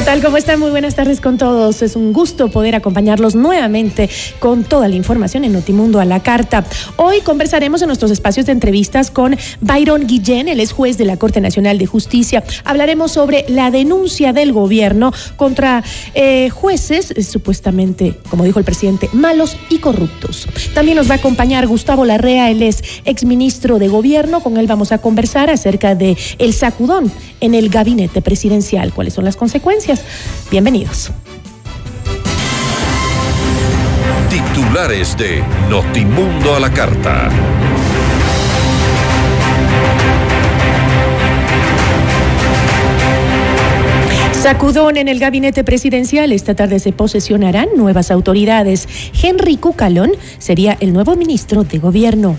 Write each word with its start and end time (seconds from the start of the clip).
¿Qué 0.00 0.06
tal? 0.06 0.22
¿Cómo 0.22 0.38
están? 0.38 0.58
Muy 0.58 0.70
buenas 0.70 0.94
tardes 0.94 1.20
con 1.20 1.36
todos. 1.36 1.82
Es 1.82 1.94
un 1.94 2.14
gusto 2.14 2.50
poder 2.50 2.74
acompañarlos 2.74 3.34
nuevamente 3.34 4.08
con 4.38 4.64
toda 4.64 4.88
la 4.88 4.94
información 4.94 5.44
en 5.44 5.52
Notimundo 5.52 6.00
a 6.00 6.06
la 6.06 6.22
carta. 6.22 6.64
Hoy 6.96 7.20
conversaremos 7.20 7.82
en 7.82 7.88
nuestros 7.88 8.10
espacios 8.10 8.46
de 8.46 8.52
entrevistas 8.52 9.10
con 9.10 9.36
Byron 9.60 10.06
Guillén, 10.06 10.48
él 10.48 10.60
es 10.60 10.72
juez 10.72 10.96
de 10.96 11.04
la 11.04 11.18
Corte 11.18 11.42
Nacional 11.42 11.76
de 11.76 11.84
Justicia. 11.84 12.42
Hablaremos 12.64 13.12
sobre 13.12 13.44
la 13.48 13.70
denuncia 13.70 14.32
del 14.32 14.54
gobierno 14.54 15.12
contra 15.36 15.84
eh, 16.14 16.48
jueces 16.48 17.10
eh, 17.10 17.22
supuestamente, 17.22 18.16
como 18.30 18.44
dijo 18.44 18.58
el 18.58 18.64
presidente, 18.64 19.10
malos 19.12 19.58
y 19.68 19.80
corruptos. 19.80 20.46
También 20.72 20.96
nos 20.96 21.10
va 21.10 21.16
a 21.16 21.18
acompañar 21.18 21.66
Gustavo 21.66 22.06
Larrea, 22.06 22.50
él 22.50 22.62
es 22.62 22.82
exministro 23.04 23.78
de 23.78 23.88
gobierno. 23.88 24.40
Con 24.40 24.56
él 24.56 24.66
vamos 24.66 24.92
a 24.92 24.98
conversar 24.98 25.50
acerca 25.50 25.94
de 25.94 26.16
el 26.38 26.54
sacudón 26.54 27.12
en 27.42 27.54
el 27.54 27.68
gabinete 27.68 28.22
presidencial. 28.22 28.94
¿Cuáles 28.94 29.12
son 29.12 29.26
las 29.26 29.36
consecuencias? 29.36 29.89
Bienvenidos. 30.50 31.10
Titulares 34.28 35.16
de 35.16 35.42
Notimundo 35.68 36.54
a 36.54 36.60
la 36.60 36.70
carta. 36.70 37.30
Sacudón 44.32 44.96
en 44.96 45.08
el 45.08 45.18
gabinete 45.18 45.64
presidencial. 45.64 46.32
Esta 46.32 46.54
tarde 46.54 46.78
se 46.78 46.92
posesionarán 46.92 47.68
nuevas 47.76 48.10
autoridades. 48.10 48.88
Henry 49.22 49.56
Cucalón 49.56 50.12
sería 50.38 50.76
el 50.80 50.92
nuevo 50.92 51.14
ministro 51.14 51.62
de 51.64 51.78
gobierno. 51.78 52.36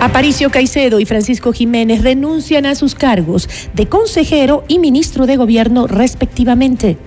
Aparicio 0.00 0.50
Caicedo 0.50 1.00
y 1.00 1.06
Francisco 1.06 1.52
Jiménez 1.52 2.02
renuncian 2.02 2.66
a 2.66 2.74
sus 2.74 2.94
cargos 2.94 3.48
de 3.72 3.86
consejero 3.86 4.62
y 4.68 4.78
ministro 4.78 5.26
de 5.26 5.36
gobierno 5.36 5.86
respectivamente. 5.86 6.98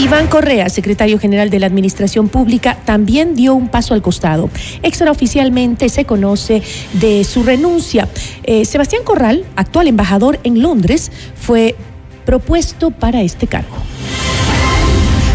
Iván 0.00 0.26
Correa, 0.26 0.68
secretario 0.68 1.18
general 1.18 1.50
de 1.50 1.60
la 1.60 1.66
Administración 1.66 2.28
Pública, 2.28 2.78
también 2.84 3.34
dio 3.34 3.54
un 3.54 3.68
paso 3.68 3.94
al 3.94 4.02
costado. 4.02 4.50
Extraoficialmente 4.82 5.88
se 5.88 6.04
conoce 6.04 6.62
de 6.94 7.24
su 7.24 7.42
renuncia. 7.42 8.08
Eh, 8.42 8.64
Sebastián 8.64 9.02
Corral, 9.04 9.44
actual 9.56 9.88
embajador 9.88 10.40
en 10.44 10.62
Londres, 10.62 11.10
fue 11.34 11.76
propuesto 12.24 12.90
para 12.90 13.22
este 13.22 13.46
cargo. 13.46 13.76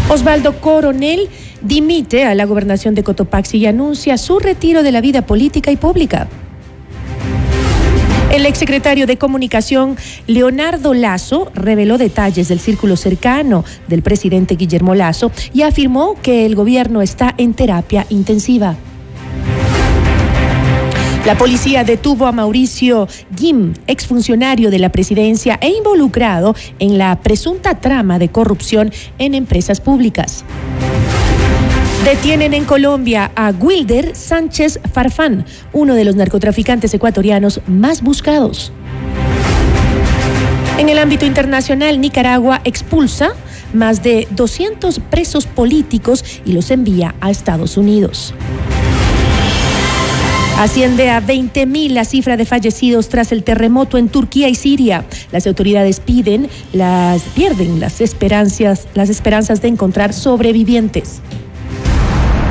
Osvaldo 0.08 0.60
Coronel 0.60 1.28
dimite 1.64 2.24
a 2.24 2.34
la 2.34 2.44
gobernación 2.44 2.94
de 2.94 3.02
Cotopaxi 3.02 3.58
y 3.58 3.66
anuncia 3.66 4.16
su 4.18 4.38
retiro 4.38 4.82
de 4.82 4.92
la 4.92 5.00
vida 5.00 5.26
política 5.26 5.72
y 5.72 5.76
pública. 5.76 6.28
El 8.32 8.46
exsecretario 8.46 9.06
de 9.06 9.16
Comunicación, 9.16 9.96
Leonardo 10.26 10.92
Lazo, 10.92 11.50
reveló 11.54 11.98
detalles 11.98 12.48
del 12.48 12.58
círculo 12.58 12.96
cercano 12.96 13.64
del 13.86 14.02
presidente 14.02 14.56
Guillermo 14.56 14.94
Lazo 14.94 15.30
y 15.52 15.62
afirmó 15.62 16.16
que 16.20 16.44
el 16.44 16.56
gobierno 16.56 17.00
está 17.00 17.32
en 17.38 17.54
terapia 17.54 18.06
intensiva. 18.10 18.76
La 21.24 21.38
policía 21.38 21.84
detuvo 21.84 22.26
a 22.26 22.32
Mauricio 22.32 23.08
Guim, 23.34 23.72
exfuncionario 23.86 24.70
de 24.70 24.78
la 24.78 24.90
presidencia 24.90 25.58
e 25.62 25.70
involucrado 25.70 26.54
en 26.80 26.98
la 26.98 27.18
presunta 27.20 27.80
trama 27.80 28.18
de 28.18 28.28
corrupción 28.28 28.92
en 29.18 29.34
empresas 29.34 29.80
públicas. 29.80 30.44
Detienen 32.04 32.52
en 32.52 32.66
Colombia 32.66 33.32
a 33.34 33.50
Wilder 33.50 34.14
Sánchez 34.14 34.78
Farfán, 34.92 35.46
uno 35.72 35.94
de 35.94 36.04
los 36.04 36.16
narcotraficantes 36.16 36.92
ecuatorianos 36.92 37.62
más 37.66 38.02
buscados. 38.02 38.72
En 40.76 40.90
el 40.90 40.98
ámbito 40.98 41.24
internacional, 41.24 42.02
Nicaragua 42.02 42.60
expulsa 42.64 43.30
más 43.72 44.02
de 44.02 44.28
200 44.32 44.98
presos 44.98 45.46
políticos 45.46 46.22
y 46.44 46.52
los 46.52 46.70
envía 46.70 47.14
a 47.22 47.30
Estados 47.30 47.78
Unidos. 47.78 48.34
Asciende 50.58 51.08
a 51.08 51.22
20.000 51.22 51.88
la 51.88 52.04
cifra 52.04 52.36
de 52.36 52.44
fallecidos 52.44 53.08
tras 53.08 53.32
el 53.32 53.42
terremoto 53.44 53.96
en 53.96 54.10
Turquía 54.10 54.50
y 54.50 54.54
Siria. 54.54 55.06
Las 55.32 55.46
autoridades 55.46 56.00
piden, 56.00 56.50
las 56.74 57.22
pierden 57.22 57.80
las 57.80 58.02
esperanzas, 58.02 58.88
las 58.92 59.08
esperanzas 59.08 59.62
de 59.62 59.68
encontrar 59.68 60.12
sobrevivientes. 60.12 61.22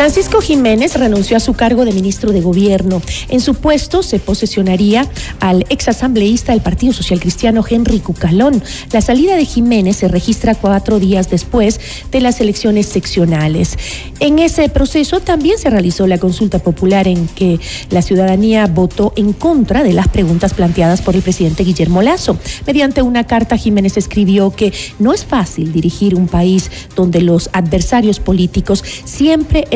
Francisco 0.00 0.40
Jiménez 0.40 0.96
renunció 0.96 1.36
a 1.36 1.40
su 1.40 1.52
cargo 1.52 1.84
de 1.84 1.92
ministro 1.92 2.32
de 2.32 2.40
Gobierno. 2.40 3.02
En 3.28 3.42
su 3.42 3.56
puesto 3.56 4.02
se 4.02 4.18
posesionaría 4.18 5.06
al 5.40 5.66
exasambleísta 5.68 6.52
del 6.52 6.62
Partido 6.62 6.94
Social 6.94 7.20
Cristiano 7.20 7.62
Henry 7.68 8.00
Cucalón. 8.00 8.62
La 8.92 9.02
salida 9.02 9.36
de 9.36 9.44
Jiménez 9.44 9.96
se 9.96 10.08
registra 10.08 10.54
cuatro 10.54 11.00
días 11.00 11.28
después 11.28 11.78
de 12.10 12.22
las 12.22 12.40
elecciones 12.40 12.86
seccionales. 12.86 13.76
En 14.20 14.38
ese 14.38 14.70
proceso 14.70 15.20
también 15.20 15.58
se 15.58 15.68
realizó 15.68 16.06
la 16.06 16.16
consulta 16.16 16.60
popular 16.60 17.06
en 17.06 17.28
que 17.28 17.60
la 17.90 18.00
ciudadanía 18.00 18.68
votó 18.68 19.12
en 19.16 19.34
contra 19.34 19.82
de 19.82 19.92
las 19.92 20.08
preguntas 20.08 20.54
planteadas 20.54 21.02
por 21.02 21.14
el 21.14 21.20
presidente 21.20 21.62
Guillermo 21.62 22.00
Lazo. 22.00 22.38
Mediante 22.66 23.02
una 23.02 23.26
carta, 23.26 23.58
Jiménez 23.58 23.98
escribió 23.98 24.50
que 24.50 24.72
no 24.98 25.12
es 25.12 25.26
fácil 25.26 25.72
dirigir 25.72 26.14
un 26.14 26.26
país 26.26 26.70
donde 26.96 27.20
los 27.20 27.50
adversarios 27.52 28.18
políticos 28.18 28.82
siempre 29.04 29.68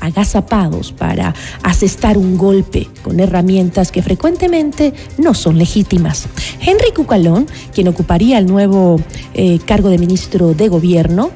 agazapados 0.00 0.92
para 0.92 1.34
asestar 1.62 2.18
un 2.18 2.36
golpe 2.36 2.88
con 3.02 3.20
herramientas 3.20 3.92
que 3.92 4.02
frecuentemente 4.02 4.92
no 5.18 5.34
son 5.34 5.58
legítimas. 5.58 6.28
Henry 6.60 6.92
Cucalón, 6.94 7.46
quien 7.74 7.88
ocuparía 7.88 8.38
el 8.38 8.46
nuevo 8.46 9.00
eh, 9.34 9.58
cargo 9.64 9.88
de 9.88 9.98
ministro 9.98 10.54
de 10.54 10.68
Gobierno, 10.68 11.30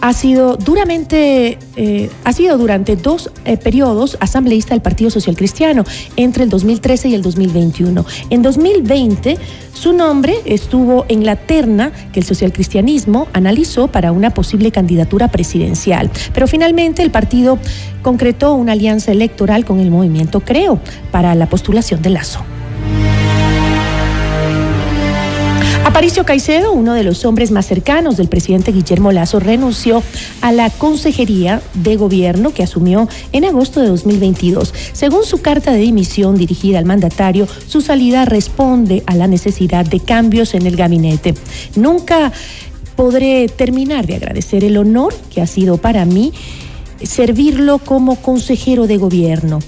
ha 0.00 0.12
sido 0.12 0.56
duramente, 0.56 1.58
eh, 1.76 2.10
ha 2.24 2.32
sido 2.32 2.56
durante 2.58 2.96
dos 2.96 3.30
eh, 3.44 3.56
periodos 3.56 4.16
asambleísta 4.20 4.74
del 4.74 4.82
Partido 4.82 5.10
Social 5.10 5.36
Cristiano, 5.36 5.84
entre 6.16 6.44
el 6.44 6.50
2013 6.50 7.08
y 7.08 7.14
el 7.14 7.22
2021. 7.22 8.04
En 8.30 8.42
2020, 8.42 9.38
su 9.72 9.92
nombre 9.92 10.34
estuvo 10.44 11.04
en 11.08 11.24
la 11.24 11.36
terna 11.36 11.92
que 12.12 12.20
el 12.20 12.26
socialcristianismo 12.26 13.28
analizó 13.32 13.88
para 13.88 14.12
una 14.12 14.30
posible 14.30 14.70
candidatura 14.70 15.28
presidencial. 15.28 16.10
Pero 16.32 16.46
finalmente 16.46 17.02
el 17.02 17.10
partido 17.10 17.58
concretó 18.02 18.54
una 18.54 18.72
alianza 18.72 19.12
electoral 19.12 19.64
con 19.64 19.80
el 19.80 19.90
movimiento 19.90 20.40
Creo 20.40 20.80
para 21.10 21.34
la 21.34 21.46
postulación 21.46 22.02
de 22.02 22.10
Lazo. 22.10 22.40
Aparicio 25.84 26.24
Caicedo, 26.24 26.72
uno 26.72 26.92
de 26.92 27.02
los 27.02 27.24
hombres 27.24 27.50
más 27.50 27.66
cercanos 27.66 28.18
del 28.18 28.28
presidente 28.28 28.70
Guillermo 28.70 29.12
Lazo, 29.12 29.40
renunció 29.40 30.02
a 30.42 30.52
la 30.52 30.68
Consejería 30.68 31.62
de 31.74 31.96
Gobierno 31.96 32.52
que 32.52 32.62
asumió 32.62 33.08
en 33.32 33.46
agosto 33.46 33.80
de 33.80 33.88
2022. 33.88 34.74
Según 34.92 35.24
su 35.24 35.40
carta 35.40 35.72
de 35.72 35.78
dimisión 35.78 36.36
dirigida 36.36 36.78
al 36.78 36.84
mandatario, 36.84 37.48
su 37.66 37.80
salida 37.80 38.26
responde 38.26 39.02
a 39.06 39.16
la 39.16 39.26
necesidad 39.26 39.86
de 39.86 40.00
cambios 40.00 40.54
en 40.54 40.66
el 40.66 40.76
gabinete. 40.76 41.34
Nunca 41.76 42.30
podré 42.94 43.48
terminar 43.48 44.06
de 44.06 44.16
agradecer 44.16 44.64
el 44.64 44.76
honor 44.76 45.14
que 45.32 45.40
ha 45.40 45.46
sido 45.46 45.78
para 45.78 46.04
mí 46.04 46.32
servirlo 47.02 47.78
como 47.78 48.16
consejero 48.16 48.86
de 48.86 48.98
gobierno 48.98 49.60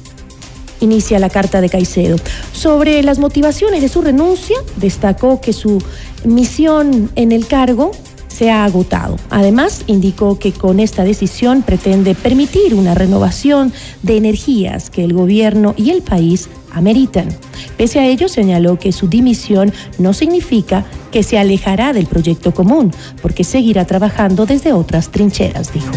inicia 0.83 1.19
la 1.19 1.31
carta 1.31 1.61
de 1.61 1.69
Caicedo. 1.69 2.17
Sobre 2.53 3.03
las 3.03 3.19
motivaciones 3.19 3.81
de 3.81 3.89
su 3.89 4.03
renuncia, 4.03 4.57
destacó 4.77 5.41
que 5.41 5.53
su 5.53 5.83
misión 6.25 7.11
en 7.15 7.33
el 7.33 7.47
cargo 7.47 7.93
se 8.29 8.51
ha 8.51 8.65
agotado. 8.65 9.17
Además, 9.31 9.85
indicó 9.87 10.39
que 10.39 10.53
con 10.53 10.81
esta 10.81 11.05
decisión 11.05 11.63
pretende 11.63 12.15
permitir 12.15 12.75
una 12.75 12.95
renovación 12.95 13.73
de 14.03 14.17
energías 14.17 14.91
que 14.91 15.05
el 15.05 15.13
gobierno 15.13 15.75
y 15.77 15.91
el 15.91 16.03
país 16.03 16.49
ameritan. 16.73 17.29
Pese 17.77 18.01
a 18.01 18.07
ello, 18.07 18.29
señaló 18.29 18.79
que 18.79 18.93
su 18.93 19.09
dimisión 19.09 19.73
no 19.99 20.15
significa 20.15 20.87
que 21.11 21.23
se 21.23 21.39
alejará 21.39 21.93
del 21.93 22.07
proyecto 22.07 22.55
común, 22.55 22.91
porque 23.21 23.45
seguirá 23.45 23.85
trabajando 23.85 24.47
desde 24.47 24.73
otras 24.73 25.11
trincheras, 25.11 25.73
dijo. 25.73 25.93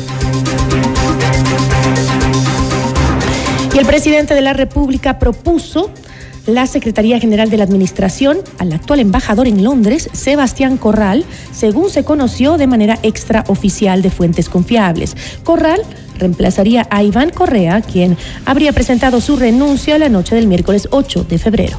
Y 3.75 3.77
el 3.77 3.85
presidente 3.85 4.33
de 4.33 4.39
la 4.39 4.53
República 4.53 5.19
propuso 5.19 5.91
la 6.45 6.65
Secretaría 6.65 7.19
General 7.19 7.49
de 7.49 7.57
la 7.57 7.65
Administración 7.65 8.37
al 8.57 8.71
actual 8.71 9.01
embajador 9.01 9.49
en 9.49 9.65
Londres, 9.65 10.09
Sebastián 10.13 10.77
Corral, 10.77 11.25
según 11.51 11.89
se 11.89 12.05
conoció 12.05 12.55
de 12.55 12.67
manera 12.67 12.97
extraoficial 13.03 14.01
de 14.01 14.11
fuentes 14.11 14.47
confiables. 14.47 15.17
Corral 15.43 15.81
reemplazaría 16.17 16.87
a 16.89 17.03
Iván 17.03 17.31
Correa, 17.31 17.81
quien 17.81 18.15
habría 18.45 18.71
presentado 18.71 19.19
su 19.19 19.35
renuncia 19.35 19.99
la 19.99 20.07
noche 20.07 20.35
del 20.35 20.47
miércoles 20.47 20.87
8 20.91 21.25
de 21.27 21.37
febrero. 21.37 21.77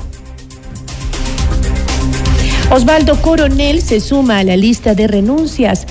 Osvaldo 2.70 3.22
Coronel 3.22 3.80
se 3.80 4.00
suma 4.00 4.40
a 4.40 4.44
la 4.44 4.58
lista 4.58 4.94
de 4.94 5.06
renuncias. 5.06 5.86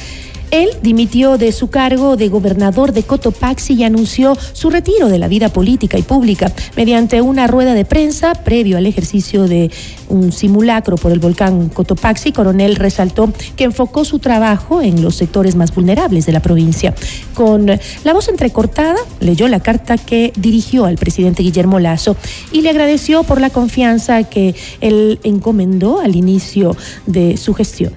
Él 0.56 0.70
dimitió 0.82 1.38
de 1.38 1.52
su 1.52 1.70
cargo 1.70 2.16
de 2.16 2.30
gobernador 2.30 2.94
de 2.94 3.04
Cotopaxi 3.04 3.74
y 3.74 3.84
anunció 3.84 4.38
su 4.54 4.70
retiro 4.70 5.10
de 5.10 5.20
la 5.20 5.28
vida 5.28 5.50
política 5.50 5.98
y 5.98 6.02
pública 6.02 6.50
mediante 6.78 7.22
una 7.22 7.46
rueda 7.46 7.74
de 7.74 7.84
prensa 7.84 8.34
previo 8.36 8.78
al 8.78 8.86
ejercicio 8.86 9.50
de 9.50 9.70
un 10.08 10.32
simulacro 10.32 10.96
por 10.96 11.12
el 11.12 11.20
volcán 11.20 11.68
Cotopaxi. 11.68 12.32
Coronel 12.32 12.78
resaltó 12.78 13.34
que 13.58 13.66
enfocó 13.66 14.06
su 14.06 14.20
trabajo 14.20 14.82
en 14.82 15.02
los 15.02 15.16
sectores 15.16 15.58
más 15.58 15.76
vulnerables 15.76 16.26
de 16.26 16.32
la 16.32 16.42
provincia. 16.42 16.96
Con 17.34 17.66
la 17.66 18.14
voz 18.14 18.30
entrecortada, 18.30 18.96
leyó 19.20 19.50
la 19.50 19.60
carta 19.60 19.98
que 19.98 20.32
dirigió 20.38 20.86
al 20.86 20.96
presidente 20.96 21.44
Guillermo 21.44 21.80
Lazo 21.80 22.16
y 22.54 22.62
le 22.62 22.70
agradeció 22.70 23.24
por 23.24 23.42
la 23.42 23.50
confianza 23.50 24.24
que 24.24 24.56
él 24.80 25.20
encomendó 25.24 26.00
al 26.00 26.16
inicio 26.16 26.78
de 27.08 27.36
su 27.36 27.54
gestión. 27.54 27.92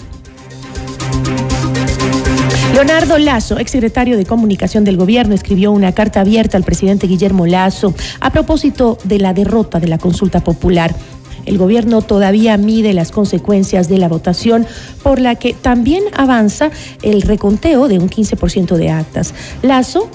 Leonardo 2.78 3.18
Lazo, 3.18 3.58
exsecretario 3.58 4.16
de 4.16 4.24
Comunicación 4.24 4.84
del 4.84 4.96
Gobierno, 4.96 5.34
escribió 5.34 5.72
una 5.72 5.90
carta 5.90 6.20
abierta 6.20 6.56
al 6.56 6.62
presidente 6.62 7.08
Guillermo 7.08 7.44
Lazo 7.44 7.92
a 8.20 8.30
propósito 8.30 8.98
de 9.02 9.18
la 9.18 9.34
derrota 9.34 9.80
de 9.80 9.88
la 9.88 9.98
consulta 9.98 10.44
popular. 10.44 10.94
El 11.44 11.58
gobierno 11.58 12.02
todavía 12.02 12.56
mide 12.56 12.92
las 12.92 13.10
consecuencias 13.10 13.88
de 13.88 13.98
la 13.98 14.06
votación, 14.06 14.64
por 15.02 15.18
la 15.18 15.34
que 15.34 15.54
también 15.54 16.04
avanza 16.16 16.70
el 17.02 17.22
reconteo 17.22 17.88
de 17.88 17.98
un 17.98 18.08
15% 18.08 18.76
de 18.76 18.90
actas. 18.90 19.34
Lazo 19.62 20.08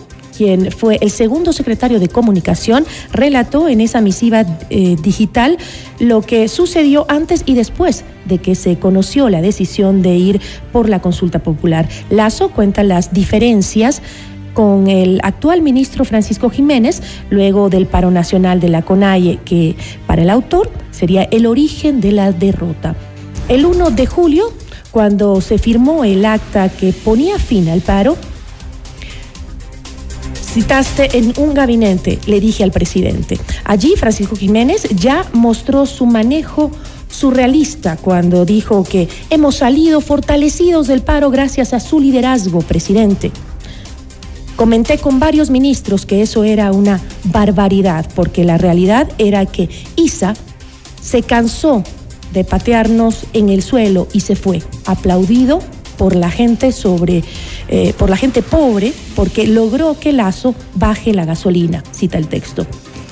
fue 0.76 0.98
el 1.02 1.12
segundo 1.12 1.54
secretario 1.54 2.00
de 2.00 2.08
Comunicación, 2.08 2.86
relató 3.12 3.68
en 3.70 3.82
esa 3.82 4.02
misiva 4.02 4.46
eh, 4.70 4.96
digital 5.02 5.58
lo 6.00 6.22
que 6.22 6.48
sucedió 6.48 7.06
antes 7.10 7.44
y 7.46 7.54
después 7.54 8.04
de 8.26 8.38
que 8.38 8.56
se 8.56 8.78
conoció 8.78 9.30
la 9.30 9.42
decisión 9.42 10.02
de 10.02 10.16
ir 10.16 10.42
por 10.72 10.90
la 10.90 11.02
consulta 11.02 11.40
popular. 11.40 11.88
Lazo 12.10 12.50
cuenta 12.50 12.84
las 12.84 13.14
diferencias 13.14 14.02
con 14.54 14.88
el 14.88 15.20
actual 15.24 15.62
ministro 15.62 16.06
Francisco 16.06 16.50
Jiménez, 16.50 17.02
luego 17.30 17.70
del 17.70 17.88
paro 17.88 18.12
nacional 18.12 18.60
de 18.60 18.70
la 18.70 18.84
CONAIE, 18.84 19.40
que 19.44 19.76
para 20.06 20.22
el 20.22 20.30
autor 20.30 20.70
sería 20.92 21.24
el 21.24 21.46
origen 21.46 22.02
de 22.02 22.12
la 22.12 22.32
derrota. 22.32 22.96
El 23.50 23.66
1 23.66 23.92
de 23.92 24.06
julio, 24.06 24.54
cuando 24.92 25.42
se 25.42 25.58
firmó 25.58 26.04
el 26.04 26.24
acta 26.26 26.70
que 26.70 26.94
ponía 26.94 27.40
fin 27.40 27.68
al 27.68 27.82
paro, 27.82 28.16
citaste 30.54 31.18
en 31.18 31.34
un 31.38 31.56
gabinete, 31.56 32.20
le 32.28 32.40
dije 32.40 32.64
al 32.64 32.72
presidente. 32.72 33.40
Allí 33.64 33.96
Francisco 33.98 34.36
Jiménez 34.36 34.88
ya 34.96 35.26
mostró 35.34 35.88
su 35.88 36.06
manejo 36.06 36.70
surrealista 37.10 37.98
cuando 37.98 38.46
dijo 38.46 38.84
que 38.84 39.08
hemos 39.32 39.56
salido 39.56 40.00
fortalecidos 40.00 40.86
del 40.86 41.02
paro 41.02 41.32
gracias 41.32 41.74
a 41.74 41.80
su 41.80 42.00
liderazgo, 42.00 42.60
presidente. 42.60 43.32
Comenté 44.56 45.00
con 45.00 45.20
varios 45.20 45.50
ministros 45.50 46.06
que 46.06 46.22
eso 46.22 46.44
era 46.44 46.72
una 46.72 47.02
barbaridad, 47.24 48.06
porque 48.14 48.44
la 48.44 48.60
realidad 48.60 49.10
era 49.18 49.48
que 49.48 49.70
ISA 49.96 50.36
se 51.02 51.24
cansó 51.24 51.84
de 52.32 52.44
patearnos 52.44 53.26
en 53.34 53.50
el 53.50 53.64
suelo 53.64 54.08
y 54.14 54.20
se 54.20 54.36
fue, 54.36 54.62
aplaudido 54.86 55.62
por 55.98 56.16
la 56.16 56.30
gente 56.30 56.72
sobre, 56.72 57.24
eh, 57.68 57.94
por 57.98 58.10
la 58.10 58.18
gente 58.18 58.42
pobre, 58.42 58.94
porque 59.16 59.48
logró 59.48 60.00
que 60.00 60.14
Lazo 60.14 60.56
baje 60.76 61.14
la 61.14 61.26
gasolina, 61.26 61.84
cita 61.92 62.18
el 62.18 62.28
texto. 62.28 62.66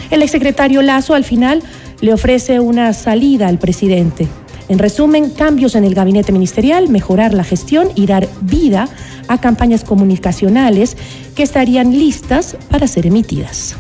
El 0.10 0.22
exsecretario 0.22 0.82
Lazo 0.82 1.14
al 1.14 1.24
final 1.24 1.64
le 2.02 2.14
ofrece 2.14 2.60
una 2.60 2.94
salida 2.94 3.48
al 3.48 3.60
presidente. 3.60 4.28
En 4.68 4.80
resumen, 4.80 5.32
cambios 5.32 5.76
en 5.76 5.84
el 5.84 5.94
gabinete 5.94 6.32
ministerial, 6.32 6.90
mejorar 6.90 7.34
la 7.34 7.44
gestión 7.44 7.90
y 7.96 8.06
dar 8.06 8.28
vida 8.42 8.88
a 9.28 9.40
campañas 9.40 9.84
comunicacionales 9.84 10.98
que 11.36 11.44
estarían 11.44 11.92
listas 11.92 12.56
para 12.70 12.88
ser 12.88 13.06
emitidas. 13.06 13.76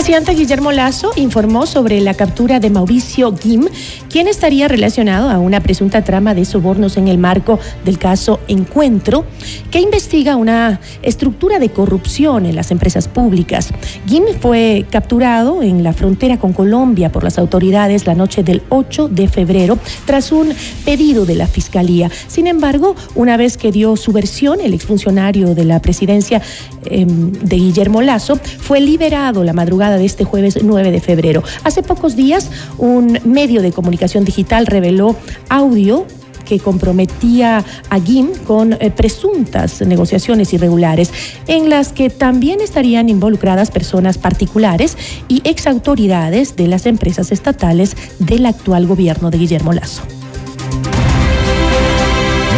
Presidente 0.00 0.32
Guillermo 0.32 0.72
Lazo 0.72 1.10
informó 1.16 1.66
sobre 1.66 2.00
la 2.00 2.14
captura 2.14 2.58
de 2.58 2.70
Mauricio 2.70 3.32
Guim, 3.32 3.68
quien 4.08 4.28
estaría 4.28 4.66
relacionado 4.66 5.28
a 5.28 5.38
una 5.38 5.60
presunta 5.60 6.02
trama 6.02 6.32
de 6.34 6.46
sobornos 6.46 6.96
en 6.96 7.06
el 7.06 7.18
marco 7.18 7.58
del 7.84 7.98
caso 7.98 8.40
Encuentro, 8.48 9.26
que 9.70 9.78
investiga 9.78 10.36
una 10.36 10.80
estructura 11.02 11.58
de 11.58 11.68
corrupción 11.68 12.46
en 12.46 12.56
las 12.56 12.70
empresas 12.70 13.08
públicas. 13.08 13.74
Guim 14.06 14.24
fue 14.40 14.86
capturado 14.90 15.62
en 15.62 15.82
la 15.82 15.92
frontera 15.92 16.38
con 16.38 16.54
Colombia 16.54 17.12
por 17.12 17.22
las 17.22 17.36
autoridades 17.36 18.06
la 18.06 18.14
noche 18.14 18.42
del 18.42 18.62
8 18.70 19.08
de 19.08 19.28
febrero 19.28 19.78
tras 20.06 20.32
un 20.32 20.48
pedido 20.86 21.26
de 21.26 21.34
la 21.34 21.46
Fiscalía. 21.46 22.10
Sin 22.26 22.46
embargo, 22.46 22.96
una 23.14 23.36
vez 23.36 23.58
que 23.58 23.70
dio 23.70 23.96
su 23.96 24.12
versión, 24.12 24.62
el 24.62 24.72
exfuncionario 24.72 25.54
de 25.54 25.66
la 25.66 25.82
presidencia 25.82 26.40
em, 26.86 27.32
de 27.32 27.56
Guillermo 27.56 28.00
Lazo 28.00 28.36
fue 28.36 28.80
liberado 28.80 29.44
la 29.44 29.52
madrugada 29.52 29.89
de 29.96 30.04
este 30.04 30.24
jueves 30.24 30.58
9 30.62 30.90
de 30.90 31.00
febrero. 31.00 31.42
Hace 31.64 31.82
pocos 31.82 32.16
días, 32.16 32.50
un 32.78 33.18
medio 33.24 33.62
de 33.62 33.72
comunicación 33.72 34.24
digital 34.24 34.66
reveló 34.66 35.16
audio 35.48 36.06
que 36.50 36.58
comprometía 36.58 37.64
a 37.90 38.00
GIM 38.00 38.32
con 38.44 38.72
eh, 38.72 38.90
presuntas 38.90 39.80
negociaciones 39.82 40.52
irregulares, 40.52 41.12
en 41.46 41.70
las 41.70 41.92
que 41.92 42.10
también 42.10 42.60
estarían 42.60 43.08
involucradas 43.08 43.70
personas 43.70 44.18
particulares 44.18 44.98
y 45.28 45.42
exautoridades 45.48 46.56
de 46.56 46.66
las 46.66 46.86
empresas 46.86 47.30
estatales 47.30 47.96
del 48.18 48.46
actual 48.46 48.88
gobierno 48.88 49.30
de 49.30 49.38
Guillermo 49.38 49.72
Lazo. 49.72 50.02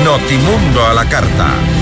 Notimundo 0.05 0.87
a 0.87 0.95
la 0.95 1.07
carta. 1.07 1.82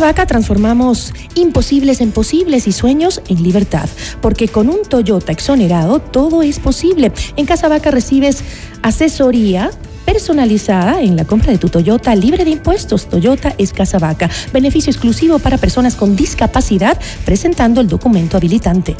Vaca 0.00 0.26
transformamos 0.26 1.12
imposibles 1.34 2.00
en 2.00 2.10
posibles 2.10 2.66
y 2.66 2.72
sueños 2.72 3.22
en 3.28 3.42
libertad, 3.42 3.88
porque 4.20 4.48
con 4.48 4.68
un 4.68 4.82
Toyota 4.82 5.32
exonerado 5.32 6.00
todo 6.00 6.42
es 6.42 6.58
posible. 6.58 7.12
En 7.36 7.46
Casa 7.46 7.68
Vaca 7.68 7.90
recibes 7.90 8.42
asesoría 8.82 9.70
personalizada 10.04 11.02
en 11.02 11.16
la 11.16 11.24
compra 11.24 11.52
de 11.52 11.58
tu 11.58 11.68
Toyota 11.68 12.14
libre 12.16 12.44
de 12.44 12.50
impuestos. 12.50 13.08
Toyota 13.08 13.54
es 13.58 13.72
Vaca. 14.00 14.28
Beneficio 14.52 14.90
exclusivo 14.90 15.38
para 15.38 15.58
personas 15.58 15.94
con 15.94 16.16
discapacidad 16.16 16.98
presentando 17.24 17.80
el 17.80 17.86
documento 17.86 18.36
habilitante. 18.36 18.96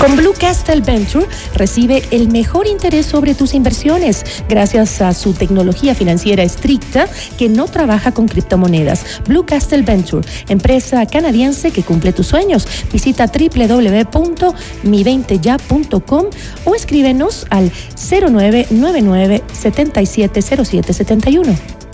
Con 0.00 0.16
Blue 0.16 0.32
Castle 0.32 0.80
Venture 0.80 1.26
recibe 1.54 2.02
el 2.10 2.30
mejor 2.30 2.66
interés 2.66 3.04
sobre 3.04 3.34
tus 3.34 3.52
inversiones 3.52 4.24
gracias 4.48 5.02
a 5.02 5.12
su 5.12 5.34
tecnología 5.34 5.94
financiera 5.94 6.42
estricta 6.42 7.06
que 7.36 7.50
no 7.50 7.66
trabaja 7.66 8.12
con 8.12 8.26
criptomonedas. 8.26 9.20
Blue 9.28 9.44
Castle 9.44 9.82
Venture, 9.82 10.26
empresa 10.48 11.04
canadiense 11.04 11.70
que 11.70 11.82
cumple 11.82 12.14
tus 12.14 12.28
sueños. 12.28 12.66
Visita 12.90 13.26
www.mi20ya.com 13.26 16.26
o 16.64 16.74
escríbenos 16.74 17.46
al 17.50 17.70
0999 17.70 19.42
770771. 19.52 21.89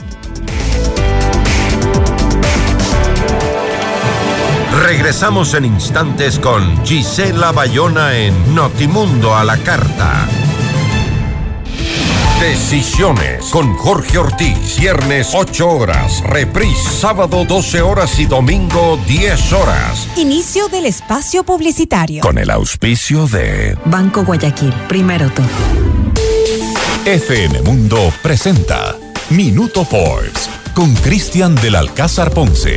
Regresamos 4.87 5.55
en 5.55 5.65
instantes 5.65 6.39
con 6.39 6.87
Gisela 6.87 7.51
Bayona 7.51 8.17
en 8.17 8.55
Notimundo 8.55 9.35
a 9.35 9.43
la 9.43 9.57
Carta. 9.59 10.29
Decisiones 12.41 13.47
con 13.47 13.75
Jorge 13.75 14.19
Ortiz. 14.19 14.79
Viernes 14.79 15.33
8 15.35 15.69
horas. 15.69 16.23
Reprise 16.23 16.89
sábado 16.89 17.45
12 17.45 17.83
horas 17.83 18.17
y 18.21 18.27
domingo 18.27 18.97
10 19.09 19.53
horas. 19.55 20.07
Inicio 20.17 20.69
del 20.69 20.87
espacio 20.87 21.43
publicitario. 21.43 22.23
Con 22.23 22.39
el 22.39 22.49
auspicio 22.49 23.27
de 23.27 23.77
Banco 23.87 24.23
Guayaquil. 24.25 24.73
Primero 24.87 25.29
tú. 25.31 25.43
FM 27.05 27.63
Mundo 27.63 28.13
presenta 28.23 28.95
Minuto 29.31 29.85
Forbes 29.85 30.49
con 30.75 30.95
Cristian 30.95 31.57
del 31.57 31.75
Alcázar 31.75 32.31
Ponce. 32.31 32.77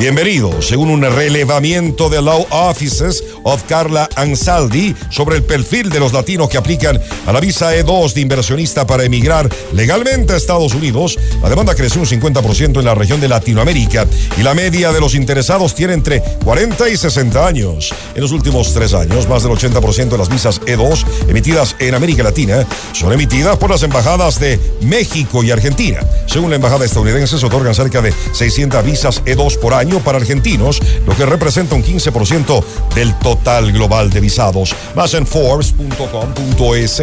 Bienvenido. 0.00 0.62
Según 0.62 0.88
un 0.88 1.02
relevamiento 1.02 2.08
de 2.08 2.22
Law 2.22 2.46
Offices 2.48 3.22
of 3.42 3.64
Carla 3.64 4.08
Ansaldi 4.16 4.96
sobre 5.10 5.36
el 5.36 5.42
perfil 5.42 5.90
de 5.90 6.00
los 6.00 6.14
latinos 6.14 6.48
que 6.48 6.56
aplican 6.56 6.98
a 7.26 7.32
la 7.34 7.38
visa 7.38 7.76
E2 7.76 8.14
de 8.14 8.22
inversionista 8.22 8.86
para 8.86 9.04
emigrar 9.04 9.46
legalmente 9.74 10.32
a 10.32 10.36
Estados 10.38 10.72
Unidos, 10.72 11.18
la 11.42 11.50
demanda 11.50 11.74
creció 11.74 12.00
un 12.00 12.06
50% 12.06 12.78
en 12.78 12.84
la 12.86 12.94
región 12.94 13.20
de 13.20 13.28
Latinoamérica 13.28 14.06
y 14.38 14.42
la 14.42 14.54
media 14.54 14.90
de 14.90 15.00
los 15.00 15.14
interesados 15.14 15.74
tiene 15.74 15.92
entre 15.92 16.22
40 16.44 16.88
y 16.88 16.96
60 16.96 17.46
años. 17.46 17.92
En 18.14 18.22
los 18.22 18.32
últimos 18.32 18.72
tres 18.72 18.94
años, 18.94 19.28
más 19.28 19.42
del 19.42 19.52
80% 19.52 20.08
de 20.08 20.18
las 20.18 20.30
visas 20.30 20.62
E2 20.62 21.04
emitidas 21.28 21.76
en 21.78 21.94
América 21.94 22.22
Latina 22.22 22.66
son 22.94 23.12
emitidas 23.12 23.58
por 23.58 23.68
las 23.68 23.82
embajadas 23.82 24.40
de 24.40 24.58
México 24.80 25.44
y 25.44 25.50
Argentina. 25.50 26.00
Según 26.24 26.48
la 26.48 26.56
embajada 26.56 26.86
estadounidense, 26.86 27.36
se 27.36 27.44
otorgan 27.44 27.74
cerca 27.74 28.00
de 28.00 28.14
600 28.32 28.82
visas 28.82 29.22
E2 29.26 29.58
por 29.58 29.74
año 29.74 29.89
para 29.98 30.18
argentinos, 30.18 30.80
lo 31.04 31.16
que 31.16 31.26
representa 31.26 31.74
un 31.74 31.82
15% 31.82 32.62
del 32.94 33.12
total 33.18 33.72
global 33.72 34.10
de 34.10 34.20
visados. 34.20 34.76
Más 34.94 35.14
en 35.14 35.26
Forbes.com.es. 35.26 37.02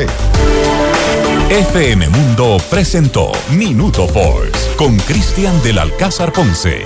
FM 1.49 2.09
Mundo 2.09 2.57
presentó 2.69 3.31
Minuto 3.51 4.07
Forbes 4.07 4.69
con 4.77 4.97
Cristian 4.99 5.61
del 5.63 5.79
Alcázar 5.79 6.31
Ponce. 6.31 6.81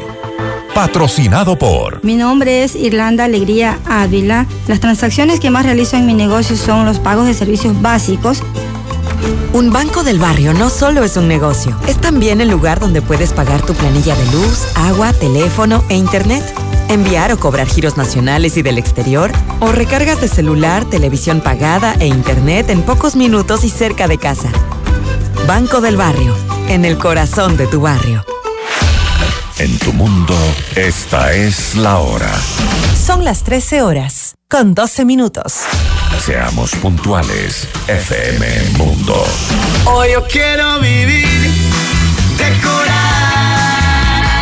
Patrocinado 0.74 1.58
por. 1.58 2.04
Mi 2.04 2.16
nombre 2.16 2.64
es 2.64 2.76
Irlanda 2.76 3.26
Alegría 3.26 3.80
Ávila. 3.86 4.48
Las 4.68 4.80
transacciones 4.80 5.40
que 5.40 5.50
más 5.50 5.66
realizo 5.66 5.98
en 5.98 6.06
mi 6.06 6.14
negocio 6.14 6.56
son 6.56 6.86
los 6.86 7.00
pagos 7.00 7.28
de 7.28 7.34
servicios 7.34 7.82
básicos 7.82 8.42
un 9.54 9.72
banco 9.72 10.04
del 10.04 10.20
barrio 10.20 10.54
no 10.54 10.70
solo 10.70 11.04
es 11.04 11.18
un 11.18 11.28
negocio, 11.28 11.78
es 11.88 12.00
también 12.00 12.42
el 12.42 12.50
lugar 12.50 12.80
donde 12.80 13.02
puedes 13.02 13.34
pagar 13.34 13.62
tu 13.66 13.74
planilla 13.74 14.16
de 14.16 14.26
luz, 14.32 14.66
agua, 14.76 15.14
teléfono 15.14 15.84
e 15.90 15.96
internet, 15.96 16.44
enviar 16.90 17.32
o 17.32 17.40
cobrar 17.40 17.68
giros 17.68 17.98
nacionales 17.98 18.58
y 18.58 18.62
del 18.62 18.78
exterior, 18.78 19.32
o 19.60 19.72
recargas 19.72 20.22
de 20.22 20.28
celular, 20.28 20.86
televisión 20.86 21.42
pagada 21.42 21.96
e 22.00 22.08
internet 22.08 22.70
en 22.70 22.82
pocos 22.82 23.16
minutos 23.16 23.64
y 23.64 23.70
cerca 23.70 24.08
de 24.08 24.18
casa. 24.18 24.50
Banco 25.48 25.82
del 25.82 25.98
barrio, 25.98 26.36
en 26.68 26.86
el 26.86 26.98
corazón 26.98 27.58
de 27.58 27.68
tu 27.68 27.82
barrio. 27.82 28.26
En 29.58 29.78
tu 29.80 29.94
mundo, 29.94 30.36
esta 30.76 31.34
es 31.34 31.76
la 31.76 32.00
hora. 32.00 32.32
Son 33.06 33.24
las 33.24 33.44
13 33.44 33.84
horas, 33.84 34.36
con 34.50 34.74
12 34.74 35.06
minutos. 35.06 35.66
Seamos 36.20 36.72
puntuales, 36.76 37.68
FM 37.88 38.48
Mundo. 38.78 39.26
Hoy 39.86 40.12
yo 40.14 40.24
quiero 40.28 40.80
vivir, 40.80 41.52
decorar, 42.38 42.92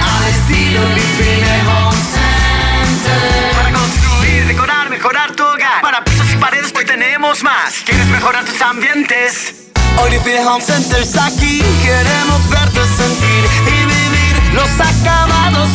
al 0.04 0.30
estilo 0.30 0.82
Vivine 0.94 1.62
Home 1.68 1.98
Center. 2.14 3.54
Para 3.56 3.72
construir, 3.74 4.48
decorar, 4.48 4.90
mejorar 4.90 5.36
tu 5.36 5.44
hogar. 5.44 5.82
Para 5.82 6.04
pisos 6.04 6.28
y 6.34 6.38
paredes, 6.38 6.74
hoy 6.78 6.86
tenemos 6.86 7.44
más. 7.44 7.76
¿Quieres 7.86 8.08
mejorar 8.08 8.44
tus 8.44 8.62
ambientes? 8.62 9.54
Hoy 9.98 10.12
Vivine 10.12 10.46
Home 10.46 10.64
Center 10.64 11.02
está 11.02 11.28
aquí. 11.28 11.64
Queremos 11.82 12.50
verte 12.50 12.82
sentir 12.98 13.46
y 13.68 13.86
vivir 13.86 14.54
los 14.54 14.70
acabados, 14.80 15.70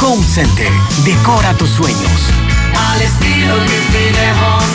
Home 0.00 0.24
Center. 0.24 0.70
Decora 1.04 1.54
tus 1.56 1.70
sueños. 1.70 2.32
Al 2.92 3.02
estilo 3.02 3.56
Grifine 3.56 4.32
Home. 4.32 4.71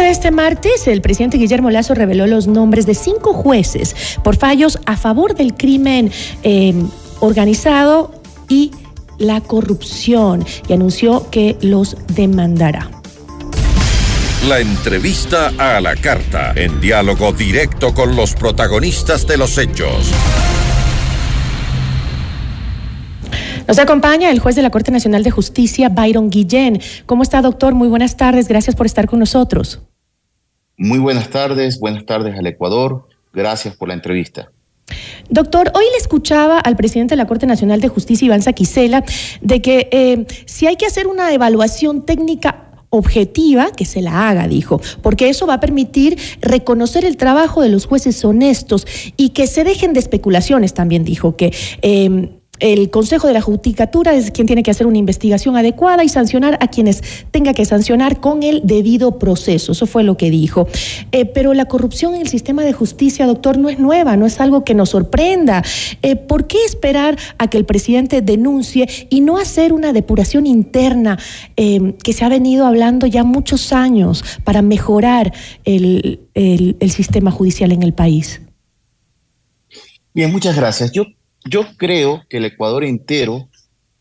De 0.00 0.10
este 0.10 0.30
martes, 0.30 0.86
el 0.86 1.02
presidente 1.02 1.36
Guillermo 1.36 1.70
Lazo 1.70 1.94
reveló 1.94 2.26
los 2.26 2.46
nombres 2.46 2.86
de 2.86 2.94
cinco 2.94 3.34
jueces 3.34 3.94
por 4.24 4.36
fallos 4.36 4.78
a 4.86 4.96
favor 4.96 5.34
del 5.34 5.54
crimen 5.54 6.10
eh, 6.42 6.72
organizado 7.20 8.10
y 8.48 8.70
la 9.18 9.42
corrupción 9.42 10.46
y 10.66 10.72
anunció 10.72 11.28
que 11.30 11.58
los 11.60 11.96
demandará. 12.14 12.90
La 14.48 14.60
entrevista 14.60 15.52
a 15.58 15.80
la 15.80 15.94
carta, 15.96 16.52
en 16.56 16.80
diálogo 16.80 17.32
directo 17.32 17.92
con 17.92 18.16
los 18.16 18.34
protagonistas 18.34 19.26
de 19.26 19.36
los 19.36 19.58
hechos. 19.58 20.10
Nos 23.72 23.78
acompaña 23.78 24.30
el 24.30 24.38
juez 24.38 24.54
de 24.54 24.60
la 24.60 24.68
Corte 24.68 24.90
Nacional 24.90 25.22
de 25.22 25.30
Justicia, 25.30 25.88
Byron 25.88 26.28
Guillén. 26.28 26.78
¿Cómo 27.06 27.22
está, 27.22 27.40
doctor? 27.40 27.72
Muy 27.72 27.88
buenas 27.88 28.18
tardes. 28.18 28.46
Gracias 28.46 28.76
por 28.76 28.84
estar 28.84 29.08
con 29.08 29.18
nosotros. 29.18 29.80
Muy 30.76 30.98
buenas 30.98 31.30
tardes. 31.30 31.80
Buenas 31.80 32.04
tardes 32.04 32.38
al 32.38 32.46
Ecuador. 32.46 33.08
Gracias 33.32 33.74
por 33.74 33.88
la 33.88 33.94
entrevista. 33.94 34.52
Doctor, 35.30 35.72
hoy 35.74 35.84
le 35.90 35.96
escuchaba 35.96 36.58
al 36.58 36.76
presidente 36.76 37.12
de 37.12 37.16
la 37.16 37.26
Corte 37.26 37.46
Nacional 37.46 37.80
de 37.80 37.88
Justicia, 37.88 38.26
Iván 38.26 38.42
Saquicela, 38.42 39.04
de 39.40 39.62
que 39.62 39.88
eh, 39.90 40.26
si 40.44 40.66
hay 40.66 40.76
que 40.76 40.84
hacer 40.84 41.06
una 41.06 41.32
evaluación 41.32 42.04
técnica 42.04 42.68
objetiva 42.90 43.72
que 43.72 43.86
se 43.86 44.02
la 44.02 44.28
haga, 44.28 44.48
dijo, 44.48 44.82
porque 45.00 45.30
eso 45.30 45.46
va 45.46 45.54
a 45.54 45.60
permitir 45.60 46.18
reconocer 46.42 47.06
el 47.06 47.16
trabajo 47.16 47.62
de 47.62 47.70
los 47.70 47.86
jueces 47.86 48.22
honestos 48.22 48.86
y 49.16 49.30
que 49.30 49.46
se 49.46 49.64
dejen 49.64 49.94
de 49.94 50.00
especulaciones, 50.00 50.74
también 50.74 51.04
dijo, 51.04 51.36
que 51.36 51.54
eh, 51.80 52.41
el 52.62 52.90
Consejo 52.90 53.26
de 53.26 53.34
la 53.34 53.40
Judicatura 53.40 54.14
es 54.14 54.30
quien 54.30 54.46
tiene 54.46 54.62
que 54.62 54.70
hacer 54.70 54.86
una 54.86 54.96
investigación 54.96 55.56
adecuada 55.56 56.04
y 56.04 56.08
sancionar 56.08 56.58
a 56.60 56.68
quienes 56.68 57.02
tenga 57.32 57.54
que 57.54 57.64
sancionar 57.64 58.20
con 58.20 58.44
el 58.44 58.62
debido 58.64 59.18
proceso. 59.18 59.72
Eso 59.72 59.86
fue 59.86 60.04
lo 60.04 60.16
que 60.16 60.30
dijo. 60.30 60.68
Eh, 61.10 61.24
pero 61.26 61.54
la 61.54 61.64
corrupción 61.64 62.14
en 62.14 62.20
el 62.20 62.28
sistema 62.28 62.62
de 62.62 62.72
justicia, 62.72 63.26
doctor, 63.26 63.58
no 63.58 63.68
es 63.68 63.80
nueva, 63.80 64.16
no 64.16 64.26
es 64.26 64.40
algo 64.40 64.64
que 64.64 64.74
nos 64.74 64.90
sorprenda. 64.90 65.64
Eh, 66.02 66.14
¿Por 66.14 66.46
qué 66.46 66.64
esperar 66.64 67.18
a 67.38 67.50
que 67.50 67.58
el 67.58 67.64
presidente 67.64 68.22
denuncie 68.22 68.88
y 69.10 69.22
no 69.22 69.38
hacer 69.38 69.72
una 69.72 69.92
depuración 69.92 70.46
interna 70.46 71.18
eh, 71.56 71.94
que 72.04 72.12
se 72.12 72.24
ha 72.24 72.28
venido 72.28 72.64
hablando 72.64 73.06
ya 73.08 73.24
muchos 73.24 73.72
años 73.72 74.24
para 74.44 74.62
mejorar 74.62 75.32
el, 75.64 76.20
el 76.34 76.90
sistema 76.92 77.32
judicial 77.32 77.72
en 77.72 77.82
el 77.82 77.92
país? 77.92 78.40
Bien, 80.14 80.30
muchas 80.30 80.54
gracias. 80.54 80.92
Yo 80.92 81.04
yo 81.44 81.66
creo 81.76 82.22
que 82.28 82.38
el 82.38 82.44
Ecuador 82.44 82.84
entero, 82.84 83.48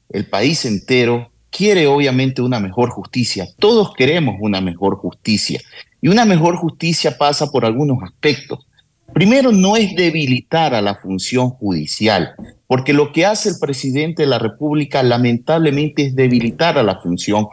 el 0.10 0.28
país 0.28 0.66
entero, 0.66 1.32
quiere 1.50 1.88
obviamente 1.88 2.42
una 2.42 2.60
mejor 2.60 2.90
justicia. 2.90 3.48
Todos 3.60 3.94
queremos 3.94 4.36
una 4.40 4.62
mejor 4.62 4.96
justicia. 4.98 5.60
Y 6.02 6.08
una 6.08 6.26
mejor 6.26 6.56
justicia 6.56 7.18
pasa 7.18 7.52
por 7.52 7.66
algunos 7.66 8.02
aspectos. 8.04 8.68
Primero, 9.14 9.52
no 9.52 9.76
es 9.76 9.94
debilitar 9.96 10.74
a 10.74 10.82
la 10.82 10.96
función 10.96 11.50
judicial, 11.50 12.34
porque 12.66 12.94
lo 12.94 13.12
que 13.12 13.26
hace 13.26 13.50
el 13.50 13.56
presidente 13.60 14.24
de 14.24 14.30
la 14.30 14.40
República 14.40 15.04
lamentablemente 15.04 16.08
es 16.08 16.16
debilitar 16.16 16.78
a 16.78 16.84
la 16.84 17.00
función 17.02 17.48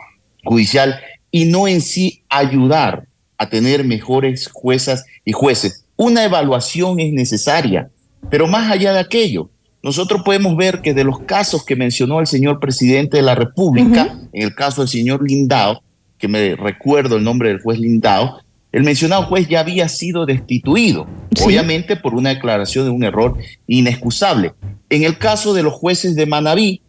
judicial 0.44 1.00
y 1.32 1.46
no 1.46 1.66
en 1.66 1.80
sí 1.80 2.22
ayudar 2.28 3.08
a 3.38 3.48
tener 3.48 3.84
mejores 3.84 4.48
juezas 4.52 5.04
y 5.24 5.32
jueces. 5.32 5.84
Una 5.96 6.24
evaluación 6.24 7.00
es 7.00 7.12
necesaria, 7.12 7.90
pero 8.30 8.46
más 8.46 8.70
allá 8.70 8.92
de 8.92 9.00
aquello, 9.00 9.50
nosotros 9.82 10.22
podemos 10.24 10.56
ver 10.56 10.80
que 10.80 10.94
de 10.94 11.04
los 11.04 11.20
casos 11.20 11.64
que 11.64 11.76
mencionó 11.76 12.20
el 12.20 12.26
señor 12.26 12.58
presidente 12.58 13.18
de 13.18 13.22
la 13.22 13.34
República, 13.34 14.18
en 14.32 14.42
el 14.42 14.54
caso 14.54 14.82
del 14.82 14.88
señor 14.88 15.22
Lindao, 15.28 15.82
que 16.18 16.26
me 16.26 16.56
recuerdo 16.56 17.16
el 17.16 17.24
nombre 17.24 17.48
del 17.48 17.62
juez 17.62 17.78
Lindao, 17.78 18.40
el 18.72 18.82
mencionado 18.82 19.22
juez 19.24 19.48
ya 19.48 19.60
había 19.60 19.88
sido 19.88 20.26
destituido, 20.26 21.06
obviamente 21.42 21.96
por 21.96 22.14
una 22.14 22.30
declaración 22.30 22.84
de 22.84 22.90
un 22.90 23.04
error 23.04 23.36
inexcusable. 23.66 24.52
En 24.90 25.04
el 25.04 25.16
caso 25.16 25.54
de 25.54 25.62
los 25.62 25.74
jueces 25.74 26.16
de 26.16 26.26
Manabí, 26.26 26.82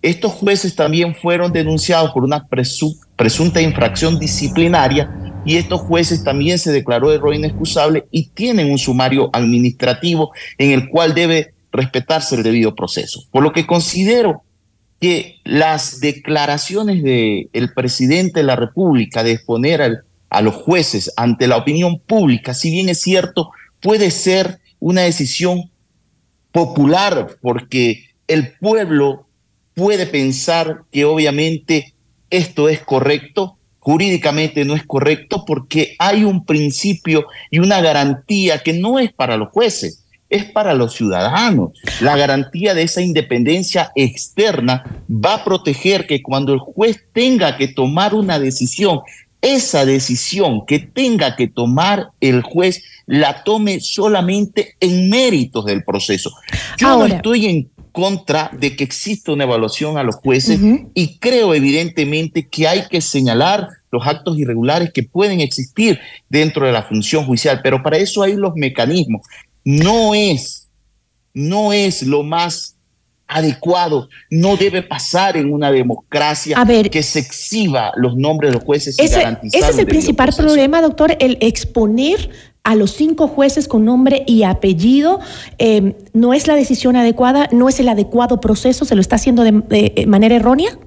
estos 0.00 0.32
jueces 0.32 0.76
también 0.76 1.14
fueron 1.14 1.52
denunciados 1.52 2.12
por 2.12 2.22
una 2.22 2.46
presunta 2.46 3.60
infracción 3.60 4.20
disciplinaria 4.20 5.10
y 5.44 5.56
estos 5.56 5.80
jueces 5.80 6.22
también 6.22 6.58
se 6.58 6.72
declaró 6.72 7.12
error 7.12 7.34
inexcusable 7.34 8.06
y 8.10 8.28
tienen 8.28 8.70
un 8.70 8.78
sumario 8.78 9.30
administrativo 9.32 10.30
en 10.58 10.70
el 10.70 10.88
cual 10.88 11.14
debe 11.14 11.54
respetarse 11.76 12.36
el 12.36 12.42
debido 12.42 12.74
proceso. 12.74 13.22
Por 13.30 13.42
lo 13.42 13.52
que 13.52 13.66
considero 13.66 14.42
que 15.00 15.40
las 15.44 16.00
declaraciones 16.00 17.02
del 17.02 17.50
el 17.52 17.72
presidente 17.74 18.40
de 18.40 18.46
la 18.46 18.56
República 18.56 19.22
de 19.22 19.32
exponer 19.32 20.04
a 20.30 20.42
los 20.42 20.54
jueces 20.54 21.12
ante 21.16 21.46
la 21.46 21.56
opinión 21.56 22.00
pública, 22.00 22.54
si 22.54 22.70
bien 22.70 22.88
es 22.88 23.00
cierto, 23.00 23.50
puede 23.80 24.10
ser 24.10 24.58
una 24.78 25.02
decisión 25.02 25.70
popular 26.50 27.36
porque 27.42 28.10
el 28.26 28.54
pueblo 28.58 29.26
puede 29.74 30.06
pensar 30.06 30.84
que 30.90 31.04
obviamente 31.04 31.94
esto 32.30 32.68
es 32.68 32.80
correcto, 32.80 33.58
jurídicamente 33.78 34.64
no 34.64 34.74
es 34.74 34.84
correcto 34.84 35.44
porque 35.46 35.94
hay 35.98 36.24
un 36.24 36.44
principio 36.44 37.26
y 37.50 37.58
una 37.58 37.80
garantía 37.80 38.62
que 38.62 38.72
no 38.72 38.98
es 38.98 39.12
para 39.12 39.36
los 39.36 39.50
jueces, 39.50 40.05
es 40.36 40.44
para 40.44 40.74
los 40.74 40.94
ciudadanos. 40.94 41.70
La 42.00 42.16
garantía 42.16 42.74
de 42.74 42.82
esa 42.82 43.02
independencia 43.02 43.92
externa 43.94 44.84
va 45.08 45.34
a 45.34 45.44
proteger 45.44 46.06
que 46.06 46.22
cuando 46.22 46.52
el 46.52 46.58
juez 46.58 47.04
tenga 47.12 47.56
que 47.56 47.68
tomar 47.68 48.14
una 48.14 48.38
decisión, 48.38 49.00
esa 49.42 49.84
decisión 49.84 50.64
que 50.66 50.78
tenga 50.78 51.36
que 51.36 51.46
tomar 51.46 52.08
el 52.20 52.42
juez 52.42 52.82
la 53.06 53.44
tome 53.44 53.80
solamente 53.80 54.74
en 54.80 55.08
méritos 55.08 55.64
del 55.64 55.84
proceso. 55.84 56.32
Yo 56.78 56.98
no 56.98 57.06
estoy 57.06 57.46
en 57.46 57.70
contra 57.92 58.50
de 58.52 58.76
que 58.76 58.84
exista 58.84 59.32
una 59.32 59.44
evaluación 59.44 59.96
a 59.96 60.02
los 60.02 60.16
jueces 60.16 60.60
y 60.92 61.18
creo 61.18 61.54
evidentemente 61.54 62.46
que 62.46 62.68
hay 62.68 62.88
que 62.88 63.00
señalar 63.00 63.68
los 63.90 64.06
actos 64.06 64.38
irregulares 64.38 64.92
que 64.92 65.02
pueden 65.02 65.40
existir 65.40 65.98
dentro 66.28 66.66
de 66.66 66.72
la 66.72 66.82
función 66.82 67.24
judicial, 67.24 67.60
pero 67.62 67.82
para 67.82 67.96
eso 67.96 68.22
hay 68.22 68.34
los 68.34 68.54
mecanismos 68.54 69.22
no 69.66 70.14
es, 70.14 70.68
no 71.34 71.72
es 71.72 72.04
lo 72.04 72.22
más 72.22 72.76
adecuado, 73.26 74.08
no 74.30 74.56
debe 74.56 74.84
pasar 74.84 75.36
en 75.36 75.52
una 75.52 75.72
democracia 75.72 76.56
que 76.88 77.02
se 77.02 77.18
exhiba 77.18 77.90
los 77.96 78.16
nombres 78.16 78.52
de 78.52 78.54
los 78.58 78.64
jueces 78.64 78.96
ese, 78.96 79.20
y 79.42 79.48
Ese 79.48 79.70
es 79.70 79.78
el 79.78 79.86
principal 79.86 80.32
problema, 80.32 80.80
doctor, 80.80 81.16
el 81.18 81.36
exponer 81.40 82.30
a 82.62 82.76
los 82.76 82.92
cinco 82.92 83.26
jueces 83.26 83.66
con 83.66 83.84
nombre 83.84 84.22
y 84.28 84.44
apellido 84.44 85.18
eh, 85.58 85.96
no 86.12 86.32
es 86.32 86.46
la 86.46 86.54
decisión 86.54 86.94
adecuada, 86.94 87.48
no 87.50 87.68
es 87.68 87.80
el 87.80 87.88
adecuado 87.88 88.40
proceso, 88.40 88.84
se 88.84 88.94
lo 88.94 89.00
está 89.00 89.16
haciendo 89.16 89.42
de 89.42 90.04
manera 90.06 90.36
errónea. 90.36 90.78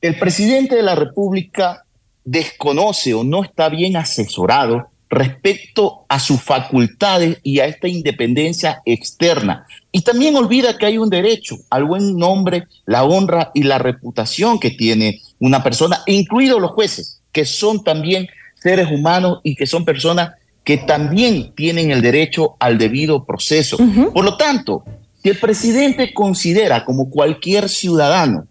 El 0.00 0.18
presidente 0.18 0.74
de 0.74 0.82
la 0.82 0.94
República 0.94 1.84
desconoce 2.24 3.12
o 3.12 3.24
no 3.24 3.44
está 3.44 3.68
bien 3.68 3.98
asesorado 3.98 4.88
respecto 5.10 6.04
a 6.08 6.20
sus 6.20 6.42
facultades 6.42 7.38
y 7.42 7.60
a 7.60 7.66
esta 7.66 7.88
independencia 7.88 8.82
externa. 8.84 9.66
Y 9.90 10.02
también 10.02 10.36
olvida 10.36 10.76
que 10.76 10.86
hay 10.86 10.98
un 10.98 11.08
derecho 11.08 11.56
al 11.70 11.84
buen 11.84 12.16
nombre, 12.16 12.66
la 12.84 13.04
honra 13.04 13.50
y 13.54 13.62
la 13.62 13.78
reputación 13.78 14.58
que 14.58 14.70
tiene 14.70 15.22
una 15.38 15.62
persona, 15.62 16.02
incluidos 16.06 16.60
los 16.60 16.72
jueces, 16.72 17.20
que 17.32 17.44
son 17.44 17.82
también 17.82 18.28
seres 18.54 18.90
humanos 18.90 19.40
y 19.42 19.54
que 19.54 19.66
son 19.66 19.84
personas 19.84 20.32
que 20.64 20.76
también 20.76 21.54
tienen 21.54 21.90
el 21.90 22.02
derecho 22.02 22.56
al 22.58 22.76
debido 22.76 23.24
proceso. 23.24 23.78
Por 24.12 24.24
lo 24.24 24.36
tanto, 24.36 24.84
si 25.22 25.30
el 25.30 25.38
presidente 25.38 26.12
considera, 26.12 26.84
como 26.84 27.08
cualquier 27.08 27.70
ciudadano, 27.70 28.46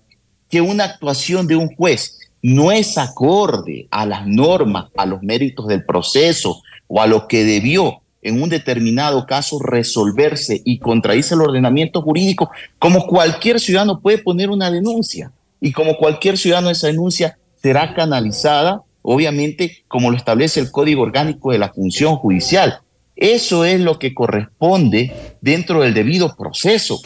que 0.49 0.61
una 0.61 0.85
actuación 0.85 1.45
de 1.45 1.55
un 1.55 1.75
juez 1.75 2.16
no 2.41 2.71
es 2.71 2.97
acorde 2.97 3.87
a 3.91 4.05
las 4.05 4.27
normas, 4.27 4.87
a 4.95 5.05
los 5.05 5.21
méritos 5.23 5.67
del 5.67 5.83
proceso 5.85 6.61
o 6.87 7.01
a 7.01 7.07
lo 7.07 7.27
que 7.27 7.43
debió 7.43 8.01
en 8.21 8.41
un 8.41 8.49
determinado 8.49 9.25
caso 9.25 9.59
resolverse 9.59 10.61
y 10.65 10.79
contradice 10.79 11.35
el 11.35 11.41
ordenamiento 11.41 12.01
jurídico, 12.01 12.49
como 12.79 13.07
cualquier 13.07 13.59
ciudadano 13.59 14.01
puede 14.01 14.17
poner 14.17 14.49
una 14.49 14.69
denuncia 14.71 15.31
y 15.61 15.71
como 15.71 15.97
cualquier 15.97 16.37
ciudadano 16.37 16.69
esa 16.69 16.87
denuncia 16.87 17.37
será 17.61 17.93
canalizada, 17.93 18.81
obviamente, 19.01 19.83
como 19.87 20.11
lo 20.11 20.17
establece 20.17 20.59
el 20.59 20.71
Código 20.71 21.03
Orgánico 21.03 21.51
de 21.51 21.59
la 21.59 21.69
Función 21.69 22.15
Judicial. 22.17 22.79
Eso 23.17 23.65
es 23.65 23.81
lo 23.81 23.97
que 23.97 24.13
corresponde 24.13 25.11
dentro 25.41 25.81
del 25.81 25.95
debido 25.95 26.35
proceso. 26.35 27.01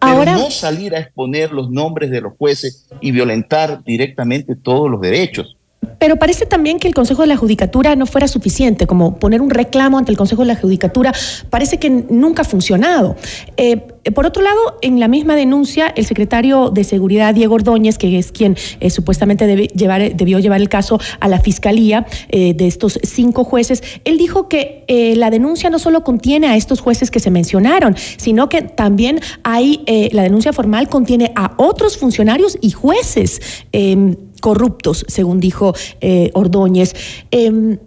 Pero 0.00 0.24
no 0.24 0.50
salir 0.50 0.94
a 0.94 1.00
exponer 1.00 1.52
los 1.52 1.70
nombres 1.70 2.10
de 2.10 2.20
los 2.20 2.34
jueces 2.38 2.86
y 3.00 3.10
violentar 3.10 3.82
directamente 3.84 4.54
todos 4.54 4.88
los 4.88 5.00
derechos. 5.00 5.56
Pero 5.98 6.16
parece 6.16 6.46
también 6.46 6.78
que 6.78 6.88
el 6.88 6.94
Consejo 6.94 7.22
de 7.22 7.28
la 7.28 7.36
Judicatura 7.36 7.96
no 7.96 8.06
fuera 8.06 8.28
suficiente, 8.28 8.86
como 8.86 9.18
poner 9.18 9.40
un 9.40 9.50
reclamo 9.50 9.98
ante 9.98 10.10
el 10.10 10.18
Consejo 10.18 10.42
de 10.42 10.48
la 10.48 10.56
Judicatura, 10.56 11.12
parece 11.50 11.78
que 11.78 11.90
nunca 11.90 12.42
ha 12.42 12.44
funcionado. 12.44 13.16
Eh, 13.56 13.78
por 14.14 14.24
otro 14.24 14.42
lado, 14.42 14.78
en 14.82 15.00
la 15.00 15.08
misma 15.08 15.34
denuncia, 15.34 15.92
el 15.96 16.06
secretario 16.06 16.70
de 16.70 16.84
Seguridad, 16.84 17.34
Diego 17.34 17.56
Ordóñez, 17.56 17.98
que 17.98 18.18
es 18.18 18.30
quien 18.30 18.56
eh, 18.78 18.90
supuestamente 18.90 19.46
debe 19.46 19.66
llevar, 19.68 20.14
debió 20.14 20.38
llevar 20.38 20.60
el 20.60 20.68
caso 20.68 21.00
a 21.18 21.28
la 21.28 21.40
Fiscalía 21.40 22.06
eh, 22.28 22.54
de 22.54 22.66
estos 22.66 23.00
cinco 23.02 23.42
jueces, 23.42 23.82
él 24.04 24.18
dijo 24.18 24.48
que 24.48 24.84
la 25.16 25.30
denuncia 25.30 25.68
no 25.68 25.78
solo 25.80 26.04
contiene 26.04 26.46
a 26.46 26.56
estos 26.56 26.80
jueces 26.80 27.10
que 27.10 27.18
se 27.18 27.30
mencionaron, 27.30 27.96
sino 28.16 28.48
que 28.48 28.62
también 28.62 29.20
hay, 29.42 29.82
la 30.12 30.22
denuncia 30.22 30.52
formal 30.52 30.88
contiene 30.88 31.32
a 31.34 31.54
otros 31.56 31.96
funcionarios 31.96 32.56
y 32.60 32.70
jueces 32.70 33.40
em, 33.72 34.16
corruptos, 34.40 35.04
según 35.08 35.40
dijo 35.40 35.74
eh, 36.00 36.30
Ordóñez. 36.34 36.94
Em, 37.30 37.78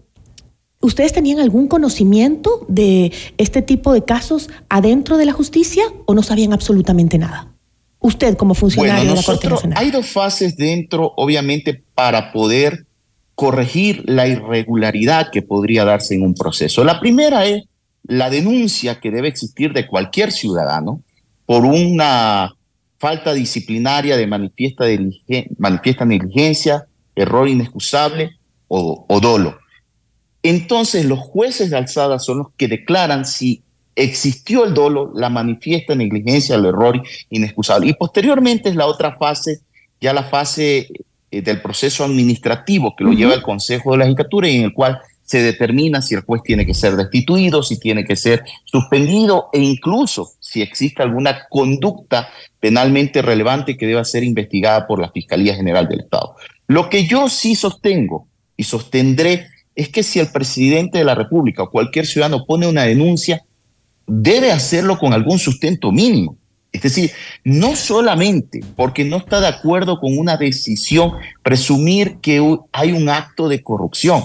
¿Ustedes 0.81 1.12
tenían 1.12 1.39
algún 1.39 1.67
conocimiento 1.67 2.65
de 2.69 3.12
este 3.38 3.62
tipo 3.62 3.91
de 3.91 4.05
casos 4.05 4.49
adentro 4.69 5.17
de 5.17 5.25
la 5.25 5.33
justicia 5.33 5.83
o 6.05 6.13
no 6.13 6.23
sabían 6.23 6.53
absolutamente 6.53 7.17
nada? 7.17 7.53
Usted 7.99 8.38
como 8.38 8.53
funcionario 8.53 9.09
de 9.09 9.15
la 9.17 9.23
Corte 9.23 9.49
Nacional. 9.49 9.77
Hay 9.77 9.91
dos 9.91 10.07
fases 10.07 10.55
dentro, 10.55 11.13
obviamente, 11.17 11.83
para 11.95 12.31
poder 12.31 12.85
corregir 13.35 14.03
la 14.05 14.27
irregularidad 14.27 15.31
que 15.31 15.41
podría 15.41 15.83
darse 15.83 16.15
en 16.15 16.23
un 16.23 16.33
proceso. 16.33 16.85
La 16.85 17.01
primera 17.01 17.45
es 17.45 17.63
la 18.03 18.29
denuncia 18.29 19.01
que 19.01 19.12
debe 19.12 19.27
existir 19.27 19.73
de 19.73 19.85
cualquier 19.85 20.31
ciudadano 20.31 21.01
por 21.45 21.65
una 21.65 22.55
falta 22.99 23.33
disciplinaria 23.33 24.17
de 24.17 24.27
manifiesta, 24.27 24.85
manifiesta 25.57 26.05
negligencia, 26.05 26.85
error 27.15 27.47
inexcusable 27.47 28.38
o, 28.67 29.05
o 29.07 29.19
dolo. 29.19 29.57
Entonces 30.43 31.05
los 31.05 31.19
jueces 31.19 31.69
de 31.69 31.77
alzada 31.77 32.19
son 32.19 32.39
los 32.39 32.47
que 32.55 32.67
declaran 32.67 33.25
si 33.25 33.63
existió 33.95 34.65
el 34.65 34.73
dolo, 34.73 35.12
la 35.13 35.29
manifiesta 35.29 35.95
negligencia, 35.95 36.55
el 36.55 36.65
error 36.65 37.01
inexcusable. 37.29 37.88
Y 37.88 37.93
posteriormente 37.93 38.69
es 38.69 38.75
la 38.75 38.85
otra 38.85 39.17
fase, 39.17 39.62
ya 39.99 40.13
la 40.13 40.23
fase 40.23 40.88
eh, 41.31 41.41
del 41.41 41.62
proceso 41.62 42.03
administrativo 42.03 42.95
que 42.95 43.03
lo 43.03 43.12
lleva 43.12 43.33
el 43.33 43.41
Consejo 43.41 43.91
de 43.91 43.97
la 43.97 44.05
Judicatura 44.05 44.47
y 44.47 44.57
en 44.57 44.63
el 44.65 44.73
cual 44.73 44.99
se 45.23 45.43
determina 45.43 46.01
si 46.01 46.15
el 46.15 46.21
juez 46.21 46.41
tiene 46.43 46.65
que 46.65 46.73
ser 46.73 46.95
destituido, 46.95 47.62
si 47.62 47.79
tiene 47.79 48.03
que 48.03 48.15
ser 48.15 48.43
suspendido 48.65 49.49
e 49.53 49.59
incluso 49.59 50.31
si 50.49 50.62
existe 50.62 51.03
alguna 51.03 51.47
conducta 51.49 52.29
penalmente 52.59 53.21
relevante 53.21 53.77
que 53.77 53.85
deba 53.85 54.03
ser 54.03 54.23
investigada 54.23 54.88
por 54.88 54.99
la 54.99 55.12
Fiscalía 55.12 55.55
General 55.55 55.88
del 55.88 56.01
Estado. 56.01 56.35
Lo 56.67 56.89
que 56.89 57.05
yo 57.07 57.29
sí 57.29 57.55
sostengo 57.55 58.27
y 58.57 58.63
sostendré 58.63 59.47
es 59.75 59.89
que 59.89 60.03
si 60.03 60.19
el 60.19 60.31
presidente 60.31 60.97
de 60.97 61.03
la 61.05 61.15
República 61.15 61.63
o 61.63 61.69
cualquier 61.69 62.05
ciudadano 62.05 62.45
pone 62.45 62.67
una 62.67 62.83
denuncia, 62.83 63.43
debe 64.07 64.51
hacerlo 64.51 64.97
con 64.97 65.13
algún 65.13 65.39
sustento 65.39 65.91
mínimo. 65.91 66.35
Es 66.71 66.81
decir, 66.81 67.12
no 67.43 67.75
solamente 67.75 68.62
porque 68.75 69.05
no 69.05 69.17
está 69.17 69.39
de 69.39 69.47
acuerdo 69.47 69.99
con 69.99 70.17
una 70.17 70.38
decisión, 70.38 71.13
presumir 71.43 72.17
que 72.21 72.43
hay 72.71 72.91
un 72.91 73.09
acto 73.09 73.47
de 73.47 73.63
corrupción 73.63 74.23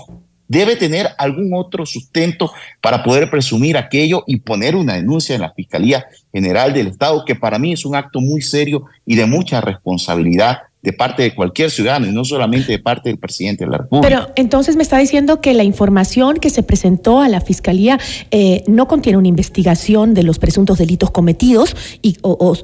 debe 0.48 0.76
tener 0.76 1.08
algún 1.18 1.52
otro 1.54 1.86
sustento 1.86 2.52
para 2.80 3.02
poder 3.02 3.30
presumir 3.30 3.76
aquello 3.76 4.24
y 4.26 4.36
poner 4.36 4.76
una 4.76 4.94
denuncia 4.94 5.34
en 5.34 5.42
la 5.42 5.52
Fiscalía 5.52 6.06
General 6.32 6.72
del 6.72 6.88
Estado, 6.88 7.24
que 7.24 7.34
para 7.34 7.58
mí 7.58 7.72
es 7.72 7.84
un 7.84 7.94
acto 7.94 8.20
muy 8.20 8.42
serio 8.42 8.84
y 9.06 9.16
de 9.16 9.26
mucha 9.26 9.60
responsabilidad 9.60 10.58
de 10.84 10.92
parte 10.92 11.22
de 11.22 11.34
cualquier 11.34 11.70
ciudadano 11.70 12.06
y 12.06 12.12
no 12.12 12.26
solamente 12.26 12.70
de 12.70 12.78
parte 12.78 13.08
del 13.08 13.18
presidente 13.18 13.64
de 13.64 13.70
la 13.70 13.78
República. 13.78 14.06
Pero 14.06 14.32
entonces 14.36 14.76
me 14.76 14.82
está 14.82 14.98
diciendo 14.98 15.40
que 15.40 15.54
la 15.54 15.64
información 15.64 16.36
que 16.36 16.50
se 16.50 16.62
presentó 16.62 17.20
a 17.20 17.28
la 17.30 17.40
Fiscalía 17.40 17.98
eh, 18.30 18.62
no 18.66 18.86
contiene 18.86 19.16
una 19.16 19.28
investigación 19.28 20.12
de 20.12 20.24
los 20.24 20.38
presuntos 20.38 20.76
delitos 20.76 21.10
cometidos, 21.10 21.74
y, 22.02 22.18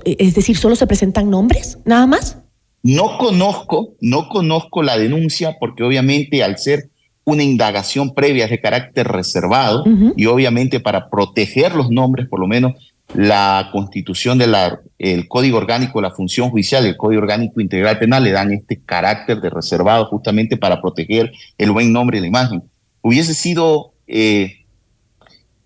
es 0.04 0.34
decir, 0.34 0.58
solo 0.58 0.76
se 0.76 0.86
presentan 0.86 1.30
nombres, 1.30 1.78
nada 1.86 2.06
más. 2.06 2.36
No 2.82 3.16
conozco, 3.16 3.94
no 4.02 4.28
conozco 4.28 4.82
la 4.82 4.98
denuncia 4.98 5.56
porque 5.58 5.82
obviamente 5.82 6.42
al 6.42 6.58
ser 6.58 6.90
una 7.24 7.42
indagación 7.42 8.14
previa 8.14 8.46
de 8.48 8.60
carácter 8.60 9.08
reservado 9.08 9.84
y 10.16 10.26
obviamente 10.26 10.80
para 10.80 11.08
proteger 11.08 11.74
los 11.74 11.90
nombres, 11.90 12.28
por 12.28 12.40
lo 12.40 12.46
menos 12.46 12.74
la 13.14 13.68
constitución 13.72 14.38
del 14.38 14.54
el 14.98 15.28
Código 15.28 15.58
Orgánico, 15.58 16.00
la 16.00 16.10
función 16.10 16.50
judicial, 16.50 16.86
el 16.86 16.96
Código 16.96 17.22
Orgánico 17.22 17.60
Integral 17.60 17.98
Penal 17.98 18.24
le 18.24 18.30
dan 18.30 18.52
este 18.52 18.80
carácter 18.84 19.40
de 19.40 19.50
reservado 19.50 20.06
justamente 20.06 20.56
para 20.56 20.80
proteger 20.80 21.32
el 21.58 21.70
buen 21.72 21.92
nombre 21.92 22.18
y 22.18 22.20
la 22.20 22.26
imagen. 22.26 22.62
Hubiese 23.02 23.34
sido 23.34 23.92
eh, 24.06 24.64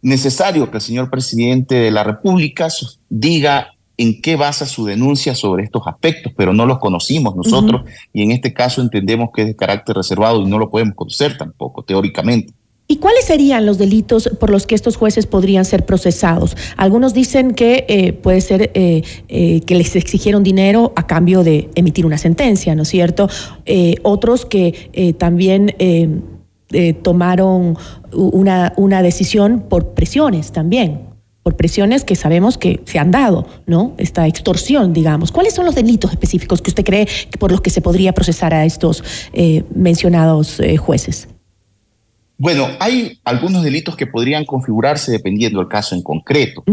necesario 0.02 0.70
que 0.70 0.78
el 0.78 0.82
señor 0.82 1.10
presidente 1.10 1.74
de 1.76 1.90
la 1.90 2.04
República 2.04 2.68
diga 3.08 3.73
en 3.96 4.20
qué 4.20 4.36
basa 4.36 4.66
su 4.66 4.84
denuncia 4.84 5.34
sobre 5.34 5.64
estos 5.64 5.86
aspectos, 5.86 6.32
pero 6.36 6.52
no 6.52 6.66
los 6.66 6.78
conocimos 6.78 7.36
nosotros 7.36 7.82
y 8.12 8.22
en 8.22 8.32
este 8.32 8.52
caso 8.52 8.82
entendemos 8.82 9.30
que 9.34 9.42
es 9.42 9.48
de 9.48 9.56
carácter 9.56 9.96
reservado 9.96 10.42
y 10.42 10.46
no 10.46 10.58
lo 10.58 10.70
podemos 10.70 10.94
conocer 10.94 11.38
tampoco, 11.38 11.82
teóricamente. 11.82 12.52
¿Y 12.86 12.96
cuáles 12.96 13.24
serían 13.24 13.64
los 13.64 13.78
delitos 13.78 14.28
por 14.38 14.50
los 14.50 14.66
que 14.66 14.74
estos 14.74 14.96
jueces 14.96 15.26
podrían 15.26 15.64
ser 15.64 15.86
procesados? 15.86 16.54
Algunos 16.76 17.14
dicen 17.14 17.52
que 17.54 17.86
eh, 17.88 18.12
puede 18.12 18.42
ser 18.42 18.72
eh, 18.74 19.02
eh, 19.28 19.62
que 19.62 19.74
les 19.74 19.96
exigieron 19.96 20.42
dinero 20.42 20.92
a 20.94 21.06
cambio 21.06 21.42
de 21.44 21.70
emitir 21.76 22.04
una 22.04 22.18
sentencia, 22.18 22.74
¿no 22.74 22.82
es 22.82 22.88
cierto? 22.88 23.28
otros 24.02 24.44
que 24.44 25.14
también 25.18 25.74
tomaron 27.02 27.78
una, 28.12 28.72
una 28.76 29.02
decisión 29.02 29.64
por 29.68 29.94
presiones 29.94 30.52
también 30.52 31.13
por 31.44 31.56
presiones 31.56 32.04
que 32.04 32.16
sabemos 32.16 32.56
que 32.56 32.80
se 32.86 32.98
han 32.98 33.10
dado, 33.10 33.46
¿no? 33.66 33.94
Esta 33.98 34.26
extorsión, 34.26 34.94
digamos. 34.94 35.30
¿Cuáles 35.30 35.54
son 35.54 35.66
los 35.66 35.74
delitos 35.74 36.10
específicos 36.10 36.62
que 36.62 36.70
usted 36.70 36.84
cree 36.84 37.06
que 37.30 37.38
por 37.38 37.52
los 37.52 37.60
que 37.60 37.68
se 37.68 37.82
podría 37.82 38.12
procesar 38.12 38.54
a 38.54 38.64
estos 38.64 39.04
eh, 39.34 39.62
mencionados 39.74 40.58
eh, 40.58 40.78
jueces? 40.78 41.28
Bueno, 42.38 42.66
hay 42.80 43.20
algunos 43.24 43.62
delitos 43.62 43.94
que 43.94 44.06
podrían 44.06 44.46
configurarse 44.46 45.12
dependiendo 45.12 45.60
del 45.60 45.68
caso 45.68 45.94
en 45.94 46.02
concreto. 46.02 46.64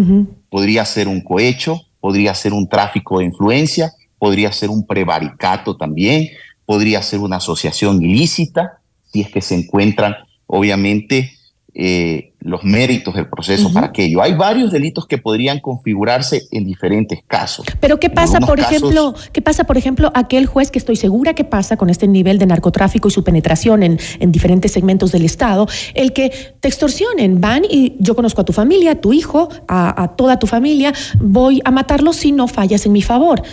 Podría 0.50 0.86
ser 0.86 1.10
un 1.10 1.22
cohecho, 1.22 1.82
podría 2.00 2.34
ser 2.34 2.54
un 2.54 2.68
tráfico 2.68 3.20
de 3.20 3.26
influencia, 3.26 3.92
podría 4.18 4.54
ser 4.54 4.70
un 4.70 4.88
prevaricato 4.88 5.76
también, 5.76 6.30
podría 6.66 7.02
ser 7.02 7.20
una 7.20 7.38
asociación 7.38 8.02
ilícita, 8.02 8.80
si 9.12 9.22
es 9.22 9.30
que 9.30 9.42
se 9.42 9.56
encuentran, 9.56 10.16
obviamente, 10.48 11.34
eh, 11.74 12.31
los 12.42 12.64
méritos 12.64 13.14
del 13.14 13.30
proceso 13.30 13.72
para 13.72 13.88
aquello. 13.88 14.22
Hay 14.22 14.34
varios 14.34 14.72
delitos 14.72 15.06
que 15.06 15.20
podrían 15.20 15.60
configurarse 15.60 16.48
en 16.52 16.66
diferentes 16.66 17.20
casos. 17.28 17.66
Pero 17.80 18.00
¿qué 18.00 18.10
pasa, 18.10 18.40
por 18.40 18.60
ejemplo, 18.60 19.14
qué 19.32 19.42
pasa, 19.42 19.64
por 19.64 19.78
ejemplo, 19.78 20.12
aquel 20.16 20.48
juez 20.48 20.72
que 20.72 20.80
estoy 20.80 20.96
segura 20.96 21.36
que 21.36 21.44
pasa 21.44 21.78
con 21.78 21.90
este 21.90 22.08
nivel 22.08 22.40
de 22.40 22.48
narcotráfico 22.48 23.08
y 23.08 23.12
su 23.12 23.24
penetración 23.24 23.84
en, 23.84 24.00
en 24.20 24.32
diferentes 24.32 24.72
segmentos 24.72 25.12
del 25.12 25.24
Estado, 25.24 25.68
el 25.94 26.14
que 26.14 26.56
te 26.60 26.68
extorsionen, 26.68 27.40
van 27.40 27.64
y 27.70 27.96
yo 28.00 28.16
conozco 28.16 28.42
a 28.42 28.46
tu 28.46 28.54
familia, 28.54 28.94
a 28.94 28.96
tu 28.96 29.14
hijo, 29.14 29.50
a, 29.68 30.02
a 30.02 30.16
toda 30.16 30.40
tu 30.40 30.48
familia, 30.48 30.94
voy 31.20 31.62
a 31.64 31.70
matarlo 31.70 32.12
si 32.12 32.32
no 32.32 32.48
fallas 32.48 32.86
en 32.88 32.92
mi 32.92 33.04
favor. 33.04 33.44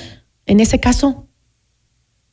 En 0.47 0.61
ese 0.61 0.81
caso. 0.81 1.29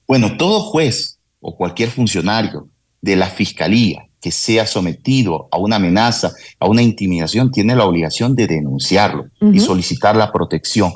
Bueno, 0.08 0.38
todo 0.38 0.62
juez 0.62 1.20
o 1.42 1.58
cualquier 1.58 1.90
funcionario 1.90 2.70
de 3.02 3.18
la 3.18 3.28
fiscalía 3.28 4.08
que 4.26 4.32
sea 4.32 4.66
sometido 4.66 5.48
a 5.52 5.60
una 5.60 5.76
amenaza, 5.76 6.32
a 6.60 6.66
una 6.66 6.82
intimidación, 6.82 7.52
tiene 7.52 7.76
la 7.76 7.86
obligación 7.86 8.36
de 8.36 8.48
denunciarlo 8.48 9.28
y 9.54 9.60
solicitar 9.60 10.16
la 10.16 10.32
protección. 10.32 10.92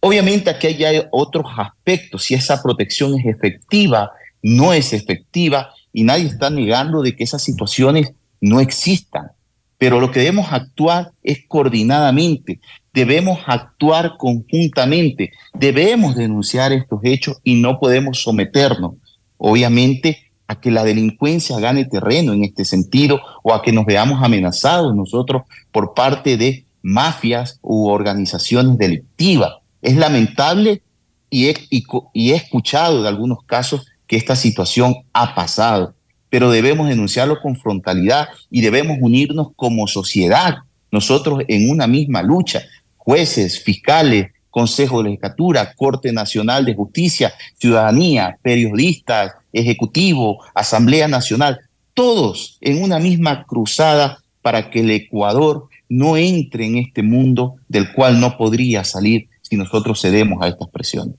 Obviamente 0.00 0.48
aquí 0.48 0.66
hay 0.82 1.02
otros 1.12 1.44
aspectos, 1.58 2.24
si 2.24 2.32
esa 2.32 2.62
protección 2.62 3.12
es 3.20 3.26
efectiva, 3.26 4.10
no 4.40 4.72
es 4.72 4.94
efectiva, 4.94 5.68
y 5.92 6.04
nadie 6.04 6.28
está 6.28 6.48
negando 6.48 7.02
de 7.02 7.14
que 7.14 7.24
esas 7.24 7.44
situaciones 7.44 8.14
no 8.40 8.58
existan. 8.60 9.32
Pero 9.76 10.00
lo 10.00 10.10
que 10.10 10.20
debemos 10.20 10.50
actuar 10.50 11.12
es 11.22 11.40
coordinadamente, 11.46 12.60
debemos 12.94 13.38
actuar 13.44 14.12
conjuntamente, 14.16 15.30
debemos 15.52 16.16
denunciar 16.16 16.72
estos 16.72 17.00
hechos 17.02 17.36
y 17.44 17.60
no 17.60 17.78
podemos 17.78 18.22
someternos, 18.22 18.94
obviamente, 19.36 20.25
a 20.48 20.60
que 20.60 20.70
la 20.70 20.84
delincuencia 20.84 21.58
gane 21.58 21.84
terreno 21.84 22.32
en 22.32 22.44
este 22.44 22.64
sentido 22.64 23.20
o 23.42 23.52
a 23.52 23.62
que 23.62 23.72
nos 23.72 23.84
veamos 23.84 24.22
amenazados 24.22 24.94
nosotros 24.94 25.42
por 25.72 25.94
parte 25.94 26.36
de 26.36 26.64
mafias 26.82 27.58
u 27.62 27.88
organizaciones 27.88 28.78
delictivas. 28.78 29.54
Es 29.82 29.96
lamentable 29.96 30.82
y 31.30 31.48
he, 31.48 32.34
escuchado 32.34 33.02
de 33.02 33.08
algunos 33.08 33.42
casos 33.44 33.86
que 34.06 34.16
esta 34.16 34.36
situación 34.36 34.94
ha 35.12 35.34
pasado, 35.34 35.94
pero 36.30 36.50
debemos 36.50 36.88
denunciarlo 36.88 37.40
con 37.40 37.56
frontalidad 37.56 38.28
y 38.50 38.60
debemos 38.60 38.98
unirnos 39.00 39.48
como 39.56 39.88
sociedad, 39.88 40.58
nosotros 40.92 41.40
en 41.48 41.68
una 41.68 41.88
misma 41.88 42.22
lucha, 42.22 42.62
jueces, 42.96 43.60
fiscales, 43.62 44.30
Consejo 44.56 45.02
de 45.02 45.10
Legislatura, 45.10 45.74
Corte 45.76 46.14
Nacional 46.14 46.64
de 46.64 46.74
Justicia, 46.74 47.34
Ciudadanía, 47.58 48.38
periodistas, 48.40 49.34
Ejecutivo, 49.52 50.42
Asamblea 50.54 51.08
Nacional, 51.08 51.60
todos 51.92 52.56
en 52.62 52.82
una 52.82 52.98
misma 52.98 53.44
cruzada 53.44 54.22
para 54.40 54.70
que 54.70 54.80
el 54.80 54.90
Ecuador 54.92 55.68
no 55.90 56.16
entre 56.16 56.64
en 56.64 56.78
este 56.78 57.02
mundo 57.02 57.56
del 57.68 57.92
cual 57.92 58.18
no 58.18 58.38
podría 58.38 58.82
salir 58.82 59.28
si 59.42 59.56
nosotros 59.56 60.00
cedemos 60.00 60.42
a 60.42 60.48
estas 60.48 60.70
presiones. 60.70 61.16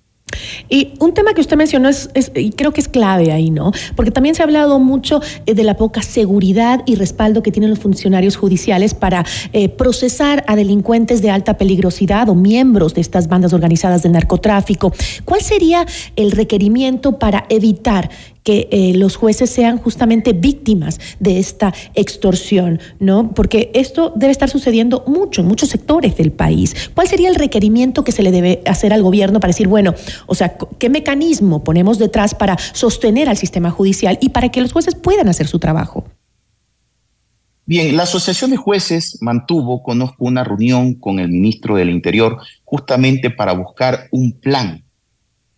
Y 0.69 0.93
un 0.99 1.13
tema 1.13 1.33
que 1.33 1.41
usted 1.41 1.57
mencionó 1.57 1.89
es, 1.89 2.09
y 2.35 2.51
creo 2.51 2.71
que 2.71 2.81
es 2.81 2.87
clave 2.87 3.31
ahí, 3.31 3.49
¿no? 3.49 3.71
Porque 3.95 4.11
también 4.11 4.35
se 4.35 4.41
ha 4.41 4.45
hablado 4.45 4.79
mucho 4.79 5.21
eh, 5.45 5.53
de 5.53 5.63
la 5.63 5.77
poca 5.77 6.01
seguridad 6.01 6.83
y 6.85 6.95
respaldo 6.95 7.41
que 7.41 7.51
tienen 7.51 7.69
los 7.69 7.79
funcionarios 7.79 8.35
judiciales 8.35 8.93
para 8.93 9.25
eh, 9.53 9.69
procesar 9.69 10.43
a 10.47 10.55
delincuentes 10.55 11.21
de 11.21 11.31
alta 11.31 11.57
peligrosidad 11.57 12.29
o 12.29 12.35
miembros 12.35 12.93
de 12.93 13.01
estas 13.01 13.27
bandas 13.27 13.53
organizadas 13.53 14.03
de 14.03 14.09
narcotráfico. 14.09 14.93
¿Cuál 15.25 15.41
sería 15.41 15.85
el 16.15 16.31
requerimiento 16.31 17.19
para 17.19 17.45
evitar 17.49 18.09
que 18.47 18.69
eh, 18.71 18.93
los 18.95 19.17
jueces 19.17 19.49
sean 19.49 19.77
justamente 19.77 20.31
víctimas 20.31 21.01
de 21.19 21.37
esta 21.37 21.73
extorsión, 21.95 22.79
¿no? 22.97 23.33
Porque 23.33 23.71
esto 23.73 24.13
debe 24.15 24.31
estar 24.31 24.49
sucediendo 24.49 25.03
mucho 25.05 25.41
en 25.41 25.49
muchos 25.49 25.67
sectores 25.67 26.15
del 26.15 26.31
país. 26.31 26.73
¿Cuál 26.95 27.09
sería 27.09 27.27
el 27.27 27.35
requerimiento 27.35 28.05
que 28.05 28.13
se 28.13 28.23
le 28.23 28.31
debe 28.31 28.61
hacer 28.65 28.93
al 28.93 29.03
gobierno 29.03 29.41
para 29.41 29.49
decir, 29.49 29.67
bueno, 29.67 29.95
o 30.27 30.33
sea, 30.33 30.55
qué 30.79 30.89
mecanismo 30.89 31.65
ponemos 31.65 31.99
detrás 31.99 32.33
para 32.35 32.57
sostener 32.71 33.27
al 33.27 33.35
sistema 33.35 33.69
judicial 33.69 34.17
y 34.21 34.29
para 34.29 34.47
que 34.47 34.61
los 34.61 34.71
jueces 34.71 34.95
puedan 34.95 35.27
hacer 35.27 35.47
su 35.47 35.59
trabajo? 35.59 36.05
Bien, 37.65 37.97
la 37.97 38.03
Asociación 38.03 38.51
de 38.51 38.55
Jueces 38.55 39.17
mantuvo, 39.19 39.83
conozco 39.83 40.23
una 40.23 40.45
reunión 40.45 40.93
con 40.93 41.19
el 41.19 41.27
ministro 41.27 41.75
del 41.75 41.89
Interior 41.89 42.37
justamente 42.63 43.29
para 43.29 43.51
buscar 43.51 44.07
un 44.11 44.39
plan 44.39 44.85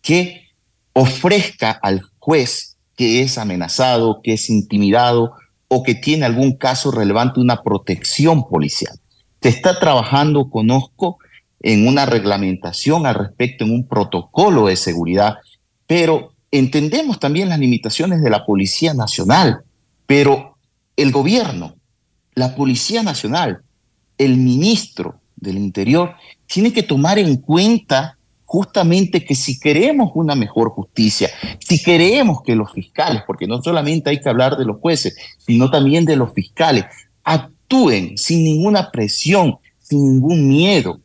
que 0.02 0.42
ofrezca 0.94 1.70
al 1.70 2.02
juez 2.18 2.69
que 3.00 3.22
es 3.22 3.38
amenazado, 3.38 4.20
que 4.22 4.34
es 4.34 4.50
intimidado 4.50 5.32
o 5.70 5.84
que 5.84 5.96
tiene 5.96 6.26
algún 6.26 6.58
caso 6.58 6.92
relevante 6.92 7.40
una 7.40 7.64
protección 7.64 8.46
policial. 8.50 9.00
Se 9.42 9.48
está 9.48 9.80
trabajando, 9.80 10.50
conozco, 10.50 11.18
en 11.62 11.88
una 11.88 12.06
reglamentación 12.06 13.06
al 13.06 13.16
respecto, 13.16 13.64
en 13.64 13.72
un 13.72 13.88
protocolo 13.88 14.68
de 14.68 14.76
seguridad, 14.76 15.38
pero 15.88 16.34
entendemos 16.52 17.22
también 17.22 17.48
las 17.48 17.60
limitaciones 17.60 18.22
de 18.22 18.30
la 18.30 18.46
Policía 18.46 18.94
Nacional, 18.94 19.62
pero 20.06 20.58
el 20.98 21.14
gobierno, 21.14 21.76
la 22.36 22.54
Policía 22.54 23.02
Nacional, 23.02 23.62
el 24.18 24.36
ministro 24.36 25.22
del 25.38 25.58
Interior, 25.58 26.16
tiene 26.48 26.74
que 26.74 26.84
tomar 26.84 27.18
en 27.18 27.38
cuenta 27.38 28.18
justamente 28.50 29.24
que 29.24 29.36
si 29.36 29.60
queremos 29.60 30.10
una 30.16 30.34
mejor 30.34 30.72
justicia, 30.72 31.30
si 31.60 31.84
queremos 31.84 32.42
que 32.42 32.56
los 32.56 32.74
fiscales, 32.74 33.22
porque 33.28 33.46
no 33.46 33.62
solamente 33.62 34.10
hay 34.10 34.20
que 34.20 34.28
hablar 34.28 34.58
de 34.58 34.66
los 34.66 34.78
jueces, 34.78 35.16
sino 35.38 35.70
también 35.70 36.04
de 36.04 36.16
los 36.16 36.34
fiscales, 36.34 36.86
actúen 37.24 38.18
sin 38.18 38.44
ninguna 38.44 38.90
presión, 38.90 39.58
sin 39.78 40.14
ningún 40.14 40.48
miedo, 40.48 41.00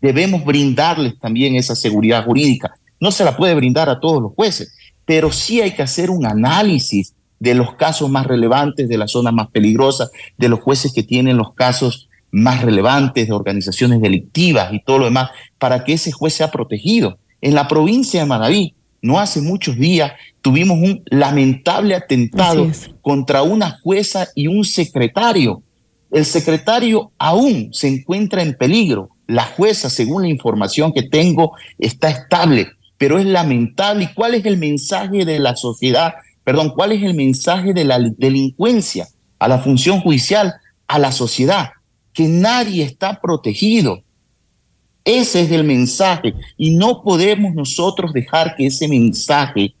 debemos 0.00 0.44
brindarles 0.44 1.18
también 1.18 1.56
esa 1.56 1.74
seguridad 1.74 2.24
jurídica. 2.24 2.76
No 3.00 3.10
se 3.10 3.24
la 3.24 3.36
puede 3.36 3.56
brindar 3.56 3.88
a 3.88 3.98
todos 3.98 4.22
los 4.22 4.32
jueces, 4.32 4.72
pero 5.04 5.32
sí 5.32 5.60
hay 5.60 5.72
que 5.72 5.82
hacer 5.82 6.10
un 6.10 6.24
análisis 6.24 7.12
de 7.40 7.56
los 7.56 7.74
casos 7.74 8.08
más 8.08 8.24
relevantes, 8.24 8.88
de 8.88 8.98
las 8.98 9.10
zonas 9.10 9.34
más 9.34 9.48
peligrosas, 9.48 10.12
de 10.38 10.48
los 10.48 10.60
jueces 10.60 10.92
que 10.92 11.02
tienen 11.02 11.38
los 11.38 11.54
casos 11.54 12.08
más 12.34 12.62
relevantes 12.62 13.28
de 13.28 13.32
organizaciones 13.32 14.00
delictivas 14.00 14.72
y 14.72 14.80
todo 14.80 14.98
lo 14.98 15.04
demás, 15.04 15.30
para 15.58 15.84
que 15.84 15.92
ese 15.92 16.10
juez 16.10 16.34
sea 16.34 16.50
protegido. 16.50 17.16
En 17.40 17.54
la 17.54 17.68
provincia 17.68 18.20
de 18.20 18.26
Manaví, 18.26 18.74
no 19.02 19.20
hace 19.20 19.40
muchos 19.40 19.76
días, 19.76 20.12
tuvimos 20.42 20.78
un 20.78 21.02
lamentable 21.06 21.94
atentado 21.94 22.66
contra 23.02 23.42
una 23.42 23.78
jueza 23.82 24.28
y 24.34 24.48
un 24.48 24.64
secretario. 24.64 25.62
El 26.10 26.24
secretario 26.24 27.12
aún 27.18 27.68
se 27.72 27.86
encuentra 27.86 28.42
en 28.42 28.54
peligro. 28.54 29.10
La 29.28 29.44
jueza, 29.44 29.88
según 29.88 30.22
la 30.22 30.28
información 30.28 30.92
que 30.92 31.02
tengo, 31.04 31.52
está 31.78 32.10
estable, 32.10 32.66
pero 32.98 33.18
es 33.18 33.26
lamentable. 33.26 34.04
¿Y 34.04 34.14
cuál 34.14 34.34
es 34.34 34.44
el 34.44 34.56
mensaje 34.56 35.24
de 35.24 35.38
la 35.38 35.54
sociedad? 35.54 36.14
Perdón, 36.42 36.72
¿cuál 36.74 36.90
es 36.92 37.02
el 37.04 37.14
mensaje 37.14 37.72
de 37.72 37.84
la 37.84 38.00
delincuencia 38.00 39.06
a 39.38 39.46
la 39.46 39.58
función 39.58 40.00
judicial, 40.00 40.54
a 40.88 40.98
la 40.98 41.12
sociedad? 41.12 41.70
Que 42.14 42.28
nadie 42.28 42.84
está 42.84 43.20
protegido. 43.20 44.02
Ese 45.04 45.42
es 45.42 45.50
el 45.50 45.64
mensaje 45.64 46.32
y 46.56 46.74
no 46.76 47.02
podemos 47.02 47.54
nosotros 47.54 48.14
dejar 48.14 48.56
que 48.56 48.66
ese 48.66 48.88
mensaje 48.88 49.74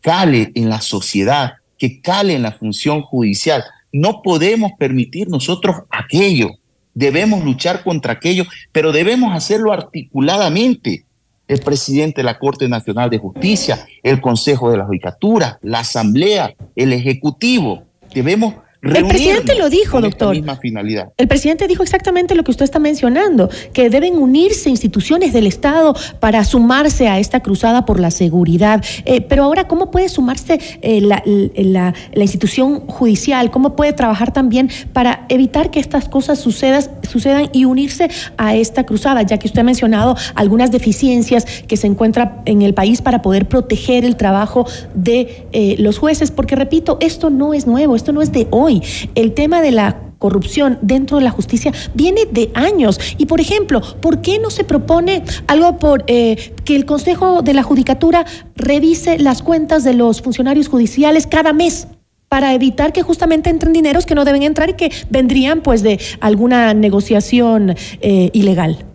cale 0.00 0.52
en 0.54 0.68
la 0.68 0.80
sociedad, 0.80 1.54
que 1.76 2.00
cale 2.00 2.34
en 2.34 2.42
la 2.42 2.52
función 2.52 3.02
judicial. 3.02 3.64
No 3.90 4.22
podemos 4.22 4.72
permitir 4.78 5.28
nosotros 5.28 5.76
aquello. 5.90 6.50
Debemos 6.92 7.42
luchar 7.42 7.82
contra 7.82 8.12
aquello, 8.12 8.44
pero 8.70 8.92
debemos 8.92 9.34
hacerlo 9.34 9.72
articuladamente. 9.72 11.06
El 11.48 11.60
presidente 11.60 12.20
de 12.20 12.24
la 12.24 12.38
Corte 12.38 12.68
Nacional 12.68 13.10
de 13.10 13.18
Justicia, 13.18 13.86
el 14.02 14.20
Consejo 14.20 14.70
de 14.70 14.78
la 14.78 14.86
Judicatura, 14.86 15.58
la 15.62 15.80
Asamblea, 15.80 16.54
el 16.76 16.92
Ejecutivo. 16.92 17.84
Debemos 18.14 18.54
el 18.84 19.06
presidente 19.06 19.54
lo 19.54 19.70
dijo, 19.70 20.00
doctor. 20.00 20.36
finalidad. 20.60 21.12
El 21.16 21.28
presidente 21.28 21.66
dijo 21.66 21.82
exactamente 21.82 22.34
lo 22.34 22.44
que 22.44 22.50
usted 22.50 22.64
está 22.64 22.78
mencionando, 22.78 23.48
que 23.72 23.90
deben 23.90 24.18
unirse 24.18 24.70
instituciones 24.70 25.32
del 25.32 25.46
Estado 25.46 25.94
para 26.20 26.44
sumarse 26.44 27.08
a 27.08 27.18
esta 27.18 27.40
cruzada 27.40 27.84
por 27.84 28.00
la 28.00 28.10
seguridad. 28.10 28.84
Eh, 29.04 29.20
pero 29.20 29.44
ahora, 29.44 29.66
¿cómo 29.68 29.90
puede 29.90 30.08
sumarse 30.08 30.58
eh, 30.82 31.00
la, 31.00 31.94
institución 32.14 32.80
judicial? 32.86 33.50
¿Cómo 33.50 33.76
puede 33.76 33.92
trabajar 33.92 34.32
también 34.32 34.70
para 34.92 35.26
evitar 35.28 35.70
que 35.70 35.80
estas 35.80 36.08
cosas 36.08 36.38
sucedas, 36.38 36.90
sucedan 37.08 37.48
y 37.52 37.64
unirse 37.64 38.10
a 38.36 38.54
esta 38.54 38.84
cruzada? 38.84 39.22
Ya 39.22 39.38
que 39.38 39.46
usted 39.46 39.60
ha 39.60 39.64
mencionado 39.64 40.16
algunas 40.34 40.70
deficiencias 40.70 41.44
que 41.66 41.76
se 41.76 41.86
encuentran 41.86 42.42
en 42.44 42.62
el 42.62 42.74
país 42.74 43.02
para 43.02 43.22
poder 43.22 43.46
proteger 43.48 44.04
el 44.04 44.16
trabajo 44.16 44.66
de 44.94 45.46
eh, 45.52 45.76
los 45.78 45.98
jueces, 45.98 46.30
porque 46.30 46.56
repito, 46.56 46.98
esto 47.00 47.30
no 47.30 47.54
es 47.54 47.66
nuevo, 47.66 47.96
esto 47.96 48.12
no 48.12 48.22
es 48.22 48.32
de 48.32 48.46
hoy. 48.50 48.73
El 49.14 49.32
tema 49.32 49.60
de 49.62 49.72
la 49.72 50.00
corrupción 50.18 50.78
dentro 50.80 51.18
de 51.18 51.24
la 51.24 51.30
justicia 51.30 51.72
viene 51.92 52.22
de 52.24 52.50
años. 52.54 52.98
Y, 53.18 53.26
por 53.26 53.40
ejemplo, 53.40 53.82
¿por 54.00 54.22
qué 54.22 54.38
no 54.38 54.50
se 54.50 54.64
propone 54.64 55.22
algo 55.46 55.78
por 55.78 56.04
eh, 56.06 56.54
que 56.64 56.76
el 56.76 56.86
Consejo 56.86 57.42
de 57.42 57.52
la 57.52 57.62
Judicatura 57.62 58.24
revise 58.56 59.18
las 59.18 59.42
cuentas 59.42 59.84
de 59.84 59.92
los 59.92 60.22
funcionarios 60.22 60.68
judiciales 60.68 61.26
cada 61.26 61.52
mes? 61.52 61.88
para 62.26 62.52
evitar 62.52 62.92
que 62.92 63.02
justamente 63.02 63.48
entren 63.48 63.72
dineros 63.72 64.06
que 64.06 64.16
no 64.16 64.24
deben 64.24 64.42
entrar 64.42 64.68
y 64.70 64.72
que 64.72 64.90
vendrían 65.08 65.60
pues 65.60 65.84
de 65.84 66.00
alguna 66.18 66.74
negociación 66.74 67.76
eh, 68.00 68.30
ilegal. 68.32 68.93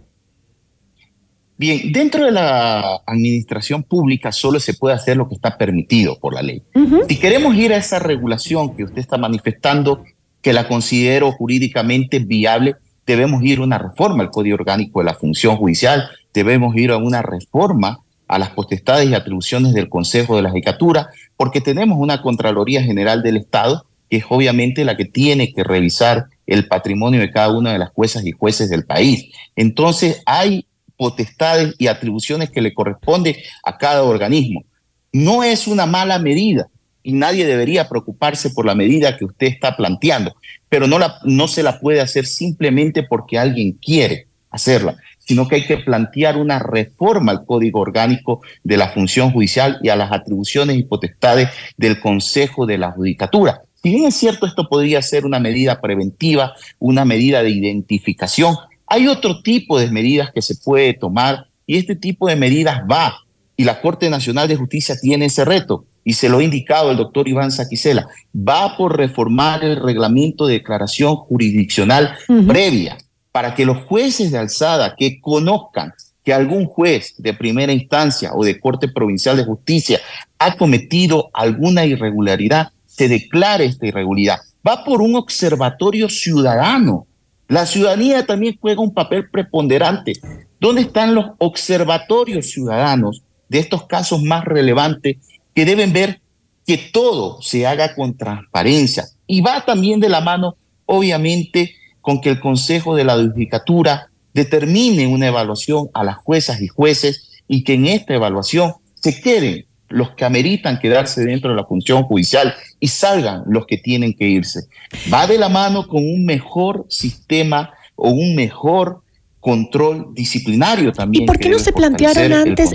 Bien, 1.59 1.91
dentro 1.91 2.23
de 2.23 2.31
la 2.31 3.01
administración 3.05 3.83
pública 3.83 4.31
solo 4.31 4.61
se 4.61 4.75
puede 4.75 4.95
hacer 4.95 5.17
lo 5.17 5.27
que 5.27 5.35
está 5.35 5.57
permitido 5.57 6.17
por 6.17 6.33
la 6.33 6.41
ley. 6.41 6.63
Si 7.09 7.19
queremos 7.19 7.53
ir 7.53 7.73
a 7.73 7.75
esa 7.75 7.99
regulación 7.99 8.77
que 8.77 8.85
usted 8.85 8.99
está 8.99 9.17
manifestando, 9.17 10.05
que 10.41 10.53
la 10.53 10.69
considero 10.69 11.33
jurídicamente 11.33 12.19
viable, 12.19 12.77
debemos 13.05 13.43
ir 13.43 13.59
a 13.59 13.63
una 13.63 13.77
reforma 13.77 14.23
al 14.23 14.31
Código 14.31 14.55
Orgánico 14.55 14.99
de 14.99 15.05
la 15.07 15.15
Función 15.15 15.57
Judicial, 15.57 16.09
debemos 16.33 16.77
ir 16.77 16.91
a 16.91 16.97
una 16.97 17.21
reforma 17.21 17.99
a 18.29 18.39
las 18.39 18.51
potestades 18.51 19.09
y 19.09 19.13
atribuciones 19.13 19.73
del 19.73 19.89
Consejo 19.89 20.37
de 20.37 20.43
la 20.43 20.51
Judicatura, 20.51 21.09
porque 21.35 21.59
tenemos 21.59 21.97
una 21.99 22.21
Contraloría 22.21 22.81
General 22.83 23.21
del 23.21 23.35
Estado, 23.35 23.85
que 24.09 24.15
es 24.15 24.23
obviamente 24.29 24.85
la 24.85 24.95
que 24.95 25.03
tiene 25.03 25.51
que 25.51 25.65
revisar 25.65 26.27
el 26.47 26.69
patrimonio 26.69 27.19
de 27.19 27.31
cada 27.31 27.51
una 27.51 27.73
de 27.73 27.79
las 27.79 27.89
juezas 27.89 28.25
y 28.25 28.31
jueces 28.31 28.69
del 28.69 28.85
país. 28.85 29.25
Entonces, 29.57 30.23
hay 30.25 30.65
potestades 30.99 31.75
y 31.77 31.87
atribuciones 31.87 32.49
que 32.49 32.61
le 32.61 32.73
corresponde 32.73 33.41
a 33.63 33.77
cada 33.77 34.03
organismo. 34.03 34.65
No 35.13 35.43
es 35.43 35.65
una 35.65 35.85
mala 35.85 36.19
medida 36.19 36.67
y 37.03 37.13
nadie 37.13 37.47
debería 37.47 37.87
preocuparse 37.87 38.49
por 38.49 38.65
la 38.65 38.75
medida 38.75 39.17
que 39.17 39.23
usted 39.23 39.47
está 39.47 39.77
planteando, 39.77 40.35
pero 40.67 40.87
no, 40.87 40.99
la, 40.99 41.15
no 41.23 41.47
se 41.47 41.63
la 41.63 41.79
puede 41.79 42.01
hacer 42.01 42.25
simplemente 42.25 43.03
porque 43.03 43.39
alguien 43.39 43.71
quiere 43.81 44.27
hacerla, 44.51 44.97
sino 45.19 45.47
que 45.47 45.55
hay 45.55 45.65
que 45.65 45.77
plantear 45.77 46.35
una 46.35 46.59
reforma 46.59 47.31
al 47.31 47.45
Código 47.45 47.79
Orgánico 47.79 48.41
de 48.65 48.75
la 48.75 48.89
Función 48.89 49.31
Judicial 49.31 49.79
y 49.81 49.87
a 49.87 49.95
las 49.95 50.11
atribuciones 50.11 50.77
y 50.77 50.83
potestades 50.83 51.47
del 51.77 52.01
Consejo 52.01 52.65
de 52.65 52.77
la 52.77 52.91
Judicatura. 52.91 53.61
Si 53.81 53.89
bien 53.89 54.03
es 54.03 54.15
cierto, 54.15 54.45
esto 54.45 54.67
podría 54.67 55.01
ser 55.01 55.25
una 55.25 55.39
medida 55.39 55.79
preventiva, 55.79 56.55
una 56.77 57.05
medida 57.05 57.41
de 57.41 57.51
identificación, 57.51 58.57
hay 58.89 59.07
otro 59.07 59.41
tipo 59.41 59.79
de 59.79 59.91
medidas 59.91 60.31
que 60.33 60.41
se 60.41 60.55
puede 60.55 60.93
tomar 60.93 61.47
y 61.65 61.77
este 61.77 61.95
tipo 61.95 62.27
de 62.27 62.35
medidas 62.35 62.81
va 62.89 63.13
y 63.55 63.63
la 63.63 63.81
Corte 63.81 64.09
Nacional 64.09 64.47
de 64.47 64.55
Justicia 64.55 64.95
tiene 64.99 65.25
ese 65.25 65.45
reto 65.45 65.85
y 66.03 66.13
se 66.13 66.29
lo 66.29 66.39
ha 66.39 66.43
indicado 66.43 66.91
el 66.91 66.97
doctor 66.97 67.27
Iván 67.27 67.51
Saquicela, 67.51 68.07
va 68.35 68.75
por 68.77 68.97
reformar 68.97 69.63
el 69.63 69.75
reglamento 69.75 70.47
de 70.47 70.55
declaración 70.55 71.15
jurisdiccional 71.15 72.15
previa 72.47 72.97
para 73.31 73.53
que 73.53 73.65
los 73.65 73.85
jueces 73.85 74.31
de 74.31 74.37
alzada 74.37 74.95
que 74.97 75.21
conozcan 75.21 75.93
que 76.23 76.33
algún 76.33 76.65
juez 76.65 77.15
de 77.17 77.33
primera 77.33 77.71
instancia 77.71 78.31
o 78.33 78.43
de 78.43 78.59
Corte 78.59 78.87
Provincial 78.87 79.37
de 79.37 79.45
Justicia 79.45 79.99
ha 80.37 80.57
cometido 80.57 81.29
alguna 81.33 81.85
irregularidad, 81.85 82.71
se 82.85 83.07
declare 83.07 83.65
esta 83.65 83.87
irregularidad. 83.87 84.39
Va 84.67 84.83
por 84.83 85.01
un 85.01 85.15
observatorio 85.15 86.09
ciudadano. 86.09 87.07
La 87.49 87.65
ciudadanía 87.65 88.27
también 88.27 88.59
juega 88.61 88.79
un 88.79 88.93
papel 88.93 89.27
preponderante. 89.27 90.13
¿Dónde 90.59 90.81
están 90.81 91.15
los 91.15 91.31
observatorios 91.39 92.51
ciudadanos 92.51 93.23
de 93.49 93.57
estos 93.57 93.87
casos 93.87 94.21
más 94.21 94.45
relevantes 94.45 95.17
que 95.55 95.65
deben 95.65 95.91
ver 95.91 96.21
que 96.67 96.77
todo 96.77 97.41
se 97.41 97.65
haga 97.65 97.95
con 97.95 98.15
transparencia? 98.15 99.05
Y 99.25 99.41
va 99.41 99.65
también 99.65 99.99
de 99.99 100.09
la 100.09 100.21
mano, 100.21 100.57
obviamente, 100.85 101.73
con 102.01 102.21
que 102.21 102.29
el 102.29 102.39
Consejo 102.39 102.95
de 102.95 103.03
la 103.03 103.15
Judicatura 103.15 104.11
determine 104.31 105.07
una 105.07 105.25
evaluación 105.25 105.89
a 105.95 106.03
las 106.03 106.17
juezas 106.17 106.61
y 106.61 106.67
jueces 106.67 107.41
y 107.47 107.63
que 107.63 107.73
en 107.73 107.87
esta 107.87 108.13
evaluación 108.13 108.73
se 108.93 109.19
queden 109.19 109.65
los 109.89 110.11
que 110.11 110.25
ameritan 110.25 110.79
quedarse 110.79 111.23
dentro 111.23 111.51
de 111.51 111.55
la 111.55 111.65
función 111.65 112.03
judicial 112.03 112.53
y 112.79 112.87
salgan 112.87 113.43
los 113.47 113.65
que 113.65 113.77
tienen 113.77 114.13
que 114.13 114.27
irse. 114.27 114.67
Va 115.11 115.27
de 115.27 115.37
la 115.37 115.49
mano 115.49 115.87
con 115.87 116.03
un 116.03 116.25
mejor 116.25 116.85
sistema 116.89 117.73
o 117.95 118.09
un 118.11 118.35
mejor 118.35 119.01
control 119.39 120.13
disciplinario 120.13 120.91
también. 120.91 121.23
¿Y 121.23 121.27
por 121.27 121.39
qué 121.39 121.49
no 121.49 121.59
se 121.59 121.71
plantearon 121.71 122.33
antes 122.33 122.71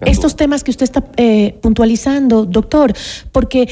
estos 0.00 0.36
temas 0.36 0.64
que 0.64 0.70
usted 0.70 0.84
está 0.84 1.04
eh, 1.16 1.58
puntualizando, 1.60 2.44
doctor? 2.44 2.92
Porque 3.32 3.68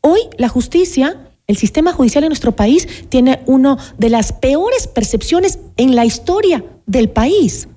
hoy 0.00 0.20
la 0.38 0.48
justicia 0.48 1.22
el 1.46 1.56
sistema 1.56 1.92
judicial 1.92 2.24
en 2.24 2.30
nuestro 2.30 2.56
país 2.56 2.88
tiene 3.08 3.40
una 3.46 3.76
de 3.98 4.10
las 4.10 4.32
peores 4.32 4.88
percepciones 4.88 5.60
en 5.76 5.94
la 5.94 6.04
historia 6.04 6.64
del 6.86 7.08
país. 7.08 7.68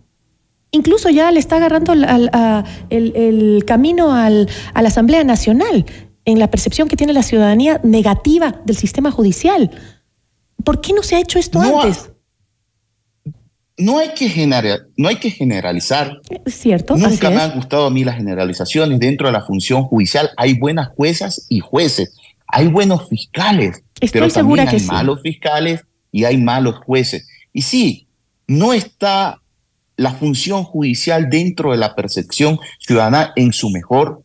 Incluso 0.71 1.09
ya 1.09 1.31
le 1.31 1.39
está 1.39 1.55
agarrando 1.57 1.93
el, 1.93 3.63
camino 3.65 4.13
a 4.13 4.29
la 4.29 4.87
Asamblea 4.87 5.23
Nacional 5.23 5.85
en 6.25 6.39
la 6.39 6.51
percepción 6.51 6.87
que 6.87 6.95
tiene 6.95 7.13
la 7.13 7.23
ciudadanía 7.23 7.79
negativa 7.83 8.61
del 8.65 8.77
sistema 8.77 9.11
judicial. 9.11 9.71
¿Por 10.63 10.81
qué 10.81 10.93
no 10.93 11.01
se 11.01 11.15
ha 11.15 11.19
hecho 11.19 11.39
esto 11.39 11.59
antes? 11.59 12.11
no 13.77 13.97
hay 13.97 14.09
que, 14.09 14.89
no 14.97 15.07
hay 15.07 15.15
que 15.15 15.31
generalizar. 15.31 16.19
Es 16.45 16.53
cierto. 16.53 16.97
Nunca 16.97 17.29
me 17.29 17.37
han 17.37 17.55
gustado 17.55 17.85
a 17.85 17.89
mí 17.89 18.03
las 18.03 18.17
generalizaciones. 18.17 18.99
Dentro 18.99 19.27
de 19.27 19.33
la 19.33 19.41
función 19.41 19.83
judicial 19.83 20.31
hay 20.35 20.59
buenas 20.59 20.89
juezas 20.89 21.45
y 21.47 21.61
jueces 21.61 22.13
hay 22.49 22.67
buenos 22.67 23.07
fiscales, 23.07 23.83
pero 24.11 24.27
también 24.27 24.67
hay 24.67 24.79
malos 24.81 25.21
fiscales 25.21 25.85
y 26.11 26.23
hay 26.23 26.37
malos 26.37 26.77
jueces. 26.83 27.27
Y 27.53 27.61
sí, 27.61 28.07
no 28.47 28.73
está 28.73 29.41
la 29.99 30.13
función 30.13 30.63
judicial 30.63 31.29
dentro 31.29 31.71
de 31.71 31.77
la 31.77 31.93
percepción 31.93 32.57
ciudadana 32.79 33.33
en 33.35 33.51
su 33.51 33.69
mejor 33.69 34.23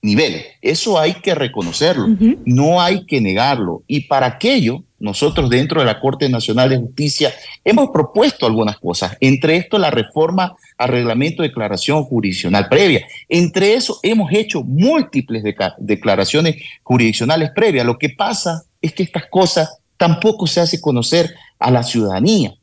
nivel. 0.00 0.42
Eso 0.60 0.96
hay 0.96 1.14
que 1.14 1.34
reconocerlo, 1.34 2.06
no 2.44 2.80
hay 2.80 3.04
que 3.04 3.20
negarlo. 3.20 3.82
Y 3.88 4.02
para 4.02 4.26
aquello, 4.26 4.84
nosotros 5.00 5.50
dentro 5.50 5.80
de 5.80 5.86
la 5.86 5.98
Corte 5.98 6.28
Nacional 6.28 6.70
de 6.70 6.78
Justicia 6.78 7.34
hemos 7.64 7.90
propuesto 7.90 8.46
algunas 8.46 8.78
cosas, 8.78 9.16
entre 9.20 9.56
esto 9.56 9.76
la 9.76 9.90
reforma 9.90 10.54
al 10.78 10.90
reglamento 10.90 11.42
de 11.42 11.48
declaración 11.48 12.04
jurisdiccional 12.04 12.68
previa. 12.68 13.04
Entre 13.28 13.74
eso 13.74 13.98
hemos 14.04 14.32
hecho 14.32 14.62
múltiples 14.62 15.42
declaraciones 15.78 16.56
jurisdiccionales 16.84 17.50
previas. 17.50 17.84
Lo 17.84 17.98
que 17.98 18.10
pasa 18.10 18.62
es 18.80 18.92
que 18.92 19.02
estas 19.02 19.24
cosas 19.28 19.78
tampoco 19.96 20.46
se 20.46 20.60
hace 20.60 20.80
conocer 20.80 21.34
a 21.58 21.72
la 21.72 21.82
ciudadanía. 21.82 22.54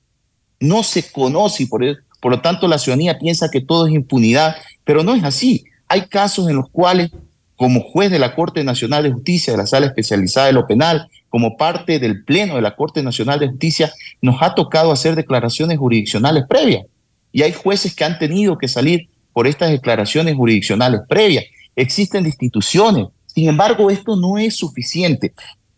No 0.61 0.83
se 0.83 1.09
conoce 1.11 1.63
y 1.63 1.65
por, 1.65 1.83
por 2.19 2.31
lo 2.31 2.41
tanto 2.41 2.67
la 2.67 2.77
ciudadanía 2.77 3.17
piensa 3.17 3.49
que 3.49 3.61
todo 3.61 3.87
es 3.87 3.93
impunidad, 3.93 4.55
pero 4.83 5.03
no 5.03 5.15
es 5.15 5.23
así. 5.23 5.65
Hay 5.87 6.07
casos 6.07 6.49
en 6.49 6.55
los 6.55 6.69
cuales 6.69 7.11
como 7.59 7.81
juez 7.81 8.09
de 8.09 8.19
la 8.19 8.35
Corte 8.35 8.63
Nacional 8.63 9.03
de 9.03 9.11
Justicia 9.11 9.51
de 9.51 9.57
la 9.57 9.67
Sala 9.67 9.87
Especializada 9.87 10.47
de 10.47 10.53
lo 10.53 10.65
Penal, 10.65 11.09
como 11.27 11.57
parte 11.57 11.99
del 11.99 12.23
Pleno 12.23 12.55
de 12.55 12.61
la 12.61 12.75
Corte 12.75 13.03
Nacional 13.03 13.37
de 13.37 13.49
Justicia, 13.49 13.91
nos 14.21 14.41
ha 14.41 14.55
tocado 14.55 14.93
hacer 14.93 15.15
declaraciones 15.15 15.77
jurisdiccionales 15.77 16.45
previas. 16.47 16.85
Y 17.33 17.43
hay 17.43 17.51
jueces 17.51 17.93
que 17.93 18.05
han 18.05 18.17
tenido 18.17 18.57
que 18.57 18.69
salir 18.69 19.09
por 19.33 19.45
estas 19.45 19.71
declaraciones 19.71 20.35
jurisdiccionales 20.35 21.01
previas. 21.09 21.43
Existen 21.75 22.25
instituciones. 22.25 23.07
Sin 23.25 23.49
embargo, 23.49 23.89
esto 23.89 24.15
no 24.15 24.37
es 24.37 24.55
suficiente. 24.55 25.33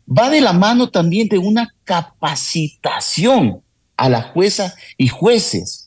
Va 0.08 0.30
de 0.30 0.42
la 0.42 0.54
mano 0.54 0.90
también 0.90 1.28
de 1.30 1.40
una 1.40 1.74
capacitación 1.84 3.62
a 3.98 4.08
las 4.08 4.28
juezas 4.28 4.76
y 4.98 5.08
jueces. 5.08 5.81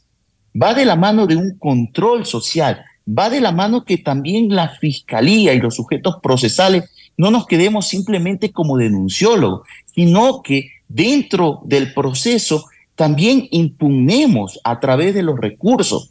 Va 0.61 0.75
de 0.75 0.85
la 0.85 0.97
mano 0.97 1.27
de 1.27 1.37
un 1.37 1.59
control 1.59 2.27
social 2.27 2.85
va 3.07 3.31
de 3.31 3.41
la 3.41 3.53
mano 3.53 3.85
que 3.85 3.99
también 3.99 4.55
la 4.55 4.69
fiscalía 4.69 5.53
y 5.53 5.61
los 5.61 5.77
sujetos 5.77 6.17
procesales 6.23 6.85
no 7.17 7.31
nos 7.31 7.47
quedemos 7.47 7.87
simplemente 7.87 8.51
como 8.51 8.77
denunciólogos, 8.77 9.67
sino 9.95 10.43
que 10.43 10.71
dentro 10.89 11.61
del 11.65 11.93
proceso 11.93 12.65
también 12.95 13.47
impugnemos 13.51 14.61
a 14.65 14.81
través 14.81 15.15
de 15.15 15.23
los 15.23 15.39
recursos, 15.39 16.11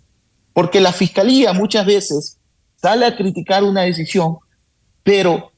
porque 0.53 0.79
la 0.79 0.93
fiscalía 0.93 1.53
muchas 1.53 1.85
veces 1.85 2.37
sale 2.75 3.05
a 3.05 3.15
criticar 3.15 3.63
una 3.63 3.81
decisión, 3.81 4.37
pero 5.03 5.51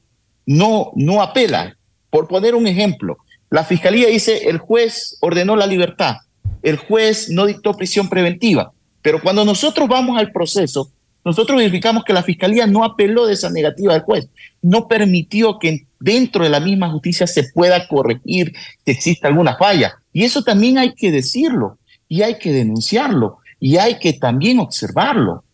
no, 0.46 0.92
no 0.94 1.22
apela. 1.22 1.76
Por 2.10 2.28
poner 2.28 2.54
un 2.54 2.66
ejemplo, 2.66 3.18
la 3.50 3.64
fiscalía 3.64 4.08
dice 4.08 4.48
el 4.48 4.58
juez 4.58 5.18
ordenó 5.20 5.54
la 5.54 5.66
libertad, 5.66 6.16
el 6.62 6.76
juez 6.76 7.28
no 7.28 7.46
dictó 7.46 7.74
prisión 7.74 8.08
preventiva, 8.08 8.72
pero 9.06 9.22
cuando 9.22 9.44
nosotros 9.44 9.88
vamos 9.88 10.18
al 10.18 10.32
proceso, 10.32 10.90
nosotros 11.24 11.58
verificamos 11.58 12.02
que 12.02 12.12
la 12.12 12.24
fiscalía 12.24 12.66
no 12.66 12.82
apeló 12.82 13.24
de 13.28 13.34
esa 13.34 13.48
negativa 13.50 13.92
del 13.92 14.02
juez, 14.02 14.28
no 14.62 14.88
permitió 14.88 15.60
que 15.60 15.86
dentro 16.00 16.42
de 16.42 16.50
la 16.50 16.58
misma 16.58 16.90
justicia 16.90 17.28
se 17.28 17.44
pueda 17.54 17.86
corregir 17.86 18.52
si 18.84 18.90
existe 18.90 19.24
alguna 19.28 19.56
falla. 19.56 20.02
Y 20.12 20.24
eso 20.24 20.42
también 20.42 20.76
hay 20.76 20.92
que 20.92 21.12
decirlo, 21.12 21.78
y 22.08 22.22
hay 22.22 22.38
que 22.38 22.52
denunciarlo, 22.52 23.38
y 23.60 23.76
hay 23.76 24.00
que 24.00 24.12
también 24.12 24.58
observarlo 24.58 25.44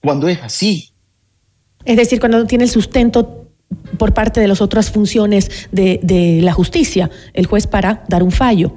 cuando 0.00 0.26
es 0.26 0.40
así. 0.40 0.94
Es 1.84 1.98
decir, 1.98 2.18
cuando 2.18 2.38
no 2.38 2.46
tiene 2.46 2.64
el 2.64 2.70
sustento 2.70 3.46
por 3.98 4.14
parte 4.14 4.40
de 4.40 4.48
las 4.48 4.62
otras 4.62 4.90
funciones 4.90 5.68
de, 5.70 6.40
la 6.42 6.54
justicia, 6.54 7.10
el 7.34 7.44
juez 7.44 7.66
para 7.66 8.06
dar 8.08 8.22
un 8.22 8.32
fallo. 8.32 8.72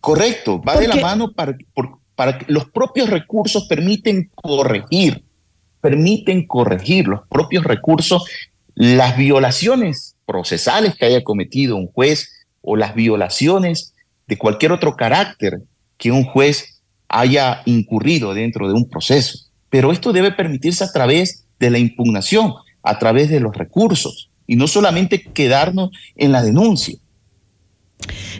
Correcto, 0.00 0.62
va 0.62 0.76
de 0.76 0.86
la 0.86 0.94
mano 0.94 1.32
para, 1.32 1.58
por, 1.74 1.99
para 2.20 2.36
que 2.36 2.52
los 2.52 2.68
propios 2.68 3.08
recursos 3.08 3.64
permiten 3.66 4.30
corregir, 4.34 5.24
permiten 5.80 6.46
corregir 6.46 7.08
los 7.08 7.22
propios 7.30 7.64
recursos 7.64 8.24
las 8.74 9.16
violaciones 9.16 10.16
procesales 10.26 10.96
que 10.96 11.06
haya 11.06 11.24
cometido 11.24 11.76
un 11.76 11.86
juez 11.86 12.30
o 12.60 12.76
las 12.76 12.94
violaciones 12.94 13.94
de 14.26 14.36
cualquier 14.36 14.72
otro 14.72 14.96
carácter 14.96 15.62
que 15.96 16.12
un 16.12 16.24
juez 16.24 16.82
haya 17.08 17.62
incurrido 17.64 18.34
dentro 18.34 18.68
de 18.68 18.74
un 18.74 18.86
proceso. 18.86 19.38
Pero 19.70 19.90
esto 19.90 20.12
debe 20.12 20.30
permitirse 20.30 20.84
a 20.84 20.92
través 20.92 21.46
de 21.58 21.70
la 21.70 21.78
impugnación, 21.78 22.52
a 22.82 22.98
través 22.98 23.30
de 23.30 23.40
los 23.40 23.56
recursos, 23.56 24.28
y 24.46 24.56
no 24.56 24.66
solamente 24.66 25.22
quedarnos 25.22 25.88
en 26.16 26.32
la 26.32 26.42
denuncia. 26.42 26.98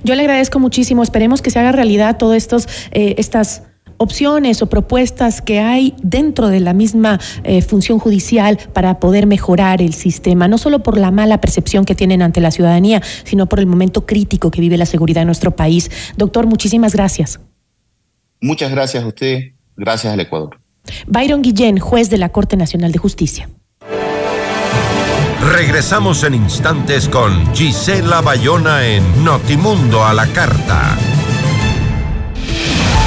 Yo 0.05 0.15
le 0.15 0.21
agradezco 0.21 0.59
muchísimo. 0.59 1.03
Esperemos 1.03 1.41
que 1.41 1.51
se 1.51 1.59
haga 1.59 1.73
realidad 1.73 2.19
todas 2.19 2.37
estos, 2.37 2.69
eh, 2.91 3.15
estas 3.19 3.63
opciones 4.01 4.63
o 4.63 4.67
propuestas 4.67 5.43
que 5.43 5.61
hay 5.61 5.95
dentro 6.03 6.49
de 6.49 6.61
la 6.61 6.73
misma 6.73 7.21
eh, 7.45 7.61
función 7.61 7.99
judicial 7.99 8.59
para 8.73 8.99
poder 8.99 9.27
mejorar 9.27 9.83
el 9.83 9.93
sistema, 9.93 10.49
no 10.49 10.57
solo 10.57 10.83
por 10.83 10.97
la 10.97 11.11
mala 11.11 11.39
percepción 11.43 11.85
que 11.85 11.95
tienen 11.95 12.23
ante 12.23 12.41
la 12.41 12.51
ciudadanía, 12.51 13.03
sino 13.25 13.47
por 13.47 13.61
el 13.61 13.67
momento 13.67 14.07
crítico 14.07 14.51
que 14.51 14.63
vive 14.63 14.79
la 14.79 14.87
seguridad 14.87 15.21
en 15.21 15.27
nuestro 15.27 15.55
país. 15.55 15.91
Doctor, 16.17 16.47
muchísimas 16.47 16.95
gracias. 16.95 17.41
Muchas 18.41 18.71
gracias 18.71 19.05
a 19.05 19.07
usted, 19.07 19.53
gracias 19.77 20.15
al 20.15 20.21
Ecuador. 20.21 20.59
Byron 21.07 21.43
Guillén, 21.43 21.79
juez 21.79 22.09
de 22.09 22.17
la 22.17 22.31
Corte 22.31 22.57
Nacional 22.57 22.93
de 22.93 22.99
Justicia. 22.99 23.51
Regresamos 25.53 26.25
en 26.25 26.35
instantes 26.35 27.07
con 27.07 27.55
Gisela 27.55 28.23
Bayona 28.23 28.87
en 28.87 29.25
Notimundo 29.25 30.03
a 30.03 30.15
la 30.15 30.27
Carta. 30.29 30.97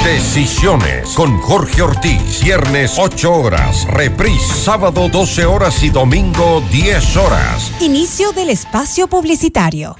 Decisiones 0.04 1.14
con 1.14 1.40
Jorge 1.40 1.80
Ortiz. 1.80 2.42
Viernes 2.42 2.96
8 2.98 3.32
horas. 3.32 3.86
Reprise 3.88 4.52
sábado 4.52 5.08
12 5.08 5.46
horas 5.46 5.82
y 5.82 5.88
domingo 5.88 6.62
10 6.70 7.16
horas. 7.16 7.72
Inicio 7.80 8.32
del 8.32 8.50
espacio 8.50 9.08
publicitario. 9.08 9.96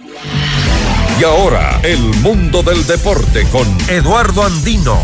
Y 1.18 1.24
ahora, 1.24 1.80
el 1.82 2.00
mundo 2.20 2.62
del 2.62 2.86
deporte 2.86 3.44
con 3.50 3.66
Eduardo 3.88 4.44
Andino. 4.44 5.00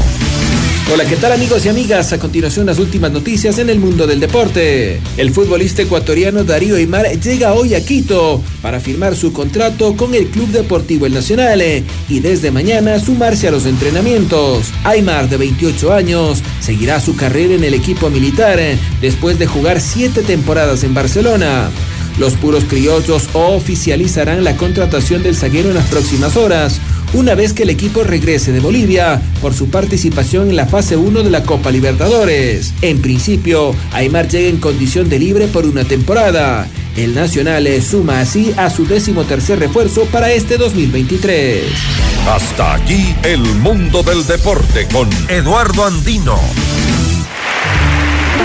Hola, 0.93 1.05
¿qué 1.05 1.15
tal 1.15 1.31
amigos 1.31 1.65
y 1.65 1.69
amigas? 1.69 2.13
A 2.13 2.19
continuación 2.19 2.67
las 2.67 2.81
últimas 2.81 3.13
noticias 3.13 3.59
en 3.59 3.71
el 3.71 3.79
mundo 3.79 4.09
del 4.09 4.19
deporte. 4.19 5.01
El 5.17 5.31
futbolista 5.31 5.83
ecuatoriano 5.83 6.43
Darío 6.43 6.75
Aymar 6.75 7.07
llega 7.21 7.55
hoy 7.55 7.77
a 7.77 7.85
Quito 7.85 8.43
para 8.61 8.81
firmar 8.81 9.15
su 9.15 9.33
contrato 9.33 9.97
con 9.97 10.17
el 10.17 10.27
Club 10.27 10.49
Deportivo 10.49 11.07
El 11.07 11.15
Nacional 11.15 11.61
eh, 11.61 11.85
y 12.09 12.19
desde 12.19 12.51
mañana 12.51 12.99
sumarse 12.99 13.47
a 13.47 13.53
los 13.53 13.67
entrenamientos. 13.67 14.73
Aymar, 14.83 15.29
de 15.29 15.37
28 15.37 15.93
años, 15.93 16.43
seguirá 16.59 16.99
su 16.99 17.15
carrera 17.15 17.55
en 17.55 17.63
el 17.63 17.75
equipo 17.75 18.11
militar 18.11 18.59
eh, 18.59 18.77
después 19.01 19.39
de 19.39 19.47
jugar 19.47 19.81
siete 19.81 20.23
temporadas 20.23 20.83
en 20.83 20.93
Barcelona. 20.93 21.71
Los 22.19 22.35
puros 22.35 22.65
criollos 22.65 23.29
oficializarán 23.33 24.45
la 24.45 24.57
contratación 24.57 25.23
del 25.23 25.37
zaguero 25.37 25.71
en 25.71 25.77
las 25.77 25.87
próximas 25.87 26.37
horas 26.37 26.81
una 27.13 27.35
vez 27.35 27.53
que 27.53 27.65
el 27.65 27.71
equipo 27.71 28.05
regrese 28.05 28.53
de 28.53 28.61
Bolivia 28.61 29.21
por 29.41 29.53
su 29.53 29.69
participación 29.69 30.49
en 30.49 30.57
la 30.57 30.67
fase 30.67 30.97
1 30.97 31.23
de 31.23 31.31
la 31.31 31.43
Copa 31.43 31.71
Libertadores. 31.71 32.73
En 32.83 33.01
principio, 33.01 33.75
Aymar 33.93 34.29
llega 34.29 34.49
en 34.49 34.59
condición 34.59 35.09
de 35.09 35.19
libre 35.19 35.49
por 35.49 35.67
una 35.67 35.85
temporada. 35.85 36.69
El 36.97 37.15
Nacional 37.15 37.67
suma 37.83 38.21
así 38.21 38.53
a 38.57 38.71
su 38.71 38.87
décimo 38.87 39.25
tercer 39.25 39.59
refuerzo 39.59 40.05
para 40.07 40.31
este 40.33 40.57
2023. 40.57 41.65
Hasta 42.29 42.75
aquí 42.75 43.15
el 43.23 43.41
mundo 43.41 44.03
del 44.03 44.27
deporte 44.27 44.87
con 44.93 45.09
Eduardo 45.29 45.85
Andino. 45.85 46.39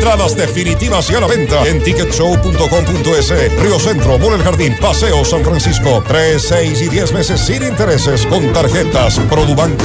Entradas 0.00 0.34
definitivas 0.34 1.10
y 1.10 1.14
a 1.14 1.20
la 1.20 1.26
venta 1.26 1.62
en 1.66 1.82
ticketshow.com.es. 1.82 3.60
Río 3.60 3.78
Centro, 3.78 4.18
Mall 4.18 4.32
El 4.32 4.42
Jardín, 4.42 4.74
Paseo 4.80 5.26
San 5.26 5.44
Francisco. 5.44 6.02
3, 6.08 6.42
6 6.42 6.80
y 6.80 6.88
10 6.88 7.12
meses 7.12 7.38
sin 7.38 7.62
intereses 7.62 8.24
con 8.24 8.50
tarjetas 8.50 9.18
Produbanco. 9.28 9.84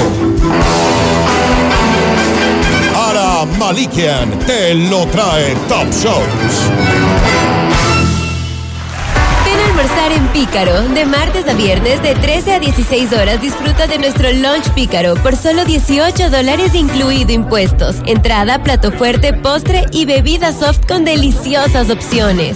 Ara 2.95 3.43
Malikian 3.59 4.39
te 4.39 4.74
lo 4.74 5.05
trae 5.07 5.53
Top 5.68 5.91
Shows. 5.91 7.54
Almorzar 9.76 10.13
en 10.13 10.28
Pícaro. 10.30 10.88
De 10.93 11.05
martes 11.05 11.45
a 11.49 11.53
viernes, 11.53 12.01
de 12.01 12.15
13 12.15 12.53
a 12.53 12.59
16 12.61 13.11
horas, 13.11 13.41
disfruta 13.41 13.88
de 13.88 13.97
nuestro 13.97 14.32
lunch 14.32 14.69
Pícaro 14.73 15.15
por 15.15 15.36
solo 15.36 15.65
18 15.65 16.30
dólares 16.30 16.73
incluido 16.73 17.34
impuestos. 17.34 17.97
Entrada, 18.05 18.63
plato 18.63 18.93
fuerte, 18.93 19.34
postre 19.34 19.84
y 19.91 20.05
bebida 20.05 20.53
soft 20.53 20.88
con 20.88 21.03
deliciosas 21.03 21.89
opciones. 21.89 22.55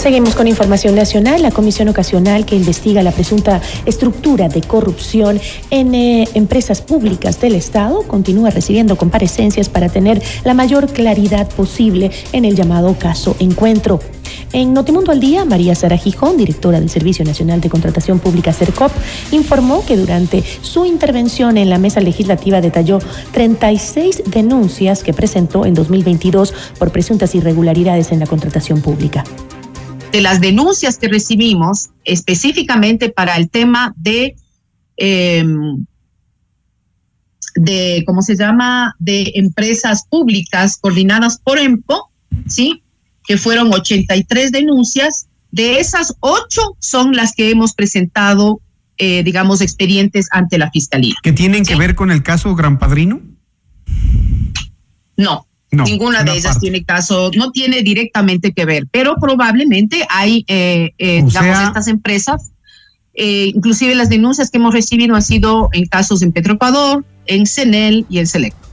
Seguimos 0.00 0.34
con 0.34 0.48
información 0.48 0.94
nacional. 0.94 1.42
La 1.42 1.50
comisión 1.50 1.88
ocasional 1.88 2.46
que 2.46 2.56
investiga 2.56 3.02
la 3.02 3.12
presunta 3.12 3.60
estructura 3.84 4.48
de 4.48 4.62
corrupción 4.62 5.38
en 5.68 5.94
eh, 5.94 6.26
empresas 6.32 6.80
públicas 6.80 7.38
del 7.38 7.54
Estado 7.54 8.02
continúa 8.04 8.48
recibiendo 8.48 8.96
comparecencias 8.96 9.68
para 9.68 9.90
tener 9.90 10.22
la 10.42 10.54
mayor 10.54 10.90
claridad 10.90 11.50
posible 11.50 12.10
en 12.32 12.46
el 12.46 12.56
llamado 12.56 12.96
caso 12.98 13.36
Encuentro. 13.40 14.00
En 14.54 14.72
Notimundo 14.72 15.12
al 15.12 15.20
Día, 15.20 15.44
María 15.44 15.74
Sara 15.74 15.98
Gijón, 15.98 16.38
directora 16.38 16.80
del 16.80 16.88
Servicio 16.88 17.22
Nacional 17.26 17.60
de 17.60 17.68
Contratación 17.68 18.20
Pública 18.20 18.54
CERCOP, 18.54 18.90
informó 19.32 19.84
que 19.84 19.98
durante 19.98 20.42
su 20.62 20.86
intervención 20.86 21.58
en 21.58 21.68
la 21.68 21.76
mesa 21.76 22.00
legislativa 22.00 22.62
detalló 22.62 23.00
36 23.32 24.22
denuncias 24.28 25.04
que 25.04 25.12
presentó 25.12 25.66
en 25.66 25.74
2022 25.74 26.54
por 26.78 26.90
presuntas 26.90 27.34
irregularidades 27.34 28.12
en 28.12 28.20
la 28.20 28.26
contratación 28.26 28.80
pública 28.80 29.24
de 30.12 30.20
las 30.20 30.40
denuncias 30.40 30.98
que 30.98 31.08
recibimos 31.08 31.90
específicamente 32.04 33.10
para 33.10 33.36
el 33.36 33.50
tema 33.50 33.94
de, 33.96 34.34
eh, 34.96 35.44
de, 37.54 38.02
¿cómo 38.06 38.22
se 38.22 38.36
llama?, 38.36 38.94
de 38.98 39.32
empresas 39.34 40.04
públicas 40.08 40.76
coordinadas 40.80 41.38
por 41.38 41.58
EMPO, 41.58 42.10
¿sí? 42.46 42.82
Que 43.24 43.36
fueron 43.36 43.72
83 43.72 44.52
denuncias. 44.52 45.28
De 45.50 45.80
esas, 45.80 46.14
ocho 46.20 46.76
son 46.78 47.14
las 47.16 47.32
que 47.34 47.50
hemos 47.50 47.74
presentado, 47.74 48.60
eh, 48.98 49.22
digamos, 49.22 49.60
expedientes 49.60 50.28
ante 50.30 50.58
la 50.58 50.70
Fiscalía. 50.70 51.14
¿Que 51.22 51.32
tienen 51.32 51.64
que 51.64 51.76
ver 51.76 51.94
con 51.94 52.10
el 52.10 52.22
caso 52.22 52.54
Gran 52.54 52.78
Padrino? 52.78 53.20
No, 55.16 55.46
Ninguna 55.72 56.24
de 56.24 56.32
ellas 56.32 56.58
tiene 56.58 56.84
caso, 56.84 57.30
no 57.36 57.52
tiene 57.52 57.82
directamente 57.82 58.52
que 58.52 58.64
ver, 58.64 58.88
pero 58.90 59.16
probablemente 59.20 60.04
hay, 60.08 60.44
eh, 60.48 60.92
eh, 60.98 61.22
digamos, 61.24 61.58
estas 61.60 61.86
empresas, 61.86 62.50
eh, 63.14 63.52
inclusive 63.54 63.94
las 63.94 64.08
denuncias 64.08 64.50
que 64.50 64.58
hemos 64.58 64.74
recibido 64.74 65.14
han 65.14 65.22
sido 65.22 65.68
en 65.72 65.86
casos 65.86 66.22
en 66.22 66.32
Petroecuador, 66.32 67.04
en 67.26 67.46
CENEL 67.46 68.04
y 68.08 68.18
en 68.18 68.26
Selecto. 68.26 68.68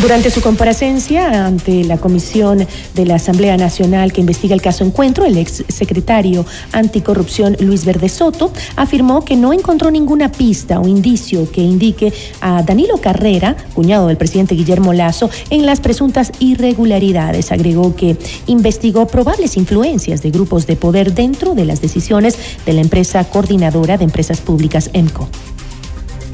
Durante 0.00 0.30
su 0.30 0.40
comparecencia 0.42 1.44
ante 1.44 1.82
la 1.82 1.98
comisión 1.98 2.64
de 2.94 3.04
la 3.04 3.16
Asamblea 3.16 3.56
Nacional 3.56 4.12
que 4.12 4.20
investiga 4.20 4.54
el 4.54 4.62
caso 4.62 4.84
Encuentro, 4.84 5.24
el 5.24 5.36
ex 5.36 5.64
secretario 5.66 6.46
anticorrupción 6.70 7.56
Luis 7.58 7.84
Verde 7.84 8.08
Soto 8.08 8.52
afirmó 8.76 9.24
que 9.24 9.34
no 9.34 9.52
encontró 9.52 9.90
ninguna 9.90 10.30
pista 10.30 10.78
o 10.78 10.86
indicio 10.86 11.50
que 11.50 11.62
indique 11.62 12.12
a 12.40 12.62
Danilo 12.62 12.98
Carrera, 12.98 13.56
cuñado 13.74 14.06
del 14.06 14.16
presidente 14.16 14.54
Guillermo 14.54 14.92
Lazo, 14.92 15.30
en 15.50 15.66
las 15.66 15.80
presuntas 15.80 16.30
irregularidades. 16.38 17.50
Agregó 17.50 17.96
que 17.96 18.16
investigó 18.46 19.08
probables 19.08 19.56
influencias 19.56 20.22
de 20.22 20.30
grupos 20.30 20.68
de 20.68 20.76
poder 20.76 21.12
dentro 21.12 21.56
de 21.56 21.64
las 21.64 21.80
decisiones 21.80 22.38
de 22.64 22.72
la 22.72 22.82
empresa 22.82 23.24
coordinadora 23.24 23.98
de 23.98 24.04
empresas 24.04 24.40
públicas 24.40 24.90
EMCO. 24.92 25.28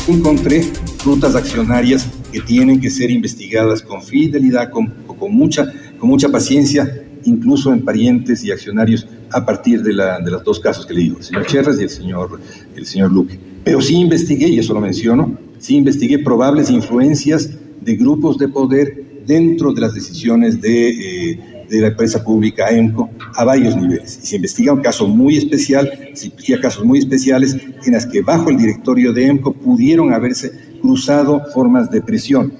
Encontré 0.06 0.70
rutas 1.02 1.34
accionarias 1.34 2.06
que 2.34 2.40
tienen 2.40 2.80
que 2.80 2.90
ser 2.90 3.12
investigadas 3.12 3.80
con 3.80 4.02
fidelidad, 4.02 4.68
con, 4.68 4.88
con, 5.06 5.32
mucha, 5.32 5.72
con 6.00 6.08
mucha 6.08 6.28
paciencia 6.28 7.04
incluso 7.22 7.72
en 7.72 7.84
parientes 7.84 8.42
y 8.44 8.50
accionarios 8.50 9.06
a 9.30 9.46
partir 9.46 9.84
de, 9.84 9.92
la, 9.92 10.18
de 10.18 10.32
los 10.32 10.42
dos 10.42 10.58
casos 10.58 10.84
que 10.84 10.94
le 10.94 11.02
digo, 11.02 11.18
el 11.18 11.24
señor 11.24 11.46
Cherres 11.46 11.78
y 11.78 11.84
el 11.84 11.90
señor, 11.90 12.40
el 12.74 12.86
señor 12.86 13.12
Luque. 13.12 13.38
Pero 13.62 13.80
sí 13.80 13.94
investigué, 13.94 14.48
y 14.48 14.58
eso 14.58 14.74
lo 14.74 14.80
menciono, 14.80 15.38
sí 15.60 15.76
investigué 15.76 16.18
probables 16.18 16.70
influencias 16.70 17.50
de 17.80 17.94
grupos 17.94 18.36
de 18.36 18.48
poder 18.48 19.04
dentro 19.24 19.72
de 19.72 19.80
las 19.80 19.94
decisiones 19.94 20.60
de, 20.60 21.30
eh, 21.30 21.66
de 21.70 21.80
la 21.82 21.86
empresa 21.86 22.24
pública 22.24 22.68
EMCO 22.68 23.10
a 23.36 23.44
varios 23.44 23.76
niveles. 23.76 24.18
Y 24.24 24.26
se 24.26 24.36
investiga 24.36 24.72
un 24.72 24.82
caso 24.82 25.06
muy 25.06 25.36
especial, 25.36 25.88
se 26.14 26.26
investiga 26.26 26.60
casos 26.60 26.84
muy 26.84 26.98
especiales 26.98 27.56
en 27.86 27.92
las 27.92 28.06
que 28.06 28.22
bajo 28.22 28.50
el 28.50 28.56
directorio 28.56 29.12
de 29.12 29.26
EMCO 29.26 29.52
pudieron 29.52 30.12
haberse 30.12 30.63
cruzado 30.84 31.40
formas 31.54 31.90
de 31.90 32.02
presión 32.02 32.52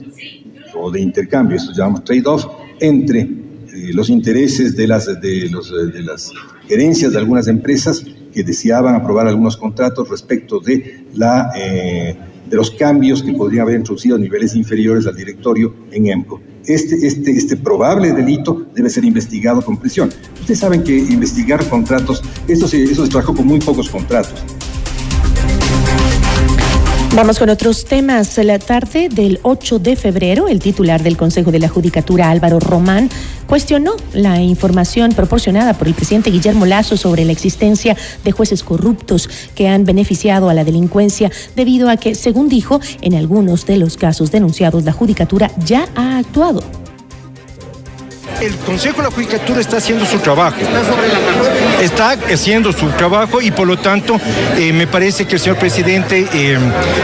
o 0.75 0.91
de 0.91 0.99
intercambio, 0.99 1.59
esto 1.59 1.73
llamamos 1.77 2.05
trade-off, 2.05 2.47
entre 2.81 3.21
eh, 3.21 3.29
los 3.93 4.09
intereses 4.09 4.75
de 4.75 4.87
las, 4.87 5.05
de, 5.21 5.51
los, 5.51 5.71
de 5.71 6.03
las 6.03 6.33
gerencias 6.67 7.13
de 7.13 7.19
algunas 7.19 7.49
empresas 7.49 8.03
que 8.33 8.43
deseaban 8.43 8.95
aprobar 8.95 9.27
algunos 9.29 9.59
contratos 9.59 10.09
respecto 10.09 10.59
de 10.59 11.05
la... 11.15 11.51
Eh, 11.55 12.17
de 12.45 12.57
los 12.57 12.71
cambios 12.73 13.23
que 13.23 13.33
podrían 13.33 13.63
haber 13.63 13.77
introducido 13.77 14.17
a 14.17 14.19
niveles 14.19 14.55
inferiores 14.55 15.07
al 15.07 15.17
directorio 15.17 15.75
en 15.91 16.09
EMCO. 16.09 16.43
Este, 16.67 17.07
este, 17.07 17.31
este 17.31 17.57
probable 17.57 18.13
delito 18.13 18.67
debe 18.75 18.91
ser 18.91 19.07
investigado 19.07 19.63
con 19.63 19.79
presión. 19.79 20.11
Ustedes 20.41 20.59
saben 20.59 20.85
que 20.85 20.95
investigar 20.95 21.67
contratos, 21.71 22.23
esto 22.47 22.69
se, 22.69 22.85
eso 22.85 23.03
se 23.03 23.11
trabajó 23.11 23.35
con 23.35 23.47
muy 23.47 23.61
pocos 23.61 23.89
contratos. 23.89 24.45
Vamos 27.15 27.39
con 27.39 27.49
otros 27.49 27.85
temas. 27.85 28.37
La 28.39 28.59
tarde 28.59 29.09
del 29.09 29.39
8 29.45 29.79
de 29.79 29.95
febrero, 29.95 30.49
el 30.49 30.59
titular 30.59 31.01
del 31.01 31.17
Consejo 31.17 31.53
de 31.53 31.61
la 31.61 31.69
Judicatura, 31.69 32.29
Álvaro 32.29 32.59
Román, 32.59 33.09
cuestionó 33.47 33.95
la 34.13 34.41
información 34.41 35.13
proporcionada 35.13 35.75
por 35.75 35.87
el 35.87 35.95
presidente 35.95 36.33
Guillermo 36.33 36.67
Lazo 36.67 36.97
sobre 36.97 37.25
la 37.25 37.31
existencia 37.31 37.97
de 38.25 38.33
jueces 38.33 38.65
corruptos 38.65 39.31
que 39.55 39.69
han 39.69 39.85
beneficiado 39.85 40.49
a 40.49 40.55
la 40.55 40.65
delincuencia 40.65 41.31
debido 41.55 41.89
a 41.89 41.99
que, 41.99 42.17
según 42.17 42.49
dijo, 42.49 42.81
en 43.01 43.15
algunos 43.15 43.65
de 43.65 43.77
los 43.77 43.97
casos 43.97 44.33
denunciados, 44.33 44.83
la 44.83 44.91
Judicatura 44.91 45.53
ya 45.65 45.89
ha 45.95 46.19
actuado 46.19 46.84
el 48.45 48.57
Consejo 48.57 48.99
de 48.99 49.05
la 49.05 49.11
Judicatura 49.11 49.61
está 49.61 49.79
haciendo 49.79 50.05
su 50.07 50.19
trabajo. 50.19 50.57
Está 51.81 52.17
haciendo 52.33 52.73
su 52.73 52.89
trabajo 52.91 53.41
y 53.41 53.51
por 53.51 53.67
lo 53.67 53.77
tanto 53.79 54.21
eh, 54.57 54.73
me 54.73 54.87
parece 54.87 55.27
que 55.27 55.35
el 55.35 55.41
señor 55.41 55.57
presidente 55.57 56.27
eh, 56.33 56.59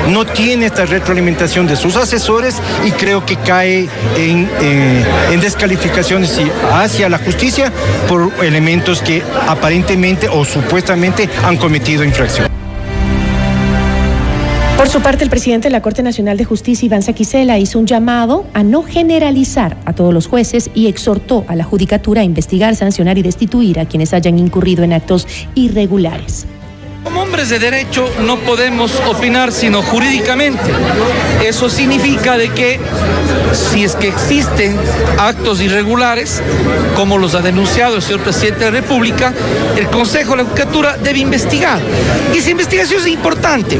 no 0.08 0.26
tiene 0.26 0.66
esta 0.66 0.86
retroalimentación 0.86 1.66
de 1.66 1.76
sus 1.76 1.96
asesores 1.96 2.56
y 2.84 2.90
creo 2.92 3.24
que 3.24 3.36
cae 3.36 3.88
en, 4.16 4.50
eh, 4.60 5.04
en 5.30 5.40
descalificaciones 5.40 6.40
hacia 6.72 7.08
la 7.08 7.18
justicia 7.18 7.72
por 8.08 8.32
elementos 8.42 9.02
que 9.02 9.22
aparentemente 9.48 10.28
o 10.28 10.44
supuestamente 10.44 11.28
han 11.44 11.56
cometido 11.56 12.04
infracción. 12.04 12.48
Por 14.80 14.88
su 14.88 15.02
parte, 15.02 15.24
el 15.24 15.28
presidente 15.28 15.68
de 15.68 15.72
la 15.72 15.82
Corte 15.82 16.02
Nacional 16.02 16.38
de 16.38 16.46
Justicia, 16.46 16.86
Iván 16.86 17.02
Saquicela, 17.02 17.58
hizo 17.58 17.78
un 17.78 17.86
llamado 17.86 18.46
a 18.54 18.62
no 18.62 18.82
generalizar 18.82 19.76
a 19.84 19.92
todos 19.92 20.14
los 20.14 20.26
jueces 20.26 20.70
y 20.74 20.86
exhortó 20.86 21.44
a 21.48 21.54
la 21.54 21.64
Judicatura 21.64 22.22
a 22.22 22.24
investigar, 22.24 22.74
sancionar 22.74 23.18
y 23.18 23.22
destituir 23.22 23.78
a 23.78 23.84
quienes 23.84 24.14
hayan 24.14 24.38
incurrido 24.38 24.82
en 24.82 24.94
actos 24.94 25.26
irregulares. 25.54 26.46
Como 27.02 27.22
hombres 27.22 27.48
de 27.48 27.58
derecho 27.58 28.08
no 28.20 28.38
podemos 28.40 28.92
opinar 29.06 29.52
sino 29.52 29.82
jurídicamente. 29.82 30.70
Eso 31.44 31.70
significa 31.70 32.36
de 32.36 32.50
que 32.50 32.78
si 33.52 33.84
es 33.84 33.94
que 33.96 34.08
existen 34.08 34.76
actos 35.18 35.60
irregulares, 35.60 36.42
como 36.94 37.18
los 37.18 37.34
ha 37.34 37.40
denunciado 37.40 37.96
el 37.96 38.02
señor 38.02 38.20
presidente 38.20 38.64
de 38.64 38.70
la 38.70 38.80
República, 38.80 39.32
el 39.76 39.86
Consejo 39.88 40.32
de 40.32 40.38
la 40.38 40.44
Judicatura 40.44 40.96
debe 40.98 41.20
investigar. 41.20 41.80
Y 42.34 42.38
esa 42.38 42.50
investigación 42.50 43.00
es 43.00 43.06
importante, 43.06 43.78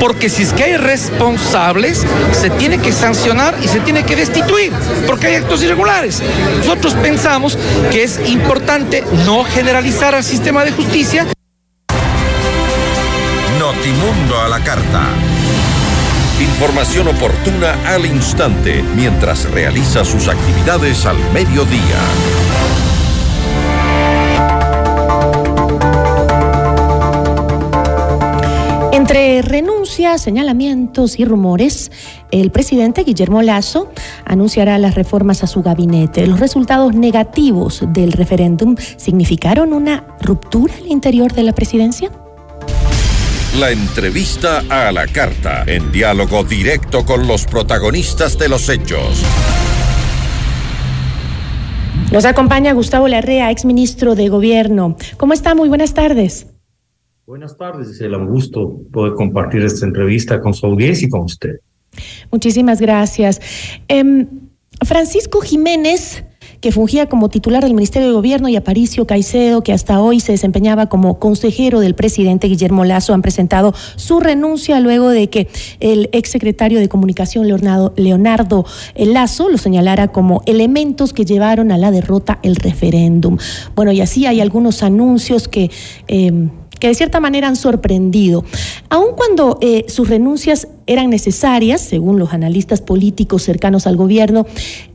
porque 0.00 0.28
si 0.28 0.42
es 0.42 0.52
que 0.52 0.64
hay 0.64 0.76
responsables, 0.76 2.04
se 2.32 2.50
tiene 2.50 2.78
que 2.78 2.92
sancionar 2.92 3.54
y 3.62 3.68
se 3.68 3.80
tiene 3.80 4.04
que 4.04 4.16
destituir, 4.16 4.72
porque 5.06 5.26
hay 5.26 5.34
actos 5.36 5.62
irregulares. 5.62 6.22
Nosotros 6.58 6.94
pensamos 6.94 7.58
que 7.90 8.02
es 8.02 8.18
importante 8.28 9.04
no 9.26 9.44
generalizar 9.44 10.14
al 10.14 10.24
sistema 10.24 10.64
de 10.64 10.72
justicia. 10.72 11.26
Notimundo 13.82 14.38
a 14.38 14.48
la 14.48 14.62
carta. 14.62 15.08
Información 16.40 17.08
oportuna 17.08 17.74
al 17.84 18.06
instante 18.06 18.80
mientras 18.94 19.50
realiza 19.50 20.04
sus 20.04 20.28
actividades 20.28 21.04
al 21.04 21.16
mediodía. 21.32 21.98
Entre 28.92 29.42
renuncias, 29.42 30.22
señalamientos 30.22 31.18
y 31.18 31.24
rumores, 31.24 31.90
el 32.30 32.52
presidente 32.52 33.02
Guillermo 33.02 33.42
Lazo 33.42 33.90
anunciará 34.24 34.78
las 34.78 34.94
reformas 34.94 35.42
a 35.42 35.48
su 35.48 35.60
gabinete. 35.60 36.28
Los 36.28 36.38
resultados 36.38 36.94
negativos 36.94 37.82
del 37.88 38.12
referéndum 38.12 38.76
significaron 38.96 39.72
una 39.72 40.04
ruptura 40.20 40.72
al 40.76 40.86
interior 40.86 41.32
de 41.32 41.42
la 41.42 41.52
presidencia. 41.52 42.12
La 43.60 43.70
entrevista 43.70 44.64
a 44.70 44.90
la 44.92 45.06
carta, 45.06 45.64
en 45.66 45.92
diálogo 45.92 46.42
directo 46.42 47.04
con 47.04 47.28
los 47.28 47.44
protagonistas 47.44 48.38
de 48.38 48.48
los 48.48 48.66
hechos. 48.70 49.22
Nos 52.10 52.24
acompaña 52.24 52.72
Gustavo 52.72 53.08
Larrea, 53.08 53.50
exministro 53.50 54.14
de 54.14 54.30
Gobierno. 54.30 54.96
¿Cómo 55.18 55.34
está? 55.34 55.54
Muy 55.54 55.68
buenas 55.68 55.92
tardes. 55.92 56.46
Buenas 57.26 57.54
tardes, 57.58 57.90
es 57.90 58.00
un 58.00 58.26
gusto 58.26 58.78
poder 58.90 59.12
compartir 59.16 59.62
esta 59.62 59.84
entrevista 59.84 60.40
con 60.40 60.54
su 60.54 60.64
audiencia 60.64 61.06
y 61.06 61.10
con 61.10 61.20
usted. 61.20 61.56
Muchísimas 62.30 62.80
gracias. 62.80 63.38
Eh, 63.86 64.28
Francisco 64.82 65.42
Jiménez 65.42 66.24
que 66.62 66.70
fungía 66.70 67.08
como 67.08 67.28
titular 67.28 67.64
del 67.64 67.74
Ministerio 67.74 68.08
de 68.08 68.14
Gobierno, 68.14 68.48
y 68.48 68.54
Aparicio 68.54 69.04
Caicedo, 69.04 69.62
que 69.62 69.72
hasta 69.72 70.00
hoy 70.00 70.20
se 70.20 70.30
desempeñaba 70.30 70.86
como 70.86 71.18
consejero 71.18 71.80
del 71.80 71.96
presidente 71.96 72.46
Guillermo 72.46 72.84
Lazo, 72.84 73.12
han 73.12 73.20
presentado 73.20 73.74
su 73.96 74.20
renuncia 74.20 74.78
luego 74.78 75.10
de 75.10 75.28
que 75.28 75.48
el 75.80 76.08
exsecretario 76.12 76.78
de 76.78 76.88
Comunicación, 76.88 77.48
Leonardo, 77.48 77.92
Leonardo 77.96 78.64
Lazo, 78.94 79.48
lo 79.48 79.58
señalara 79.58 80.08
como 80.08 80.42
elementos 80.46 81.12
que 81.12 81.24
llevaron 81.24 81.72
a 81.72 81.78
la 81.78 81.90
derrota 81.90 82.38
el 82.44 82.54
referéndum. 82.54 83.38
Bueno, 83.74 83.90
y 83.90 84.00
así 84.00 84.26
hay 84.26 84.40
algunos 84.40 84.84
anuncios 84.84 85.48
que... 85.48 85.70
Eh, 86.06 86.48
que 86.78 86.88
de 86.88 86.94
cierta 86.96 87.20
manera 87.20 87.46
han 87.46 87.54
sorprendido. 87.54 88.44
Aun 88.88 89.14
cuando 89.14 89.56
eh, 89.60 89.84
sus 89.86 90.08
renuncias 90.08 90.66
eran 90.88 91.10
necesarias, 91.10 91.80
según 91.80 92.18
los 92.18 92.32
analistas 92.32 92.80
políticos 92.80 93.44
cercanos 93.44 93.86
al 93.86 93.96
gobierno, 93.96 94.46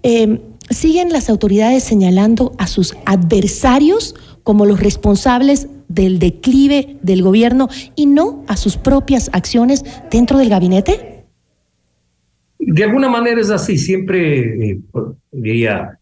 eh, 0.04 0.42
siguen 0.70 1.10
las 1.10 1.30
autoridades 1.30 1.84
señalando 1.84 2.54
a 2.58 2.68
sus 2.68 2.96
adversarios 3.06 4.16
como 4.44 4.66
los 4.66 4.80
responsables 4.80 5.68
del 5.88 6.20
declive 6.20 6.98
del 7.02 7.22
gobierno 7.22 7.70
y 7.96 8.06
no 8.06 8.44
a 8.48 8.58
sus 8.58 8.78
propias 8.78 9.30
acciones 9.34 9.84
dentro 10.12 10.38
del 10.38 10.50
gabinete? 10.50 11.26
De 12.60 12.84
alguna 12.84 13.10
manera 13.10 13.40
es 13.40 13.50
así, 13.50 13.78
siempre 13.78 14.72
eh, 14.72 14.80
diría 15.32 15.98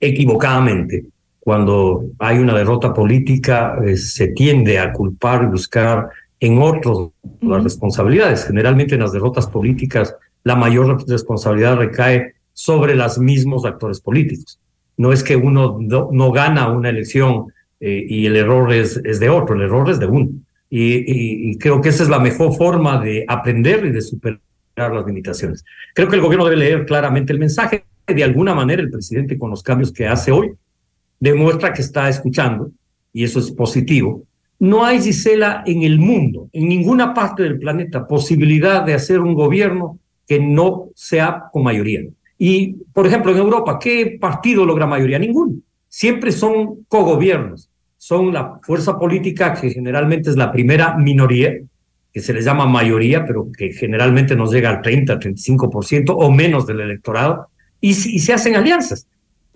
equivocadamente. 0.00 1.06
Cuando 1.40 2.04
hay 2.18 2.38
una 2.38 2.54
derrota 2.54 2.92
política, 2.92 3.76
eh, 3.84 3.96
se 3.96 4.28
tiende 4.28 4.78
a 4.78 4.92
culpar 4.92 5.44
y 5.44 5.46
buscar 5.46 6.08
en 6.38 6.60
otros 6.60 7.10
las 7.40 7.62
responsabilidades. 7.62 8.44
Generalmente 8.44 8.94
en 8.94 9.00
las 9.00 9.12
derrotas 9.12 9.46
políticas, 9.46 10.14
la 10.44 10.56
mayor 10.56 11.08
responsabilidad 11.08 11.76
recae 11.76 12.34
sobre 12.52 12.94
los 12.94 13.18
mismos 13.18 13.64
actores 13.64 14.00
políticos. 14.00 14.58
No 14.96 15.12
es 15.12 15.22
que 15.22 15.36
uno 15.36 15.78
no, 15.80 16.32
gana 16.32 16.68
una 16.68 16.90
elección 16.90 17.46
eh, 17.80 18.04
y 18.08 18.26
el 18.26 18.36
error 18.36 18.72
es, 18.72 19.02
de 19.02 19.28
otro, 19.28 19.56
el 19.56 19.62
error 19.62 19.90
es 19.90 19.98
de 19.98 20.06
uno. 20.06 20.30
Y, 20.70 21.58
creo 21.58 21.82
que 21.82 21.90
esa 21.90 22.02
es 22.02 22.08
la 22.08 22.18
mejor 22.18 22.56
forma 22.56 22.98
de 22.98 23.24
aprender 23.28 23.84
y 23.84 23.90
de 23.90 24.00
superar 24.00 24.40
las 24.76 25.06
limitaciones. 25.06 25.64
Creo 25.94 26.08
que 26.08 26.16
el 26.16 26.22
gobierno 26.22 26.46
debe 26.46 26.56
leer 26.56 26.86
claramente 26.86 27.32
el 27.32 27.38
mensaje. 27.38 27.84
De 28.06 28.24
alguna 28.24 28.54
manera, 28.54 28.80
el 28.80 28.90
presidente, 28.90 29.38
con 29.38 29.50
los 29.50 29.62
cambios 29.62 29.92
que 29.92 30.06
hace 30.06 30.32
hoy, 30.32 30.52
demuestra 31.20 31.72
que 31.72 31.82
está 31.82 32.08
escuchando, 32.08 32.72
y 33.12 33.22
eso 33.22 33.38
es 33.38 33.50
positivo. 33.50 34.24
No 34.58 34.84
hay, 34.84 35.00
Gisela, 35.00 35.62
en 35.66 35.82
el 35.82 35.98
mundo, 35.98 36.48
en 36.52 36.68
ninguna 36.68 37.12
parte 37.12 37.42
del 37.42 37.58
planeta, 37.58 38.06
posibilidad 38.06 38.82
de 38.82 38.94
hacer 38.94 39.20
un 39.20 39.34
gobierno 39.34 39.98
que 40.26 40.40
no 40.40 40.88
sea 40.94 41.44
con 41.52 41.64
mayoría. 41.64 42.02
Y, 42.44 42.74
por 42.92 43.06
ejemplo, 43.06 43.30
en 43.30 43.38
Europa, 43.38 43.78
¿qué 43.80 44.18
partido 44.20 44.66
logra 44.66 44.84
mayoría? 44.84 45.16
Ninguno. 45.16 45.52
Siempre 45.88 46.32
son 46.32 46.82
cogobiernos. 46.88 47.70
Son 47.96 48.32
la 48.32 48.58
fuerza 48.64 48.98
política 48.98 49.54
que 49.54 49.70
generalmente 49.70 50.28
es 50.28 50.34
la 50.34 50.50
primera 50.50 50.96
minoría, 50.96 51.56
que 52.12 52.20
se 52.20 52.32
les 52.32 52.44
llama 52.44 52.66
mayoría, 52.66 53.24
pero 53.24 53.46
que 53.56 53.72
generalmente 53.72 54.34
nos 54.34 54.50
llega 54.50 54.70
al 54.70 54.82
30, 54.82 55.20
35% 55.20 56.16
o 56.18 56.32
menos 56.32 56.66
del 56.66 56.80
electorado, 56.80 57.46
y, 57.80 57.90
y 57.90 58.18
se 58.18 58.32
hacen 58.32 58.56
alianzas. 58.56 59.06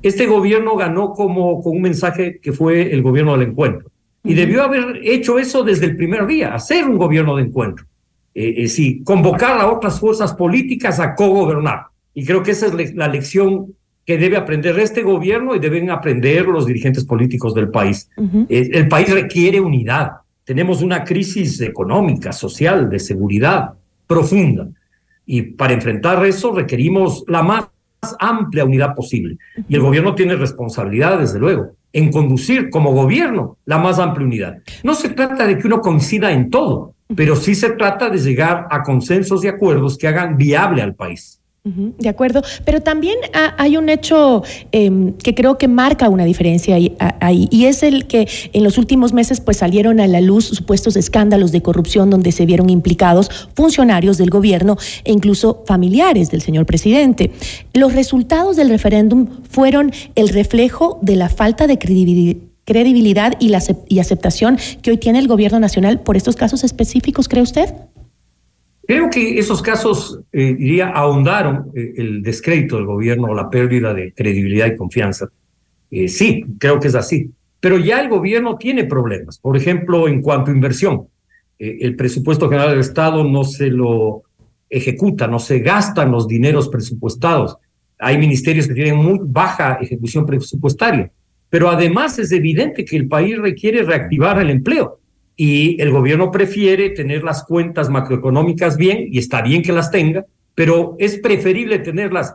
Este 0.01 0.27
gobierno 0.29 0.77
ganó 0.77 1.11
como 1.11 1.61
con 1.65 1.75
un 1.75 1.83
mensaje 1.83 2.39
que 2.41 2.53
fue 2.53 2.93
el 2.93 3.03
gobierno 3.03 3.37
del 3.37 3.49
encuentro. 3.49 3.91
Y 4.23 4.35
debió 4.35 4.63
haber 4.63 5.01
hecho 5.03 5.41
eso 5.41 5.65
desde 5.65 5.87
el 5.87 5.97
primer 5.97 6.25
día, 6.25 6.55
hacer 6.55 6.89
un 6.89 6.99
gobierno 6.99 7.35
de 7.35 7.43
encuentro. 7.43 7.85
Eh, 8.33 8.55
eh, 8.59 8.69
sí, 8.69 9.03
convocar 9.03 9.59
a 9.59 9.73
otras 9.73 9.99
fuerzas 9.99 10.35
políticas 10.35 11.01
a 11.01 11.17
co-gobernar. 11.17 11.87
Y 12.17 12.25
creo 12.25 12.43
que 12.43 12.53
esa 12.53 12.67
es 12.67 12.95
la 12.95 13.09
lección 13.09 13.75
que 14.07 14.17
debe 14.17 14.39
aprender 14.39 14.79
este 14.79 15.03
gobierno 15.03 15.55
y 15.55 15.59
deben 15.59 15.91
aprender 15.91 16.47
los 16.47 16.65
dirigentes 16.65 17.05
políticos 17.05 17.53
del 17.53 17.69
país. 17.69 18.09
Eh, 18.49 18.71
el 18.73 18.89
país 18.89 19.13
requiere 19.13 19.61
unidad. 19.61 20.13
Tenemos 20.43 20.81
una 20.81 21.05
crisis 21.05 21.61
económica, 21.61 22.33
social, 22.33 22.89
de 22.89 23.01
seguridad 23.01 23.75
profunda. 24.07 24.67
Y 25.27 25.43
para 25.43 25.75
enfrentar 25.75 26.25
eso 26.25 26.53
requerimos 26.53 27.23
la 27.29 27.43
más 27.43 27.69
amplia 28.19 28.65
unidad 28.65 28.95
posible. 28.95 29.37
Y 29.69 29.75
el 29.75 29.83
gobierno 29.83 30.15
tiene 30.15 30.37
responsabilidad, 30.37 31.19
desde 31.19 31.39
luego, 31.39 31.73
en 31.93 32.11
conducir 32.11 32.71
como 32.71 32.93
gobierno 32.93 33.59
la 33.67 33.77
más 33.77 33.99
amplia 33.99 34.27
unidad. 34.27 34.57
No 34.83 34.95
se 34.95 35.11
trata 35.11 35.47
de 35.47 35.59
que 35.59 35.67
uno 35.67 35.83
coincida 35.83 36.33
en 36.33 36.49
todo, 36.49 36.95
pero 37.15 37.37
sí 37.37 37.55
se 37.55 37.73
trata 37.73 38.09
de 38.09 38.17
llegar 38.17 38.69
a 38.71 38.83
consensos 38.83 39.45
y 39.45 39.49
acuerdos 39.49 39.99
que 39.99 40.09
hagan 40.09 40.39
viable 40.39 40.81
al 40.81 40.95
país. 40.95 41.43
De 41.67 42.09
acuerdo, 42.09 42.43
pero 42.65 42.81
también 42.81 43.17
hay 43.59 43.77
un 43.77 43.89
hecho 43.89 44.45
em, 44.71 45.15
que 45.15 45.35
creo 45.35 45.59
que 45.59 45.67
marca 45.67 46.09
una 46.09 46.25
diferencia 46.25 46.77
ahí, 47.21 47.49
y 47.51 47.65
es 47.65 47.83
el 47.83 48.07
que 48.07 48.29
en 48.53 48.63
los 48.63 48.79
últimos 48.79 49.13
meses 49.13 49.41
pues 49.41 49.57
salieron 49.57 49.99
a 49.99 50.07
la 50.07 50.21
luz 50.21 50.45
supuestos 50.45 50.95
escándalos 50.95 51.51
de 51.51 51.63
corrupción 51.63 52.09
donde 52.09 52.31
se 52.31 52.47
vieron 52.47 52.71
implicados 52.71 53.49
funcionarios 53.55 54.17
del 54.17 54.31
gobierno 54.31 54.77
e 55.03 55.11
incluso 55.11 55.65
familiares 55.67 56.31
del 56.31 56.41
señor 56.41 56.67
presidente. 56.67 57.33
Los 57.75 57.95
resultados 57.95 58.55
del 58.55 58.69
referéndum 58.69 59.27
fueron 59.51 59.91
el 60.15 60.29
reflejo 60.29 61.01
de 61.03 61.17
la 61.17 61.29
falta 61.29 61.67
de 61.67 61.79
credibilidad 61.79 63.33
y, 63.41 63.49
la, 63.49 63.61
y 63.89 63.99
aceptación 63.99 64.57
que 64.83 64.93
hoy 64.93 64.99
tiene 64.99 65.19
el 65.19 65.27
gobierno 65.27 65.59
nacional 65.59 66.01
por 66.01 66.17
estos 66.17 66.37
casos 66.37 66.63
específicos, 66.63 67.29
¿cree 67.29 67.43
usted? 67.43 67.75
Creo 68.87 69.11
que 69.11 69.39
esos 69.39 69.63
casos, 69.63 70.21
eh, 70.33 70.55
diría, 70.55 70.91
ahondaron 70.91 71.73
eh, 71.75 71.95
el 71.97 72.23
descrédito 72.23 72.77
del 72.77 72.87
gobierno, 72.87 73.35
la 73.35 73.51
pérdida 73.51 73.93
de 73.93 74.13
credibilidad 74.13 74.67
y 74.67 74.77
confianza. 74.77 75.29
Eh, 75.91 76.07
sí, 76.09 76.45
creo 76.59 76.79
que 76.79 76.89
es 76.89 76.95
así. 76.95 77.31
Pero 77.59 77.79
ya 77.79 78.01
el 78.01 78.09
gobierno 78.09 78.57
tiene 78.57 78.85
problemas. 78.85 79.39
Por 79.39 79.57
ejemplo, 79.57 80.07
en 80.07 80.23
cuanto 80.23 80.51
a 80.51 80.55
inversión, 80.55 81.09
el 81.59 81.97
presupuesto 81.97 82.49
general 82.49 82.71
del 82.71 82.81
Estado 82.81 83.25
no 83.25 83.43
se 83.43 83.71
lo 83.71 84.23
ejecuta, 84.69 85.27
no 85.27 85.39
se 85.39 85.61
gastan 85.61 86.13
los 86.13 86.29
dineros 86.29 86.69
presupuestados. 86.69 87.57
Hay 87.99 88.19
ministerios 88.19 88.69
que 88.69 88.75
tienen 88.75 88.97
muy 88.97 89.19
baja 89.23 89.79
ejecución 89.81 90.27
presupuestaria. 90.27 91.11
Pero 91.49 91.71
además 91.71 92.19
es 92.19 92.31
evidente 92.31 92.85
que 92.85 92.97
el 92.97 93.09
país 93.09 93.39
requiere 93.39 93.83
reactivar 93.83 94.39
el 94.39 94.51
empleo 94.51 95.01
y 95.37 95.81
el 95.81 95.91
gobierno 95.91 96.31
prefiere 96.31 96.91
tener 96.91 97.23
las 97.23 97.45
cuentas 97.45 97.91
macroeconómicas 97.91 98.77
bien, 98.77 99.09
y 99.11 99.19
está 99.19 99.43
bien 99.43 99.63
que 99.63 99.73
las 99.73 99.91
tenga, 99.91 100.25
pero 100.55 100.97
es 100.99 101.19
preferible 101.19 101.79
tenerlas 101.79 102.35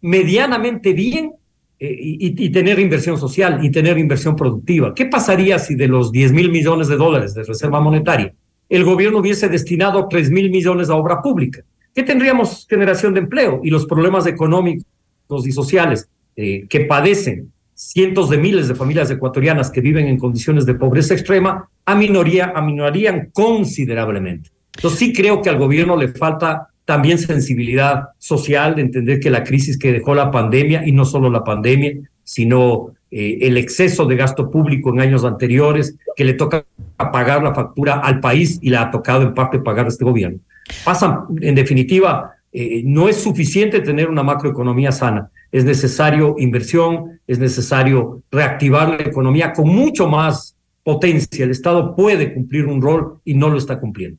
medianamente 0.00 0.94
bien 0.94 1.32
eh, 1.78 1.96
y, 1.98 2.50
tener 2.50 2.78
inversión 2.78 3.18
social 3.18 3.64
y 3.64 3.70
tener 3.70 3.98
inversión 3.98 4.36
productiva. 4.36 4.94
¿Qué 4.94 5.06
pasaría 5.06 5.58
si 5.58 5.74
de 5.74 5.88
los 5.88 6.12
10 6.12 6.32
mil 6.32 6.50
millones 6.50 6.88
de 6.88 6.96
dólares 6.96 7.34
de 7.34 7.42
reserva 7.42 7.80
monetaria 7.80 8.34
el 8.68 8.84
gobierno 8.84 9.18
hubiese 9.18 9.48
destinado 9.48 10.06
3 10.06 10.30
mil 10.30 10.50
millones 10.50 10.90
a 10.90 10.96
obra 10.96 11.22
pública? 11.22 11.62
¿Qué 11.94 12.02
tendríamos 12.02 12.66
generación 12.68 13.14
de 13.14 13.20
empleo 13.20 13.62
y 13.64 13.70
los 13.70 13.86
problemas 13.86 14.26
económicos 14.26 15.46
y 15.46 15.52
sociales 15.52 16.08
eh, 16.36 16.66
que 16.68 16.80
padecen 16.80 17.50
cientos 17.74 18.28
de 18.28 18.36
miles 18.36 18.68
de 18.68 18.74
familias 18.74 19.10
ecuatorianas 19.10 19.70
que 19.70 19.80
viven 19.80 20.06
en 20.06 20.18
condiciones 20.18 20.66
de 20.66 20.74
pobreza 20.74 21.14
extrema 21.14 21.69
aminoría, 21.84 22.52
aminorarían 22.54 23.30
considerablemente. 23.32 24.50
Entonces 24.76 24.98
sí 24.98 25.12
creo 25.12 25.42
que 25.42 25.50
al 25.50 25.58
gobierno 25.58 25.96
le 25.96 26.08
falta 26.08 26.68
también 26.84 27.18
sensibilidad 27.18 28.08
social 28.18 28.74
de 28.74 28.82
entender 28.82 29.20
que 29.20 29.30
la 29.30 29.44
crisis 29.44 29.78
que 29.78 29.92
dejó 29.92 30.14
la 30.14 30.30
pandemia, 30.30 30.86
y 30.86 30.92
no 30.92 31.04
solo 31.04 31.30
la 31.30 31.44
pandemia, 31.44 31.92
sino 32.24 32.92
eh, 33.10 33.38
el 33.42 33.56
exceso 33.56 34.06
de 34.06 34.16
gasto 34.16 34.50
público 34.50 34.90
en 34.90 35.00
años 35.00 35.24
anteriores, 35.24 35.96
que 36.16 36.24
le 36.24 36.34
toca 36.34 36.64
pagar 36.96 37.42
la 37.42 37.54
factura 37.54 37.94
al 37.94 38.20
país 38.20 38.58
y 38.62 38.70
le 38.70 38.76
ha 38.76 38.90
tocado 38.90 39.22
en 39.22 39.34
parte 39.34 39.58
pagar 39.58 39.86
este 39.86 40.04
gobierno. 40.04 40.38
Pasan, 40.84 41.26
en 41.40 41.54
definitiva, 41.54 42.32
eh, 42.52 42.82
no 42.84 43.08
es 43.08 43.16
suficiente 43.16 43.80
tener 43.80 44.08
una 44.08 44.22
macroeconomía 44.22 44.92
sana 44.92 45.30
es 45.52 45.64
necesario 45.64 46.36
inversión, 46.38 47.20
es 47.26 47.38
necesario 47.38 48.22
reactivar 48.30 48.88
la 48.88 49.02
economía 49.02 49.52
con 49.52 49.68
mucho 49.68 50.08
más 50.08 50.56
potencia. 50.82 51.44
El 51.44 51.50
Estado 51.50 51.94
puede 51.94 52.34
cumplir 52.34 52.66
un 52.66 52.80
rol 52.80 53.20
y 53.24 53.34
no 53.34 53.48
lo 53.48 53.58
está 53.58 53.80
cumpliendo. 53.80 54.18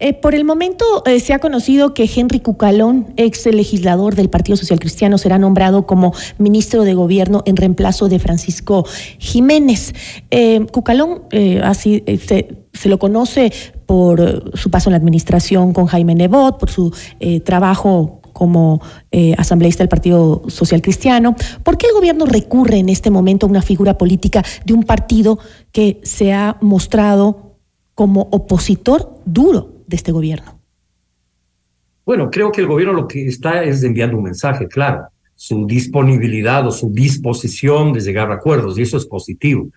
Eh, 0.00 0.12
por 0.12 0.34
el 0.34 0.44
momento 0.44 0.84
eh, 1.06 1.20
se 1.20 1.32
ha 1.32 1.38
conocido 1.38 1.94
que 1.94 2.10
Henry 2.12 2.40
Cucalón, 2.40 3.14
ex 3.16 3.46
legislador 3.46 4.16
del 4.16 4.28
Partido 4.28 4.56
Social 4.56 4.80
Cristiano, 4.80 5.18
será 5.18 5.38
nombrado 5.38 5.86
como 5.86 6.12
ministro 6.38 6.82
de 6.82 6.94
Gobierno 6.94 7.42
en 7.46 7.56
reemplazo 7.56 8.08
de 8.08 8.18
Francisco 8.18 8.84
Jiménez. 9.18 9.94
Eh, 10.30 10.66
Cucalón 10.72 11.22
así 11.62 12.02
se, 12.26 12.48
se, 12.72 12.88
lo 12.88 12.98
conoce 12.98 13.52
por 13.86 14.50
su 14.56 14.70
paso 14.70 14.90
en 14.90 14.92
la 14.92 14.98
administración 14.98 15.72
con 15.72 15.86
Jaime 15.86 16.14
Nebot, 16.14 16.58
por 16.58 16.70
su 16.70 16.92
trabajo 17.44 18.20
como 18.34 18.82
eh, 19.10 19.34
asambleísta 19.38 19.82
del 19.82 19.88
Partido 19.88 20.42
Social 20.48 20.82
Cristiano. 20.82 21.34
¿Por 21.62 21.78
qué 21.78 21.86
el 21.86 21.94
gobierno 21.94 22.26
recurre 22.26 22.76
en 22.76 22.90
este 22.90 23.10
momento 23.10 23.46
a 23.46 23.48
una 23.48 23.62
figura 23.62 23.96
política 23.96 24.44
de 24.66 24.74
un 24.74 24.82
partido 24.82 25.38
que 25.72 26.00
se 26.02 26.34
ha 26.34 26.58
mostrado 26.60 27.56
como 27.94 28.28
opositor 28.32 29.22
duro 29.24 29.84
de 29.86 29.96
este 29.96 30.12
gobierno? 30.12 30.60
Bueno, 32.04 32.30
creo 32.30 32.52
que 32.52 32.60
el 32.60 32.66
gobierno 32.66 32.92
lo 32.92 33.08
que 33.08 33.26
está 33.26 33.64
es 33.64 33.82
enviando 33.82 34.18
un 34.18 34.24
mensaje 34.24 34.68
claro, 34.68 35.08
su 35.34 35.66
disponibilidad 35.66 36.66
o 36.66 36.70
su 36.70 36.90
disposición 36.90 37.94
de 37.94 38.00
llegar 38.00 38.30
a 38.30 38.34
acuerdos, 38.34 38.76
y 38.76 38.82
eso 38.82 38.98
es 38.98 39.06
positivo. 39.06 39.68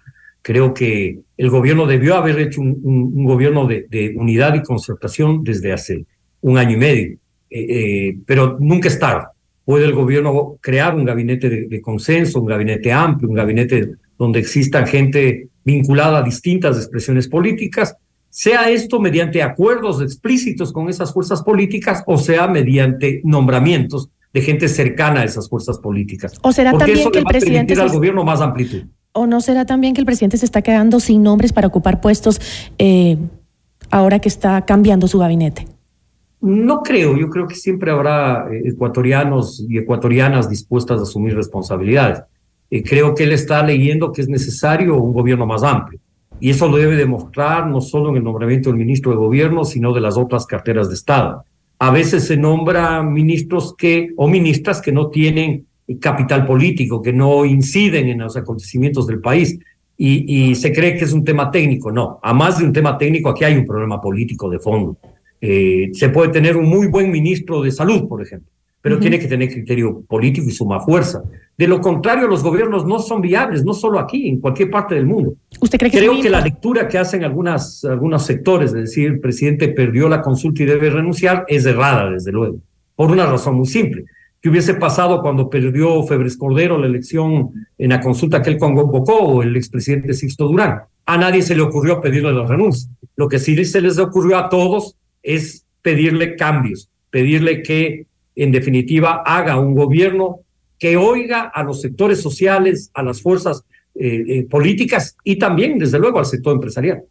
Creo 0.41 0.73
que 0.73 1.19
el 1.37 1.49
gobierno 1.49 1.85
debió 1.85 2.15
haber 2.15 2.39
hecho 2.39 2.61
un, 2.61 3.23
gobierno 3.23 3.65
de, 3.65 3.85
de 3.89 4.13
unidad 4.17 4.55
y 4.55 4.63
concertación 4.63 5.43
desde 5.43 5.71
hace 5.71 6.05
un 6.41 6.57
año 6.57 6.73
y 6.73 6.77
medio 6.77 7.17
eh, 7.49 7.65
eh, 7.69 8.17
pero 8.25 8.57
nunca 8.59 8.87
es 8.87 8.99
tarde. 8.99 9.25
Puede 9.65 9.85
el 9.85 9.93
gobierno 9.93 10.57
crear 10.61 10.95
un 10.95 11.05
gabinete 11.05 11.49
de, 11.67 11.81
consenso, 11.81 12.39
un 12.39 12.47
gabinete 12.47 12.91
amplio, 12.91 13.29
un 13.29 13.35
gabinete 13.35 13.91
donde 14.17 14.39
exista 14.39 14.85
gente 14.85 15.49
vinculada 15.63 16.19
a 16.19 16.23
distintas 16.23 16.77
expresiones 16.77 17.27
políticas, 17.27 17.95
sea 18.29 18.69
esto 18.69 18.99
mediante 18.99 19.41
acuerdos 19.41 20.01
explícitos 20.01 20.71
con 20.71 20.89
esas 20.89 21.13
fuerzas 21.13 21.41
políticas 21.43 22.03
o 22.05 22.17
sea 22.17 22.47
mediante 22.47 23.21
nombramientos 23.23 24.09
de 24.33 24.41
gente 24.41 24.67
cercana 24.67 25.21
a 25.21 25.23
esas 25.25 25.49
fuerzas 25.49 25.79
políticas. 25.79 26.33
¿O 26.41 26.51
será 26.51 26.71
Porque 26.71 26.85
también 26.85 26.99
eso 26.99 27.11
que 27.11 27.19
el 27.19 27.25
va 27.25 27.29
a 27.29 27.31
presidente 27.31 27.73
permitir 27.73 27.81
al 27.81 27.89
gobierno 27.89 28.23
más 28.23 28.41
amplitud. 28.41 28.83
¿O 29.11 29.25
no 29.25 29.41
será 29.41 29.65
también 29.65 29.93
que 29.93 30.01
el 30.01 30.05
presidente 30.05 30.37
se 30.37 30.45
está 30.45 30.61
quedando 30.61 30.99
sin 30.99 31.23
nombres 31.23 31.51
para 31.51 31.67
ocupar 31.67 32.01
puestos 32.01 32.39
eh, 32.77 33.17
ahora 33.89 34.19
que 34.19 34.29
está 34.29 34.63
cambiando 34.65 35.07
su 35.07 35.17
gabinete? 35.17 35.65
No 36.39 36.83
creo, 36.83 37.17
yo 37.17 37.29
creo 37.29 37.47
que 37.47 37.55
siempre 37.55 37.89
habrá 37.89 38.47
eh, 38.51 38.61
ecuatorianos 38.65 39.65
y 39.67 39.77
ecuatorianas 39.77 40.49
dispuestas 40.49 40.99
a 40.99 41.03
asumir 41.03 41.35
responsabilidades. 41.35 42.21
Eh, 42.69 42.83
creo 42.83 43.15
que 43.15 43.23
él 43.23 43.31
está 43.31 43.63
leyendo 43.63 44.11
que 44.11 44.21
es 44.21 44.29
necesario 44.29 44.97
un 44.97 45.13
gobierno 45.13 45.47
más 45.47 45.63
amplio. 45.63 45.99
Y 46.39 46.51
eso 46.51 46.67
lo 46.67 46.77
debe 46.77 46.95
demostrar 46.95 47.67
no 47.67 47.81
solo 47.81 48.09
en 48.09 48.17
el 48.17 48.23
nombramiento 48.23 48.69
del 48.69 48.77
ministro 48.77 49.11
de 49.11 49.17
gobierno, 49.17 49.65
sino 49.65 49.93
de 49.93 50.01
las 50.01 50.17
otras 50.17 50.45
carteras 50.45 50.89
de 50.89 50.93
Estado. 50.93 51.43
A 51.79 51.89
veces 51.89 52.25
se 52.25 52.37
nombra 52.37 53.01
ministros 53.01 53.73
que, 53.75 54.11
o 54.15 54.27
ministras 54.27 54.79
que 54.79 54.91
no 54.91 55.07
tienen 55.07 55.65
capital 55.99 56.45
político, 56.45 57.01
que 57.01 57.13
no 57.13 57.45
inciden 57.45 58.09
en 58.09 58.19
los 58.19 58.37
acontecimientos 58.37 59.07
del 59.07 59.21
país. 59.21 59.57
Y, 59.97 60.49
y 60.51 60.55
se 60.55 60.71
cree 60.71 60.95
que 60.95 61.05
es 61.05 61.13
un 61.13 61.23
tema 61.23 61.49
técnico. 61.49 61.91
No, 61.91 62.19
a 62.21 62.31
más 62.33 62.59
de 62.59 62.65
un 62.65 62.73
tema 62.73 62.95
técnico, 62.99 63.29
aquí 63.29 63.43
hay 63.43 63.55
un 63.55 63.65
problema 63.65 63.99
político 63.99 64.47
de 64.47 64.59
fondo. 64.59 64.97
Eh, 65.41 65.89
se 65.93 66.09
puede 66.09 66.29
tener 66.31 66.57
un 66.57 66.65
muy 66.65 66.87
buen 66.87 67.11
ministro 67.11 67.61
de 67.61 67.71
salud, 67.71 68.07
por 68.07 68.21
ejemplo, 68.21 68.49
pero 68.81 68.99
tiene 68.99 69.19
que 69.19 69.27
tener 69.27 69.49
criterio 69.49 70.01
político 70.07 70.47
y 70.47 70.51
suma 70.51 70.79
fuerza. 70.79 71.23
De 71.57 71.67
lo 71.67 71.81
contrario, 71.81 72.27
los 72.27 72.43
gobiernos 72.43 72.85
no 72.85 72.99
son 72.99 73.21
viables, 73.21 73.65
no 73.65 73.73
solo 73.73 73.99
aquí, 73.99 74.29
en 74.29 74.39
cualquier 74.39 74.69
parte 74.69 74.95
del 74.95 75.05
mundo. 75.05 75.35
¿Usted 75.59 75.77
cree 75.77 75.91
que 75.91 75.97
Creo 75.97 76.21
que 76.21 76.29
la 76.29 76.41
lectura 76.41 76.87
que 76.87 76.97
hacen 76.97 77.23
algunas, 77.23 77.83
algunos 77.83 78.23
sectores, 78.23 78.71
de 78.71 78.81
decir, 78.81 79.07
el 79.07 79.19
presidente 79.19 79.69
perdió 79.69 80.07
la 80.07 80.21
consulta 80.21 80.63
y 80.63 80.65
debe 80.67 80.89
renunciar, 80.89 81.45
es 81.47 81.65
errada, 81.65 82.11
desde 82.11 82.31
luego, 82.31 82.57
por 82.95 83.11
una 83.11 83.25
razón 83.25 83.55
muy 83.55 83.67
simple. 83.67 84.05
¿Qué 84.39 84.49
hubiese 84.49 84.75
pasado 84.75 85.21
cuando 85.21 85.49
perdió 85.49 86.03
Febres 86.03 86.37
Cordero 86.37 86.77
la 86.77 86.85
elección 86.85 87.51
en 87.77 87.89
la 87.89 87.99
consulta 87.99 88.41
que 88.41 88.51
él 88.51 88.57
convocó 88.57 89.15
o 89.15 89.41
el 89.41 89.55
expresidente 89.55 90.13
Sixto 90.13 90.47
Durán? 90.47 90.81
A 91.05 91.17
nadie 91.17 91.41
se 91.41 91.55
le 91.55 91.63
ocurrió 91.63 91.99
pedirle 92.01 92.31
la 92.31 92.45
renuncia. 92.45 92.89
Lo 93.15 93.27
que 93.27 93.39
sí 93.39 93.65
se 93.65 93.81
les 93.81 93.97
ocurrió 93.97 94.37
a 94.37 94.49
todos 94.49 94.95
es 95.23 95.65
pedirle 95.81 96.35
cambios, 96.35 96.89
pedirle 97.09 97.63
que 97.63 98.07
en 98.35 98.51
definitiva 98.51 99.23
haga 99.25 99.59
un 99.59 99.73
gobierno 99.73 100.41
que 100.79 100.95
oiga 100.97 101.41
a 101.41 101.63
los 101.63 101.81
sectores 101.81 102.21
sociales, 102.21 102.91
a 102.93 103.03
las 103.03 103.21
fuerzas 103.21 103.63
eh, 103.95 104.23
eh, 104.27 104.43
políticas 104.43 105.17
y 105.23 105.37
también, 105.37 105.79
desde 105.79 105.97
luego, 105.97 106.19
al 106.19 106.25
sector 106.25 106.53
empresarial. 106.53 107.03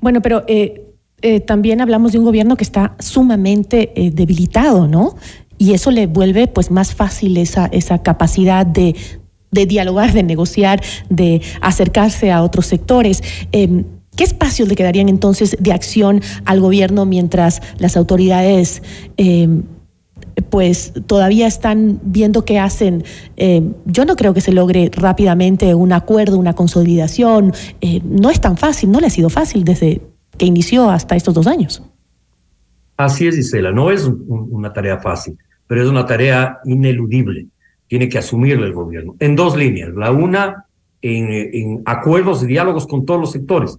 Bueno, 0.00 0.20
pero 0.20 0.44
eh, 0.48 0.84
también 1.46 1.80
hablamos 1.80 2.12
de 2.12 2.18
un 2.18 2.24
gobierno 2.24 2.56
que 2.56 2.64
está 2.64 2.96
sumamente 2.98 3.92
debilitado, 4.12 4.86
¿no? 4.86 5.16
Y 5.58 5.74
eso 5.74 5.90
le 5.90 6.06
vuelve 6.06 6.46
pues 6.46 6.70
más 6.70 6.94
fácil 6.94 7.36
esa, 7.36 7.66
esa 7.66 8.02
capacidad 8.02 8.64
de, 8.64 8.94
de 9.50 9.66
dialogar, 9.66 10.12
de 10.12 10.22
negociar, 10.22 10.80
de 11.08 11.42
acercarse 11.60 12.30
a 12.30 12.42
otros 12.42 12.66
sectores. 12.66 13.22
Em, 14.18 14.24
¿Qué 14.24 14.24
espacios 14.24 14.68
le 14.68 14.74
quedarían 14.74 15.08
entonces 15.08 15.56
de 15.60 15.72
acción 15.72 16.20
al 16.44 16.60
gobierno 16.60 17.06
mientras 17.06 17.60
las 17.78 17.96
autoridades 17.96 18.82
em, 19.16 19.62
pues 20.50 20.92
todavía 21.06 21.46
están 21.46 22.00
viendo 22.02 22.44
qué 22.44 22.58
hacen. 22.58 23.04
Eh, 23.36 23.62
yo 23.86 24.04
no 24.04 24.16
creo 24.16 24.34
que 24.34 24.40
se 24.40 24.52
logre 24.52 24.90
rápidamente 24.92 25.74
un 25.74 25.92
acuerdo, 25.92 26.38
una 26.38 26.54
consolidación. 26.54 27.52
Eh, 27.80 28.00
no 28.04 28.30
es 28.30 28.40
tan 28.40 28.56
fácil, 28.56 28.90
no 28.90 29.00
le 29.00 29.06
ha 29.06 29.10
sido 29.10 29.30
fácil 29.30 29.64
desde 29.64 30.00
que 30.36 30.46
inició 30.46 30.90
hasta 30.90 31.16
estos 31.16 31.34
dos 31.34 31.46
años. 31.46 31.82
Así 32.96 33.26
es, 33.26 33.36
Isela, 33.36 33.72
no 33.72 33.90
es 33.90 34.04
una 34.28 34.72
tarea 34.72 34.98
fácil, 34.98 35.36
pero 35.66 35.82
es 35.82 35.88
una 35.88 36.06
tarea 36.06 36.58
ineludible. 36.64 37.46
Tiene 37.86 38.08
que 38.08 38.18
asumirla 38.18 38.66
el 38.66 38.72
gobierno 38.72 39.16
en 39.18 39.36
dos 39.36 39.56
líneas. 39.56 39.90
La 39.94 40.10
una, 40.10 40.66
en, 41.02 41.82
acuerdos 41.84 42.42
y 42.42 42.46
diálogos 42.46 42.86
con 42.86 43.06
todos 43.06 43.20
los 43.20 43.32
sectores. 43.32 43.78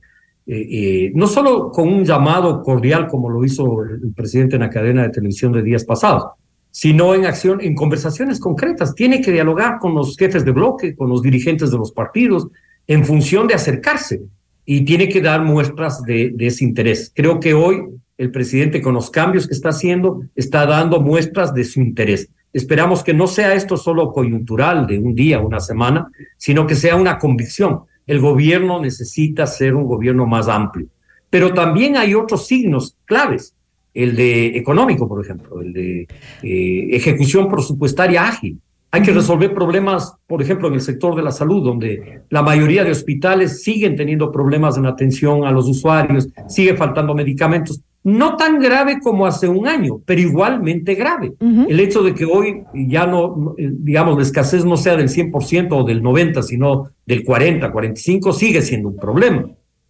Eh, 0.52 1.12
no 1.14 1.28
solo 1.28 1.72
con 1.72 1.88
un 1.88 2.04
llamado 2.04 2.64
cordial 2.64 3.08
como 3.08 3.30
lo 3.30 3.45
hizo 3.45 3.84
el 3.84 4.12
presidente 4.16 4.56
en 4.56 4.64
la 4.64 4.70
cadena 4.72 5.04
de 5.04 5.10
televisión 5.10 5.52
de 5.52 5.62
días 5.62 5.84
pasados, 5.84 6.24
sino 6.72 7.14
en 7.14 7.28
acción, 7.28 7.62
en 7.62 7.76
conversaciones 7.76 8.39
concretas. 8.39 8.95
Tiene 8.95 9.22
que 9.22 9.32
dialogar 9.32 9.78
con 9.78 9.93
los 9.93 10.18
jefes 10.18 10.43
de 10.43 10.52
bloque, 10.52 10.95
con 10.95 11.08
los 11.08 11.22
dirigentes 11.22 11.70
de 11.70 11.78
los 11.78 11.91
partidos, 11.91 12.47
en 12.88 13.06
función 13.06 13.47
de 13.47 13.54
acercarse 13.54 14.22
y 14.66 14.82
tiene 14.86 15.08
que 15.08 15.22
dar 15.22 15.43
muestras 15.43 16.02
de, 16.02 16.34
ese 16.39 16.64
interés. 16.64 17.12
Creo 17.16 17.39
que 17.39 17.54
hoy 17.54 17.84
el 18.18 18.32
presidente, 18.32 18.82
con 18.82 18.95
los 18.95 19.12
cambios 19.12 19.47
que 19.47 19.54
está 19.54 19.70
haciendo, 19.70 20.24
está 20.36 20.66
dando 20.66 21.00
muestras 21.00 21.54
de 21.54 21.64
su 21.64 21.80
interés. 21.80 22.30
Esperamos 22.54 23.04
que 23.04 23.14
no 23.14 23.28
sea 23.28 23.54
esto 23.54 23.78
solo 23.78 24.12
coyuntural 24.12 24.88
de 24.88 24.97
un 24.97 25.14
día, 25.14 25.39
una 25.39 25.60
semana, 25.60 26.08
sino 26.38 26.66
que 26.66 26.74
sea 26.74 26.95
una 26.95 27.20
convicción. 27.20 27.82
El 28.10 28.20
gobierno 28.20 28.82
necesita 28.82 29.45
ser 29.45 29.76
un 29.76 29.86
gobierno 29.86 30.26
más 30.26 30.47
amplio. 30.47 30.88
Pero 31.30 31.53
también 31.53 31.95
hay 31.95 32.16
otros 32.16 32.47
signos 32.47 32.97
claves 33.05 33.53
el 33.93 34.16
de 34.16 34.47
económico, 34.57 35.07
por 35.07 35.24
ejemplo, 35.24 35.62
el 35.62 35.74
de 35.74 36.07
eh, 36.41 36.89
ejecución 36.91 37.47
presupuestaria 37.47 38.28
ágil. 38.28 38.60
Hay 38.89 39.03
que 39.03 39.12
resolver 39.12 39.53
problemas, 39.53 40.16
por 40.26 40.41
ejemplo, 40.41 40.68
en 40.68 40.74
el 40.74 40.82
sector 40.82 41.16
de 41.16 41.22
la 41.22 41.32
salud, 41.32 41.64
donde 41.64 42.24
la 42.30 42.41
mayoría 42.41 42.84
de 42.84 42.89
hospitales 42.89 43.62
siguen 43.62 43.95
teniendo 43.95 44.32
problemas 44.32 44.76
en 44.78 44.88
atención 44.88 45.45
a 45.45 45.51
los 45.51 45.68
usuarios, 45.70 46.30
sigue 46.47 46.76
faltando 46.76 47.14
medicamentos. 47.14 47.80
No 48.04 48.38
tan 48.38 48.60
grave 48.60 49.00
como 49.02 49.26
hace 49.26 49.47
un 49.47 49.68
año, 49.68 50.02
pero 50.06 50.22
igualmente 50.22 50.95
grave. 50.95 51.34
El 51.39 51.80
hecho 51.80 52.02
de 52.02 52.16
que 52.16 52.26
hoy 52.26 52.64
ya 52.74 53.06
no, 53.06 53.56
digamos, 53.58 54.16
la 54.16 54.24
escasez 54.24 54.64
no 54.64 54.78
sea 54.78 54.95
del 54.95 55.10
100% 55.10 55.68
o 55.72 55.84
del 55.84 56.02
90%, 56.02 56.41
sino 56.41 56.91
del 57.06 57.24
40, 57.24 57.72
45%, 57.72 58.34
sigue 58.34 58.62
siendo 58.62 58.89
un 58.89 58.97
problema. 58.97 59.50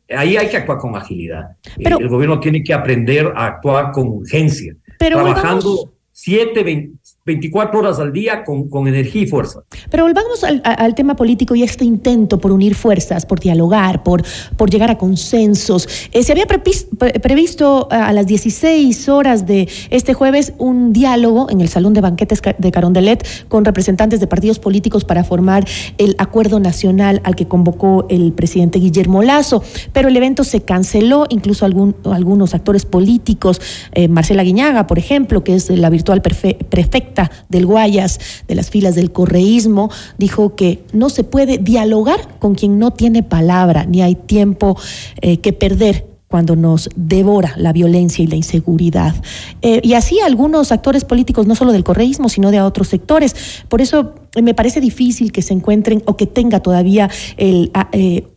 Ahí 0.09 0.37
hay 0.37 0.49
que 0.49 0.57
actuar 0.57 0.79
con 0.79 0.95
agilidad. 0.95 1.57
el 1.77 2.09
gobierno 2.09 2.39
tiene 2.39 2.63
que 2.63 2.73
aprender 2.73 3.31
a 3.35 3.45
actuar 3.45 3.91
con 3.91 4.07
urgencia, 4.07 4.75
trabajando 4.97 5.91
siete, 6.11 6.89
24 7.29 7.79
horas 7.79 7.99
al 7.99 8.11
día 8.11 8.43
con, 8.43 8.69
con 8.69 8.87
energía 8.87 9.21
y 9.21 9.27
fuerza. 9.27 9.61
Pero 9.89 10.03
volvamos 10.03 10.43
al, 10.43 10.95
tema 10.95 11.15
político 11.15 11.55
y 11.55 11.63
este 11.63 11.85
intento 11.85 12.39
por 12.39 12.51
unir 12.51 12.73
fuerzas, 12.75 13.25
por 13.25 13.39
dialogar, 13.39 14.03
por, 14.03 14.23
por 14.57 14.69
llegar 14.69 14.89
a 14.89 14.97
consensos. 14.97 15.87
Eh, 16.11 16.23
se 16.23 16.31
había 16.31 16.47
previsto 16.47 17.87
a 17.91 18.11
las 18.13 18.25
16 18.25 19.09
horas 19.09 19.45
de 19.45 19.69
este 19.91 20.13
jueves 20.13 20.53
un 20.57 20.91
diálogo 20.91 21.49
en 21.49 21.61
el 21.61 21.69
Salón 21.69 21.93
de 21.93 22.01
Banquetes 22.01 22.41
de 22.57 22.71
Carondelet 22.71 23.23
con 23.47 23.63
representantes 23.63 24.19
de 24.19 24.27
partidos 24.27 24.59
políticos 24.59 25.05
para 25.05 25.23
formar 25.23 25.65
el 25.97 26.15
acuerdo 26.17 26.59
nacional 26.59 27.21
al 27.23 27.35
que 27.35 27.47
convocó 27.47 28.07
el 28.09 28.33
presidente 28.33 28.79
Guillermo 28.79 29.21
Lazo, 29.21 29.63
pero 29.93 30.07
el 30.07 30.17
evento 30.17 30.43
se 30.43 30.61
canceló, 30.61 31.25
incluso 31.29 31.65
algún, 31.65 31.95
algunos 32.05 32.55
actores 32.55 32.85
políticos, 32.85 33.61
eh, 33.93 34.07
Marcela 34.07 34.43
Guiñaga, 34.43 34.87
por 34.87 34.97
ejemplo, 34.97 35.43
que 35.43 35.55
es 35.55 35.69
la 35.69 35.89
virtual 35.89 36.21
prefecta 36.21 37.18
del 37.49 37.65
Guayas, 37.65 38.19
de 38.47 38.55
las 38.55 38.69
filas 38.69 38.95
del 38.95 39.11
correísmo, 39.11 39.89
dijo 40.17 40.55
que 40.55 40.83
no 40.93 41.09
se 41.09 41.23
puede 41.23 41.57
dialogar 41.57 42.37
con 42.39 42.55
quien 42.55 42.79
no 42.79 42.91
tiene 42.91 43.23
palabra, 43.23 43.85
ni 43.85 44.01
hay 44.01 44.15
tiempo 44.15 44.77
eh, 45.21 45.37
que 45.37 45.53
perder 45.53 46.05
cuando 46.29 46.55
nos 46.55 46.89
devora 46.95 47.53
la 47.57 47.73
violencia 47.73 48.23
y 48.23 48.27
la 48.27 48.35
inseguridad. 48.35 49.15
Eh, 49.63 49.81
y 49.83 49.93
así 49.95 50.19
algunos 50.19 50.71
actores 50.71 51.03
políticos, 51.03 51.47
no 51.47 51.55
solo 51.55 51.71
del 51.71 51.83
correísmo, 51.83 52.29
sino 52.29 52.51
de 52.51 52.61
otros 52.61 52.87
sectores. 52.87 53.35
Por 53.67 53.81
eso 53.81 54.13
me 54.39 54.53
parece 54.53 54.79
difícil 54.79 55.31
que 55.31 55.41
se 55.41 55.53
encuentren 55.53 56.03
o 56.05 56.15
que 56.15 56.27
tenga 56.27 56.61
todavía 56.61 57.09
el... 57.37 57.71
Ah, 57.73 57.89
eh, 57.91 58.27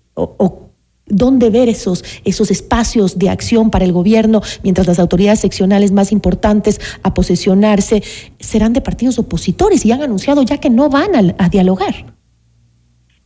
dónde 1.12 1.50
ver 1.50 1.68
esos, 1.68 2.04
esos 2.24 2.50
espacios 2.50 3.18
de 3.18 3.28
acción 3.28 3.70
para 3.70 3.84
el 3.84 3.92
gobierno, 3.92 4.40
mientras 4.64 4.86
las 4.86 4.98
autoridades 4.98 5.40
seccionales 5.40 5.92
más 5.92 6.10
importantes 6.10 6.80
a 7.02 7.14
posesionarse 7.14 8.02
serán 8.40 8.72
de 8.72 8.80
partidos 8.80 9.18
opositores 9.18 9.84
y 9.84 9.92
han 9.92 10.02
anunciado 10.02 10.42
ya 10.42 10.58
que 10.58 10.70
no 10.70 10.88
van 10.88 11.34
a, 11.38 11.48
dialogar. 11.48 12.14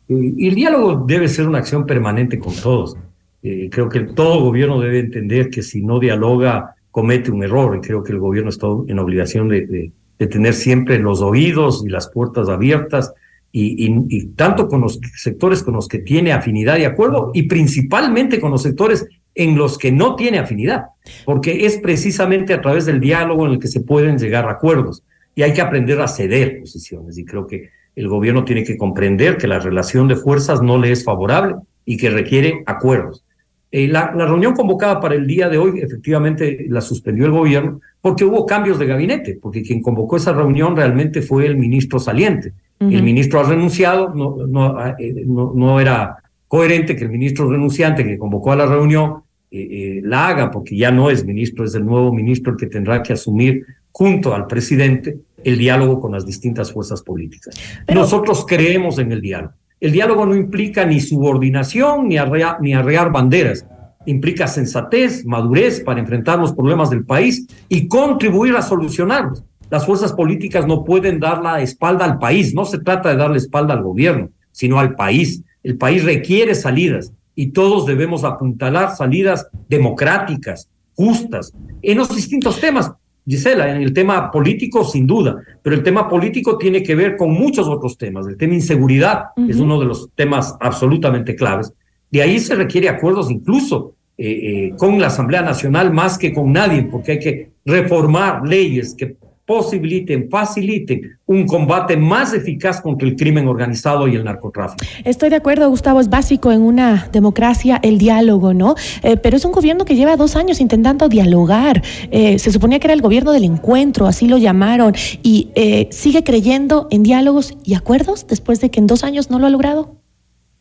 Y 0.08 0.48
el 0.48 0.54
diálogo 0.54 1.04
debe 1.06 1.28
ser 1.28 1.46
una 1.46 1.58
acción 1.58 1.86
permanente 1.86 2.38
con 2.38 2.54
todos. 2.54 2.96
Eh, 3.42 3.68
creo 3.70 3.88
que 3.88 4.00
todo 4.00 4.40
gobierno 4.40 4.80
debe 4.80 4.98
entender 4.98 5.48
que 5.50 5.62
si 5.62 5.82
no 5.82 6.00
dialoga 6.00 6.74
comete 6.90 7.30
un 7.30 7.44
error 7.44 7.76
y 7.76 7.86
creo 7.86 8.02
que 8.02 8.12
el 8.12 8.18
gobierno 8.18 8.50
está 8.50 8.66
en 8.88 8.98
obligación 8.98 9.48
de 9.48 9.92
tener 10.18 10.54
siempre 10.54 10.98
los 10.98 11.20
oídos 11.20 11.84
y 11.86 11.90
las 11.90 12.08
puertas 12.08 12.48
abiertas 12.48 13.12
y, 13.58 14.26
tanto 14.36 14.68
con 14.68 14.82
los 14.82 15.00
sectores 15.14 15.62
con 15.62 15.74
los 15.74 15.88
que 15.88 15.98
tiene 15.98 16.32
afinidad 16.32 16.76
y 16.76 16.84
acuerdo 16.84 17.30
y 17.32 17.44
principalmente 17.44 18.38
con 18.38 18.50
los 18.50 18.62
sectores 18.62 19.06
en 19.34 19.56
los 19.56 19.78
que 19.78 19.90
no 19.90 20.14
tiene 20.14 20.38
afinidad, 20.38 20.86
porque 21.24 21.64
es 21.64 21.78
precisamente 21.78 22.52
a 22.52 22.60
través 22.60 22.84
del 22.84 23.00
diálogo 23.00 23.46
en 23.46 23.52
el 23.52 23.58
que 23.58 23.68
se 23.68 23.80
pueden 23.80 24.18
llegar 24.18 24.46
a 24.46 24.52
acuerdos 24.52 25.04
y 25.34 25.42
hay 25.42 25.54
que 25.54 25.62
aprender 25.62 26.00
a 26.00 26.08
ceder 26.08 26.60
posiciones 26.60 27.16
y 27.16 27.24
creo 27.24 27.46
que 27.46 27.70
el 27.94 28.08
gobierno 28.08 28.44
tiene 28.44 28.62
que 28.62 28.76
comprender 28.76 29.38
que 29.38 29.46
la 29.46 29.58
relación 29.58 30.06
de 30.06 30.16
fuerzas 30.16 30.60
no 30.60 30.78
le 30.78 30.92
es 30.92 31.02
favorable 31.04 31.56
y 31.86 31.96
que 31.96 32.10
requiere 32.10 32.62
acuerdos. 32.66 33.24
Eh, 33.70 33.88
la, 33.88 34.12
la, 34.14 34.26
reunión 34.26 34.54
convocada 34.54 35.00
para 35.00 35.14
el 35.14 35.26
día 35.26 35.48
de 35.48 35.58
hoy 35.58 35.80
efectivamente 35.80 36.66
la 36.68 36.80
suspendió 36.80 37.24
el 37.24 37.32
gobierno 37.32 37.80
porque 38.00 38.24
hubo 38.24 38.46
cambios 38.46 38.78
de 38.78 38.86
gabinete, 38.86 39.38
porque 39.40 39.62
quien 39.62 39.82
convocó 39.82 40.16
esa 40.18 40.32
reunión 40.32 40.76
realmente 40.76 41.20
fue 41.20 41.46
el 41.46 41.56
ministro 41.56 41.98
saliente. 41.98 42.52
El 42.78 43.02
ministro 43.02 43.40
ha 43.40 43.44
renunciado, 43.44 44.12
no, 44.14 44.36
no, 44.46 44.78
eh, 44.98 45.24
no, 45.26 45.52
no, 45.54 45.80
era 45.80 46.16
coherente 46.46 46.94
que 46.94 47.04
el 47.04 47.10
ministro 47.10 47.50
renunciante 47.50 48.04
que 48.04 48.18
convocó 48.18 48.52
a 48.52 48.56
la 48.56 48.66
reunión 48.66 49.22
eh, 49.50 49.68
eh, 49.70 50.00
la 50.04 50.28
haga, 50.28 50.50
porque 50.50 50.76
ya 50.76 50.90
no 50.90 51.08
es 51.08 51.24
ministro, 51.24 51.64
es 51.64 51.74
el 51.74 51.86
nuevo 51.86 52.12
ministro 52.12 52.52
el 52.52 52.58
que 52.58 52.66
tendrá 52.66 53.02
que 53.02 53.14
asumir 53.14 53.64
junto 53.92 54.34
al 54.34 54.46
presidente 54.46 55.16
el 55.42 55.56
diálogo 55.56 56.00
con 56.00 56.12
las 56.12 56.26
distintas 56.26 56.70
fuerzas 56.70 57.00
políticas. 57.02 57.54
Nosotros 57.92 58.44
creemos 58.46 58.98
en 58.98 59.12
el 59.12 59.22
diálogo. 59.22 59.54
El 59.80 59.92
diálogo 59.92 60.26
no 60.26 60.34
implica 60.34 60.84
ni 60.84 61.00
subordinación 61.00 62.08
ni 62.08 62.18
arrear, 62.18 62.60
ni 62.60 62.74
arrear 62.74 63.10
banderas, 63.10 63.66
implica 64.06 64.46
sensatez, 64.46 65.24
madurez 65.24 65.80
para 65.80 66.00
enfrentar 66.00 66.38
los 66.38 66.52
problemas 66.52 66.90
del 66.90 67.04
país 67.04 67.46
y 67.68 67.88
contribuir 67.88 68.54
a 68.56 68.62
solucionarlos. 68.62 69.44
Las 69.70 69.86
fuerzas 69.86 70.12
políticas 70.12 70.66
no 70.66 70.84
pueden 70.84 71.18
dar 71.18 71.42
la 71.42 71.60
espalda 71.60 72.04
al 72.04 72.18
país. 72.18 72.54
No 72.54 72.64
se 72.64 72.78
trata 72.78 73.10
de 73.10 73.16
darle 73.16 73.38
espalda 73.38 73.74
al 73.74 73.82
gobierno, 73.82 74.30
sino 74.52 74.78
al 74.78 74.94
país. 74.94 75.42
El 75.62 75.76
país 75.76 76.04
requiere 76.04 76.54
salidas 76.54 77.12
y 77.34 77.48
todos 77.48 77.86
debemos 77.86 78.24
apuntalar 78.24 78.96
salidas 78.96 79.48
democráticas, 79.68 80.68
justas, 80.94 81.52
en 81.82 81.98
los 81.98 82.14
distintos 82.14 82.60
temas. 82.60 82.92
Gisela, 83.28 83.74
en 83.74 83.82
el 83.82 83.92
tema 83.92 84.30
político, 84.30 84.84
sin 84.84 85.04
duda, 85.04 85.42
pero 85.60 85.74
el 85.74 85.82
tema 85.82 86.08
político 86.08 86.56
tiene 86.56 86.82
que 86.84 86.94
ver 86.94 87.16
con 87.16 87.32
muchos 87.32 87.66
otros 87.66 87.98
temas. 87.98 88.26
El 88.28 88.36
tema 88.36 88.54
inseguridad 88.54 89.30
es 89.48 89.56
uno 89.56 89.80
de 89.80 89.86
los 89.86 90.10
temas 90.14 90.54
absolutamente 90.60 91.34
claves. 91.34 91.72
De 92.08 92.22
ahí 92.22 92.38
se 92.38 92.54
requiere 92.54 92.88
acuerdos 92.88 93.28
incluso 93.30 93.94
eh, 94.16 94.30
eh, 94.30 94.72
con 94.78 95.00
la 95.00 95.08
Asamblea 95.08 95.42
Nacional 95.42 95.92
más 95.92 96.16
que 96.18 96.32
con 96.32 96.52
nadie, 96.52 96.84
porque 96.84 97.12
hay 97.12 97.18
que 97.18 97.50
reformar 97.64 98.46
leyes 98.46 98.94
que 98.94 99.16
posibiliten, 99.46 100.28
faciliten 100.28 101.18
un 101.24 101.46
combate 101.46 101.96
más 101.96 102.34
eficaz 102.34 102.80
contra 102.80 103.06
el 103.06 103.14
crimen 103.14 103.46
organizado 103.46 104.08
y 104.08 104.16
el 104.16 104.24
narcotráfico. 104.24 104.84
Estoy 105.04 105.30
de 105.30 105.36
acuerdo, 105.36 105.68
Gustavo, 105.70 106.00
es 106.00 106.10
básico 106.10 106.50
en 106.50 106.62
una 106.62 107.08
democracia 107.12 107.78
el 107.82 107.98
diálogo, 107.98 108.52
¿no? 108.52 108.74
Eh, 109.02 109.16
pero 109.16 109.36
es 109.36 109.44
un 109.44 109.52
gobierno 109.52 109.84
que 109.84 109.94
lleva 109.94 110.16
dos 110.16 110.34
años 110.34 110.60
intentando 110.60 111.08
dialogar. 111.08 111.82
Eh, 112.10 112.38
se 112.38 112.50
suponía 112.50 112.80
que 112.80 112.88
era 112.88 112.94
el 112.94 113.02
gobierno 113.02 113.32
del 113.32 113.44
encuentro, 113.44 114.06
así 114.06 114.26
lo 114.26 114.36
llamaron, 114.36 114.94
y 115.22 115.50
eh, 115.54 115.88
sigue 115.92 116.24
creyendo 116.24 116.88
en 116.90 117.04
diálogos 117.04 117.56
y 117.64 117.74
acuerdos 117.74 118.26
después 118.26 118.60
de 118.60 118.70
que 118.70 118.80
en 118.80 118.88
dos 118.88 119.04
años 119.04 119.30
no 119.30 119.38
lo 119.38 119.46
ha 119.46 119.50
logrado. 119.50 119.96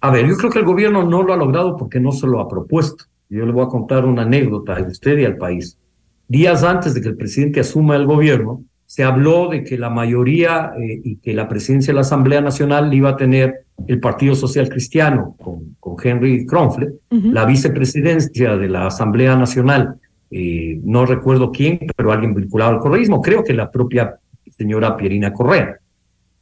A 0.01 0.11
ver, 0.11 0.27
yo 0.27 0.36
creo 0.38 0.51
que 0.51 0.59
el 0.59 0.65
gobierno 0.65 1.03
no 1.03 1.23
lo 1.23 1.33
ha 1.33 1.38
logrado 1.38 1.75
porque 1.75 1.99
no 1.99 2.11
se 2.11 2.27
lo 2.27 2.39
ha 2.39 2.47
propuesto. 2.47 3.05
Yo 3.29 3.45
le 3.45 3.51
voy 3.51 3.65
a 3.65 3.69
contar 3.69 4.05
una 4.05 4.21
anécdota 4.21 4.77
a 4.77 4.81
usted 4.83 5.17
y 5.17 5.25
al 5.25 5.38
país. 5.38 5.79
Días 6.27 6.63
antes 6.63 6.93
de 6.93 7.01
que 7.01 7.07
el 7.07 7.17
presidente 7.17 7.59
asuma 7.59 7.95
el 7.95 8.05
gobierno, 8.05 8.63
se 8.95 9.03
habló 9.03 9.49
de 9.49 9.61
que 9.65 9.77
la 9.77 9.89
mayoría 9.89 10.71
eh, 10.79 11.01
y 11.03 11.17
que 11.17 11.33
la 11.33 11.49
presidencia 11.49 11.91
de 11.91 11.95
la 11.95 12.01
Asamblea 12.01 12.39
Nacional 12.39 12.93
iba 12.93 13.09
a 13.09 13.17
tener 13.17 13.65
el 13.87 13.99
Partido 13.99 14.35
Social 14.35 14.69
Cristiano 14.69 15.35
con, 15.37 15.75
con 15.81 15.97
Henry 16.01 16.45
Kronfle, 16.45 16.93
la 17.09 17.43
vicepresidencia 17.43 18.55
de 18.55 18.69
la 18.69 18.87
Asamblea 18.87 19.35
Nacional, 19.35 19.95
eh, 20.31 20.79
no 20.81 21.05
recuerdo 21.05 21.51
quién, 21.51 21.79
pero 21.93 22.13
alguien 22.13 22.33
vinculado 22.33 22.71
al 22.71 22.79
correísmo, 22.79 23.21
creo 23.21 23.43
que 23.43 23.53
la 23.53 23.69
propia 23.69 24.15
señora 24.57 24.95
Pierina 24.95 25.33
Correa. 25.33 25.77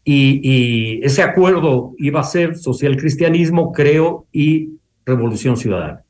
Y, 0.04 0.40
y 0.44 1.02
ese 1.04 1.24
acuerdo 1.24 1.96
iba 1.98 2.20
a 2.20 2.24
ser 2.24 2.56
social 2.56 2.96
cristianismo, 2.98 3.72
creo, 3.72 4.28
y 4.32 4.74
revolución 5.08 5.58
ciudadana. 5.58 6.04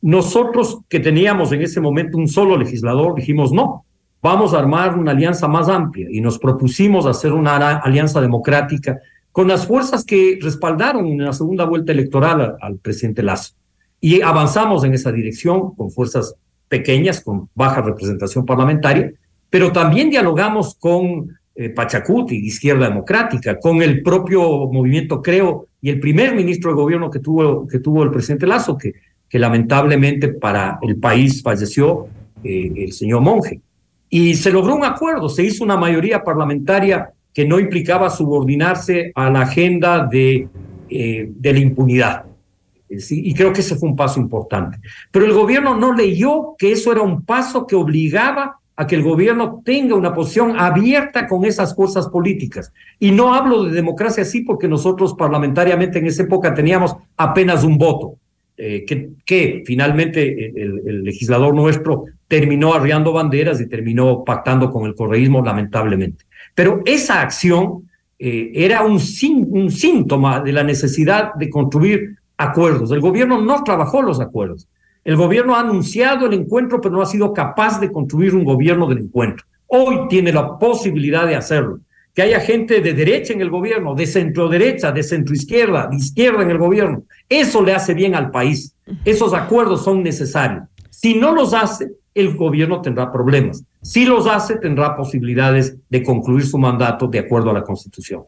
Nosotros 0.00 0.78
que 0.88 0.98
teníamos 0.98 1.52
en 1.52 1.60
ese 1.60 1.78
momento 1.78 2.16
un 2.16 2.26
solo 2.26 2.56
legislador, 2.56 3.16
dijimos 3.16 3.52
no, 3.52 3.84
vamos 4.22 4.54
a 4.54 4.58
armar 4.58 4.96
una 4.98 5.12
alianza 5.12 5.48
más 5.48 5.68
amplia 5.68 6.08
y 6.10 6.20
nos 6.20 6.38
propusimos 6.38 7.06
hacer 7.06 7.32
una 7.32 7.56
alianza 7.78 8.20
democrática 8.20 9.00
con 9.32 9.48
las 9.48 9.66
fuerzas 9.66 10.04
que 10.04 10.38
respaldaron 10.40 11.06
en 11.06 11.24
la 11.24 11.32
segunda 11.32 11.64
vuelta 11.64 11.92
electoral 11.92 12.56
al, 12.60 12.78
presidente 12.78 13.22
Lazo. 13.22 13.54
Y 14.00 14.20
avanzamos 14.22 14.84
en 14.84 14.94
esa 14.94 15.12
dirección 15.12 15.74
con 15.74 15.90
fuerzas 15.90 16.34
pequeñas, 16.68 17.20
con 17.20 17.48
baja 17.54 17.82
representación 17.82 18.44
parlamentaria, 18.44 19.12
pero 19.48 19.72
también 19.72 20.10
dialogamos 20.10 20.74
con 20.74 21.36
eh, 21.54 21.70
Pachacuti, 21.70 22.36
Izquierda 22.36 22.88
Democrática, 22.88 23.58
con 23.58 23.82
el 23.82 24.02
propio 24.02 24.40
movimiento 24.68 25.20
Creo 25.20 25.66
y 25.82 25.90
el 25.90 26.00
primer 26.00 26.34
ministro 26.34 26.70
de 26.70 26.76
gobierno 26.76 27.10
que 27.10 27.18
tuvo, 27.18 27.66
que 27.66 27.80
tuvo 27.80 28.02
el 28.02 28.10
presidente 28.10 28.46
Lazo, 28.46 28.78
que, 28.78 28.94
lamentablemente 29.32 30.28
para 30.28 30.78
el 30.82 30.96
país 30.96 31.40
falleció 31.42 32.08
eh, 32.42 32.72
el 32.76 32.92
señor 32.92 33.20
Monge. 33.20 33.60
Y 34.10 34.34
se 34.34 34.50
logró 34.50 34.74
un 34.74 34.84
acuerdo, 34.84 35.28
se 35.28 35.44
hizo 35.44 35.64
una 35.64 35.76
mayoría 35.76 36.22
parlamentaria 36.22 37.12
que 37.32 37.44
no 37.44 37.60
implicaba 37.60 38.10
subordinarse 38.10 39.12
a 39.14 39.30
la 39.30 39.42
agenda 39.42 40.04
de, 40.04 40.48
eh, 40.88 41.30
de 41.32 41.52
la 41.52 41.58
impunidad. 41.60 42.24
Y 42.88 43.32
creo 43.34 43.52
que 43.52 43.60
ese 43.60 43.76
fue 43.76 43.88
un 43.88 43.94
paso 43.94 44.18
importante. 44.18 44.80
Pero 45.12 45.24
el 45.24 45.32
gobierno 45.32 45.76
no 45.76 45.92
leyó 45.92 46.56
que 46.58 46.72
eso 46.72 46.90
era 46.90 47.02
un 47.02 47.22
paso 47.22 47.64
que 47.64 47.76
obligaba 47.76 48.58
a 48.74 48.86
que 48.86 48.96
el 48.96 49.02
gobierno 49.02 49.62
tenga 49.64 49.94
una 49.94 50.14
posición 50.14 50.58
abierta 50.58 51.28
con 51.28 51.44
esas 51.44 51.76
fuerzas 51.76 52.08
políticas. 52.08 52.72
Y 52.98 53.12
no 53.12 53.34
hablo 53.34 53.64
de 53.64 53.72
democracia 53.72 54.22
así 54.22 54.40
porque 54.40 54.66
nosotros 54.66 55.14
parlamentariamente 55.14 55.98
en 55.98 56.06
esa 56.06 56.22
época 56.22 56.54
teníamos 56.54 56.96
apenas 57.16 57.62
un 57.62 57.78
voto. 57.78 58.16
Eh, 58.62 58.84
que, 59.24 59.62
finalmente 59.64 60.52
el, 60.54 61.02
legislador 61.02 61.54
nuestro 61.54 62.04
terminó 62.28 62.74
arriando 62.74 63.10
banderas 63.10 63.58
y 63.58 63.66
terminó 63.66 64.22
pactando 64.22 64.70
con 64.70 64.84
el 64.86 64.94
correísmo, 64.94 65.42
lamentablemente. 65.42 66.26
Pero 66.54 66.82
esa 66.84 67.22
acción 67.22 67.88
eh, 68.18 68.50
era 68.52 68.82
un 68.82 69.00
síntoma 69.00 70.40
de 70.40 70.52
la 70.52 70.62
necesidad 70.62 71.32
de 71.36 71.48
construir 71.48 72.18
acuerdos. 72.36 72.90
El 72.90 73.00
gobierno 73.00 73.40
no 73.40 73.64
trabajó 73.64 74.02
los 74.02 74.20
acuerdos. 74.20 74.68
El 75.04 75.16
gobierno 75.16 75.56
ha 75.56 75.60
anunciado 75.60 76.26
el 76.26 76.34
encuentro, 76.34 76.82
pero 76.82 76.96
no 76.96 77.00
ha 77.00 77.06
sido 77.06 77.32
capaz 77.32 77.80
de 77.80 77.90
construir 77.90 78.34
un 78.34 78.44
gobierno 78.44 78.86
del 78.86 78.98
encuentro. 78.98 79.46
Hoy 79.68 80.06
tiene 80.10 80.34
la 80.34 80.58
posibilidad 80.58 81.26
de 81.26 81.36
hacerlo 81.36 81.80
que 82.20 82.26
haya 82.26 82.40
gente 82.40 82.82
de 82.82 82.92
derecha 82.92 83.32
en 83.32 83.40
el 83.40 83.48
gobierno, 83.48 83.94
de 83.94 84.06
centro 84.06 84.46
derecha, 84.46 84.92
de 84.92 85.02
centro 85.02 85.34
izquierda, 85.34 85.86
de 85.90 85.96
izquierda 85.96 86.42
en 86.42 86.50
el 86.50 86.58
gobierno. 86.58 87.04
Eso 87.26 87.62
le 87.62 87.72
hace 87.72 87.94
bien 87.94 88.14
al 88.14 88.30
país. 88.30 88.74
Esos 89.06 89.32
acuerdos 89.32 89.84
son 89.84 90.02
necesarios. 90.02 90.64
Si 90.90 91.14
no 91.14 91.34
los 91.34 91.54
hace, 91.54 91.92
el 92.14 92.36
gobierno 92.36 92.82
tendrá 92.82 93.10
problemas. 93.10 93.64
Si 93.80 94.04
los 94.04 94.26
hace, 94.26 94.56
tendrá 94.56 94.98
posibilidades 94.98 95.78
de 95.88 96.02
concluir 96.02 96.44
su 96.44 96.58
mandato 96.58 97.06
de 97.06 97.20
acuerdo 97.20 97.48
a 97.48 97.54
la 97.54 97.62
Constitución. 97.62 98.24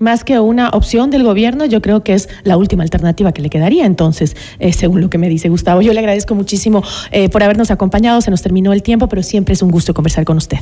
Más 0.00 0.24
que 0.24 0.40
una 0.40 0.70
opción 0.70 1.12
del 1.12 1.22
gobierno, 1.22 1.64
yo 1.64 1.80
creo 1.80 2.02
que 2.02 2.14
es 2.14 2.28
la 2.42 2.56
última 2.56 2.82
alternativa 2.82 3.30
que 3.30 3.40
le 3.40 3.50
quedaría 3.50 3.86
entonces, 3.86 4.36
eh, 4.58 4.72
según 4.72 5.00
lo 5.00 5.10
que 5.10 5.18
me 5.18 5.28
dice 5.28 5.48
Gustavo. 5.48 5.80
Yo 5.80 5.92
le 5.92 6.00
agradezco 6.00 6.34
muchísimo 6.34 6.82
eh, 7.12 7.28
por 7.28 7.44
habernos 7.44 7.70
acompañado, 7.70 8.20
se 8.20 8.32
nos 8.32 8.42
terminó 8.42 8.72
el 8.72 8.82
tiempo, 8.82 9.08
pero 9.08 9.22
siempre 9.22 9.54
es 9.54 9.62
un 9.62 9.70
gusto 9.70 9.94
conversar 9.94 10.24
con 10.24 10.38
usted. 10.38 10.58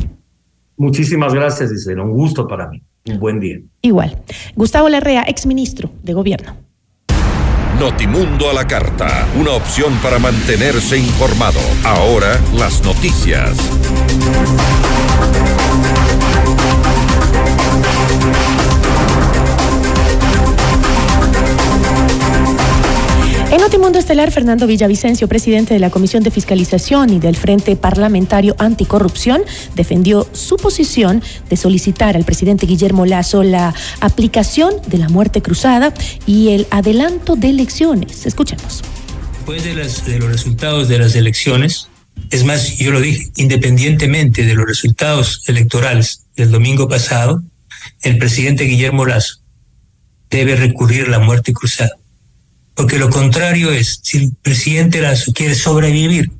Muchísimas 0.80 1.34
gracias, 1.34 1.70
Gisela. 1.70 2.02
Un 2.02 2.12
gusto 2.12 2.48
para 2.48 2.66
mí. 2.66 2.82
Un 3.04 3.20
buen 3.20 3.38
día. 3.38 3.58
Igual. 3.82 4.16
Gustavo 4.56 4.88
Larrea, 4.88 5.24
exministro 5.24 5.90
de 6.02 6.14
Gobierno. 6.14 6.56
Notimundo 7.78 8.48
a 8.48 8.54
la 8.54 8.66
carta. 8.66 9.28
Una 9.38 9.50
opción 9.50 9.92
para 10.02 10.18
mantenerse 10.18 10.96
informado. 10.96 11.60
Ahora 11.84 12.40
las 12.56 12.82
noticias. 12.82 13.58
En 23.50 23.60
Notimundo 23.60 23.98
Estelar, 23.98 24.30
Fernando 24.30 24.68
Villavicencio, 24.68 25.26
presidente 25.26 25.74
de 25.74 25.80
la 25.80 25.90
Comisión 25.90 26.22
de 26.22 26.30
Fiscalización 26.30 27.12
y 27.12 27.18
del 27.18 27.34
Frente 27.34 27.74
Parlamentario 27.74 28.54
Anticorrupción, 28.60 29.42
defendió 29.74 30.28
su 30.32 30.56
posición 30.56 31.20
de 31.48 31.56
solicitar 31.56 32.14
al 32.14 32.24
presidente 32.24 32.66
Guillermo 32.66 33.06
Lazo 33.06 33.42
la 33.42 33.74
aplicación 34.00 34.74
de 34.86 34.98
la 34.98 35.08
muerte 35.08 35.42
cruzada 35.42 35.92
y 36.26 36.50
el 36.50 36.68
adelanto 36.70 37.34
de 37.34 37.50
elecciones. 37.50 38.24
Escuchemos. 38.24 38.82
Después 39.38 39.64
de, 39.64 39.74
de 40.12 40.18
los 40.20 40.28
resultados 40.28 40.86
de 40.86 41.00
las 41.00 41.16
elecciones, 41.16 41.88
es 42.30 42.44
más, 42.44 42.78
yo 42.78 42.92
lo 42.92 43.00
dije, 43.00 43.32
independientemente 43.34 44.44
de 44.44 44.54
los 44.54 44.64
resultados 44.64 45.42
electorales 45.48 46.28
del 46.36 46.52
domingo 46.52 46.88
pasado, 46.88 47.42
el 48.02 48.16
presidente 48.16 48.62
Guillermo 48.62 49.06
Lazo 49.06 49.38
debe 50.30 50.54
recurrir 50.54 51.06
a 51.06 51.10
la 51.10 51.18
muerte 51.18 51.52
cruzada 51.52 51.99
porque 52.80 52.98
lo 52.98 53.10
contrario 53.10 53.70
es, 53.72 54.00
si 54.02 54.16
el 54.16 54.32
presidente 54.40 55.02
Lazo 55.02 55.34
quiere 55.34 55.54
sobrevivir 55.54 56.32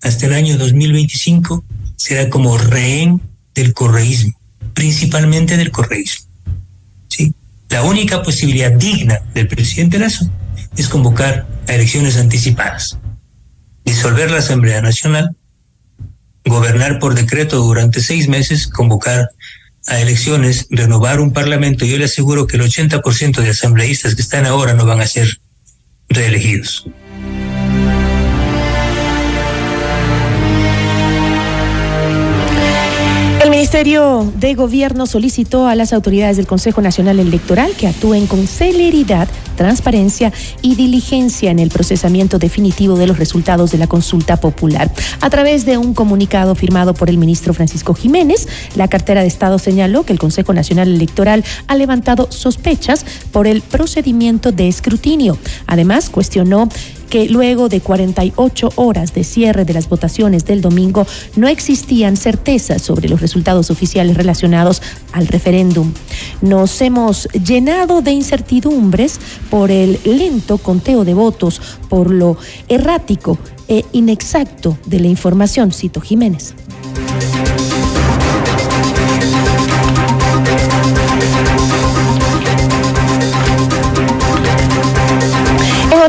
hasta 0.00 0.24
el 0.24 0.32
año 0.32 0.56
2025, 0.56 1.62
será 1.96 2.30
como 2.30 2.56
rehén 2.56 3.20
del 3.54 3.74
correísmo, 3.74 4.32
principalmente 4.72 5.58
del 5.58 5.70
correísmo. 5.70 6.30
¿sí? 7.08 7.34
La 7.68 7.82
única 7.82 8.22
posibilidad 8.22 8.72
digna 8.72 9.20
del 9.34 9.48
presidente 9.48 9.98
Lazo 9.98 10.30
es 10.78 10.88
convocar 10.88 11.46
a 11.68 11.74
elecciones 11.74 12.16
anticipadas, 12.16 12.98
disolver 13.84 14.30
la 14.30 14.38
Asamblea 14.38 14.80
Nacional, 14.80 15.36
gobernar 16.46 17.00
por 17.00 17.14
decreto 17.14 17.58
durante 17.58 18.00
seis 18.00 18.28
meses, 18.28 18.66
convocar 18.66 19.28
a 19.88 20.00
elecciones, 20.00 20.68
renovar 20.70 21.20
un 21.20 21.34
parlamento. 21.34 21.84
Yo 21.84 21.98
le 21.98 22.06
aseguro 22.06 22.46
que 22.46 22.56
el 22.56 22.62
80% 22.62 23.42
de 23.42 23.50
asambleístas 23.50 24.14
que 24.14 24.22
están 24.22 24.46
ahora 24.46 24.72
no 24.72 24.86
van 24.86 25.02
a 25.02 25.06
ser 25.06 25.41
reelegidos. 26.12 26.86
Ministerio 33.72 34.30
de 34.36 34.54
Gobierno 34.54 35.06
solicitó 35.06 35.66
a 35.66 35.74
las 35.74 35.94
autoridades 35.94 36.36
del 36.36 36.46
Consejo 36.46 36.82
Nacional 36.82 37.18
Electoral 37.18 37.72
que 37.74 37.86
actúen 37.86 38.26
con 38.26 38.46
celeridad, 38.46 39.28
transparencia 39.56 40.30
y 40.60 40.74
diligencia 40.74 41.50
en 41.50 41.58
el 41.58 41.70
procesamiento 41.70 42.38
definitivo 42.38 42.98
de 42.98 43.06
los 43.06 43.18
resultados 43.18 43.72
de 43.72 43.78
la 43.78 43.86
consulta 43.86 44.36
popular. 44.36 44.92
A 45.22 45.30
través 45.30 45.64
de 45.64 45.78
un 45.78 45.94
comunicado 45.94 46.54
firmado 46.54 46.92
por 46.92 47.08
el 47.08 47.16
ministro 47.16 47.54
Francisco 47.54 47.94
Jiménez, 47.94 48.46
la 48.74 48.88
cartera 48.88 49.22
de 49.22 49.28
Estado 49.28 49.58
señaló 49.58 50.04
que 50.04 50.12
el 50.12 50.18
Consejo 50.18 50.52
Nacional 50.52 50.88
Electoral 50.88 51.42
ha 51.66 51.74
levantado 51.74 52.30
sospechas 52.30 53.06
por 53.32 53.46
el 53.46 53.62
procedimiento 53.62 54.52
de 54.52 54.68
escrutinio. 54.68 55.38
Además, 55.66 56.10
cuestionó 56.10 56.68
que 57.12 57.28
luego 57.28 57.68
de 57.68 57.82
48 57.82 58.70
horas 58.76 59.12
de 59.12 59.22
cierre 59.22 59.66
de 59.66 59.74
las 59.74 59.90
votaciones 59.90 60.46
del 60.46 60.62
domingo 60.62 61.06
no 61.36 61.46
existían 61.46 62.16
certezas 62.16 62.80
sobre 62.80 63.06
los 63.06 63.20
resultados 63.20 63.70
oficiales 63.70 64.16
relacionados 64.16 64.80
al 65.12 65.26
referéndum. 65.26 65.92
Nos 66.40 66.80
hemos 66.80 67.28
llenado 67.32 68.00
de 68.00 68.12
incertidumbres 68.12 69.20
por 69.50 69.70
el 69.70 70.00
lento 70.06 70.56
conteo 70.56 71.04
de 71.04 71.12
votos, 71.12 71.60
por 71.90 72.10
lo 72.10 72.38
errático 72.66 73.36
e 73.68 73.84
inexacto 73.92 74.78
de 74.86 75.00
la 75.00 75.08
información, 75.08 75.70
cito 75.70 76.00
Jiménez. 76.00 76.54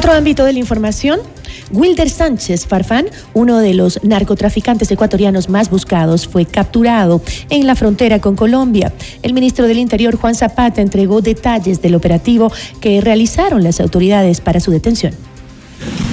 Otro 0.03 0.17
ámbito 0.17 0.43
de 0.43 0.51
la 0.51 0.59
información, 0.59 1.21
Wilder 1.71 2.09
Sánchez 2.09 2.67
Farfán, 2.67 3.05
uno 3.33 3.59
de 3.59 3.73
los 3.73 4.03
narcotraficantes 4.03 4.91
ecuatorianos 4.91 5.47
más 5.47 5.69
buscados, 5.69 6.27
fue 6.27 6.45
capturado 6.45 7.21
en 7.49 7.65
la 7.65 7.73
frontera 7.73 8.19
con 8.19 8.35
Colombia. 8.35 8.91
El 9.21 9.33
ministro 9.33 9.65
del 9.65 9.77
Interior, 9.77 10.17
Juan 10.17 10.35
Zapata, 10.35 10.81
entregó 10.81 11.21
detalles 11.21 11.81
del 11.81 11.95
operativo 11.95 12.51
que 12.81 12.99
realizaron 12.99 13.63
las 13.63 13.79
autoridades 13.79 14.41
para 14.41 14.59
su 14.59 14.71
detención. 14.71 15.13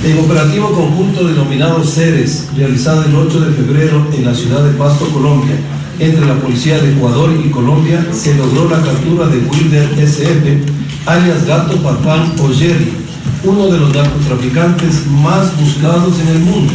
El 0.04 0.20
operativo 0.20 0.70
conjunto 0.70 1.26
denominado 1.26 1.82
CERES, 1.82 2.46
realizado 2.56 3.02
el 3.06 3.16
8 3.16 3.40
de 3.40 3.52
febrero 3.54 4.06
en 4.16 4.24
la 4.24 4.36
ciudad 4.36 4.62
de 4.62 4.70
Pasto, 4.78 5.06
Colombia, 5.12 5.56
entre 5.98 6.26
la 6.26 6.36
Policía 6.36 6.78
de 6.78 6.92
Ecuador 6.92 7.32
y 7.44 7.50
Colombia, 7.50 8.06
se 8.12 8.36
logró 8.36 8.70
la 8.70 8.80
captura 8.82 9.26
de 9.26 9.38
Wilder 9.38 9.98
SF, 9.98 10.62
alias 11.06 11.44
Gato 11.44 11.76
Farfán 11.78 12.36
o 12.38 12.54
Jerry, 12.54 13.09
uno 13.44 13.68
de 13.68 13.78
los 13.78 13.94
narcotraficantes 13.94 15.06
más 15.06 15.58
buscados 15.58 16.18
en 16.20 16.28
el 16.28 16.38
mundo. 16.40 16.72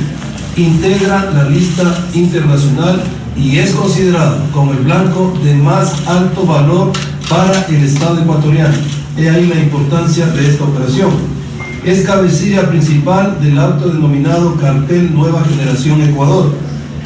Integra 0.58 1.32
la 1.32 1.50
lista 1.50 2.06
internacional 2.14 3.04
y 3.38 3.58
es 3.58 3.72
considerado 3.72 4.38
como 4.52 4.72
el 4.72 4.80
blanco 4.80 5.38
de 5.44 5.54
más 5.56 6.08
alto 6.08 6.46
valor 6.46 6.92
para 7.30 7.66
el 7.68 7.84
Estado 7.84 8.22
ecuatoriano. 8.22 8.74
He 9.18 9.30
ahí 9.30 9.48
la 9.48 9.60
importancia 9.60 10.26
de 10.28 10.50
esta 10.50 10.64
operación. 10.64 11.12
Es 11.84 12.04
cabecilla 12.04 12.68
principal 12.68 13.38
del 13.42 13.60
autodenominado 13.60 14.56
Cartel 14.56 15.14
Nueva 15.14 15.44
Generación 15.44 16.02
Ecuador. 16.02 16.52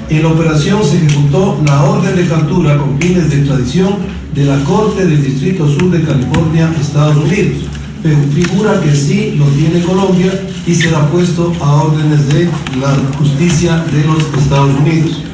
En 0.10 0.24
la 0.24 0.30
operación 0.30 0.82
se 0.84 0.98
ejecutó 0.98 1.60
la 1.66 1.84
orden 1.84 2.16
de 2.16 2.28
captura 2.28 2.78
con 2.78 2.98
fines 3.00 3.30
de 3.30 3.40
extradición 3.40 3.98
de 4.34 4.46
la 4.46 4.64
Corte 4.64 5.06
del 5.06 5.22
Distrito 5.22 5.68
Sur 5.68 5.92
de 5.92 6.02
California, 6.02 6.74
Estados 6.80 7.18
Unidos 7.18 7.69
pero 8.02 8.18
figura 8.34 8.82
que 8.82 8.96
sí 8.96 9.36
lo 9.38 9.46
tiene 9.46 9.82
Colombia 9.82 10.32
y 10.66 10.74
será 10.74 11.10
puesto 11.10 11.54
a 11.62 11.84
órdenes 11.84 12.28
de 12.30 12.46
la 12.80 12.96
justicia 13.18 13.84
de 13.92 14.04
los 14.06 14.24
Estados 14.42 14.74
Unidos. 14.80 15.29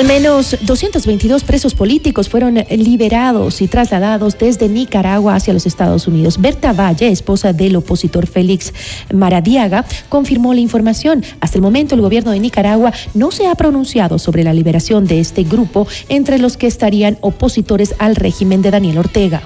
Al 0.00 0.06
menos 0.06 0.56
222 0.62 1.44
presos 1.44 1.74
políticos 1.74 2.30
fueron 2.30 2.54
liberados 2.70 3.60
y 3.60 3.68
trasladados 3.68 4.38
desde 4.38 4.66
Nicaragua 4.66 5.34
hacia 5.34 5.52
los 5.52 5.66
Estados 5.66 6.08
Unidos. 6.08 6.40
Berta 6.40 6.72
Valle, 6.72 7.08
esposa 7.08 7.52
del 7.52 7.76
opositor 7.76 8.26
Félix 8.26 8.72
Maradiaga, 9.12 9.84
confirmó 10.08 10.54
la 10.54 10.60
información. 10.60 11.22
Hasta 11.40 11.58
el 11.58 11.62
momento 11.62 11.96
el 11.96 12.00
gobierno 12.00 12.30
de 12.30 12.40
Nicaragua 12.40 12.94
no 13.12 13.30
se 13.30 13.46
ha 13.46 13.54
pronunciado 13.56 14.18
sobre 14.18 14.42
la 14.42 14.54
liberación 14.54 15.04
de 15.04 15.20
este 15.20 15.42
grupo, 15.42 15.86
entre 16.08 16.38
los 16.38 16.56
que 16.56 16.66
estarían 16.66 17.18
opositores 17.20 17.94
al 17.98 18.16
régimen 18.16 18.62
de 18.62 18.70
Daniel 18.70 18.96
Ortega 18.96 19.42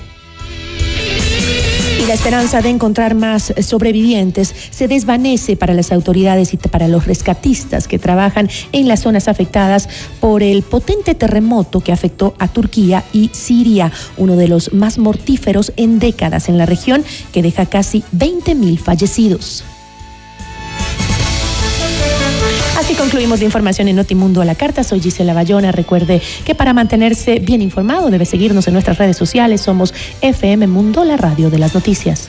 la 2.06 2.14
esperanza 2.14 2.60
de 2.60 2.68
encontrar 2.68 3.14
más 3.14 3.54
sobrevivientes 3.62 4.54
se 4.70 4.88
desvanece 4.88 5.56
para 5.56 5.72
las 5.72 5.90
autoridades 5.90 6.52
y 6.52 6.58
para 6.58 6.86
los 6.86 7.06
rescatistas 7.06 7.88
que 7.88 7.98
trabajan 7.98 8.50
en 8.72 8.88
las 8.88 9.00
zonas 9.00 9.26
afectadas 9.26 9.88
por 10.20 10.42
el 10.42 10.62
potente 10.62 11.14
terremoto 11.14 11.80
que 11.80 11.92
afectó 11.92 12.34
a 12.38 12.48
Turquía 12.48 13.04
y 13.12 13.30
Siria, 13.32 13.90
uno 14.18 14.36
de 14.36 14.48
los 14.48 14.72
más 14.74 14.98
mortíferos 14.98 15.72
en 15.76 15.98
décadas 15.98 16.48
en 16.48 16.58
la 16.58 16.66
región 16.66 17.04
que 17.32 17.42
deja 17.42 17.66
casi 17.66 18.04
20 18.12 18.54
mil 18.54 18.78
fallecidos. 18.78 19.64
Así 22.84 22.96
concluimos 22.96 23.38
la 23.38 23.46
información 23.46 23.88
en 23.88 23.96
Notimundo 23.96 24.42
a 24.42 24.44
la 24.44 24.56
carta. 24.56 24.84
Soy 24.84 25.00
Gisela 25.00 25.32
Bayona. 25.32 25.72
Recuerde 25.72 26.20
que 26.44 26.54
para 26.54 26.74
mantenerse 26.74 27.38
bien 27.38 27.62
informado 27.62 28.10
debe 28.10 28.26
seguirnos 28.26 28.68
en 28.68 28.74
nuestras 28.74 28.98
redes 28.98 29.16
sociales. 29.16 29.62
Somos 29.62 29.94
FM 30.20 30.66
Mundo, 30.66 31.02
la 31.02 31.16
radio 31.16 31.48
de 31.48 31.56
las 31.56 31.74
noticias. 31.74 32.28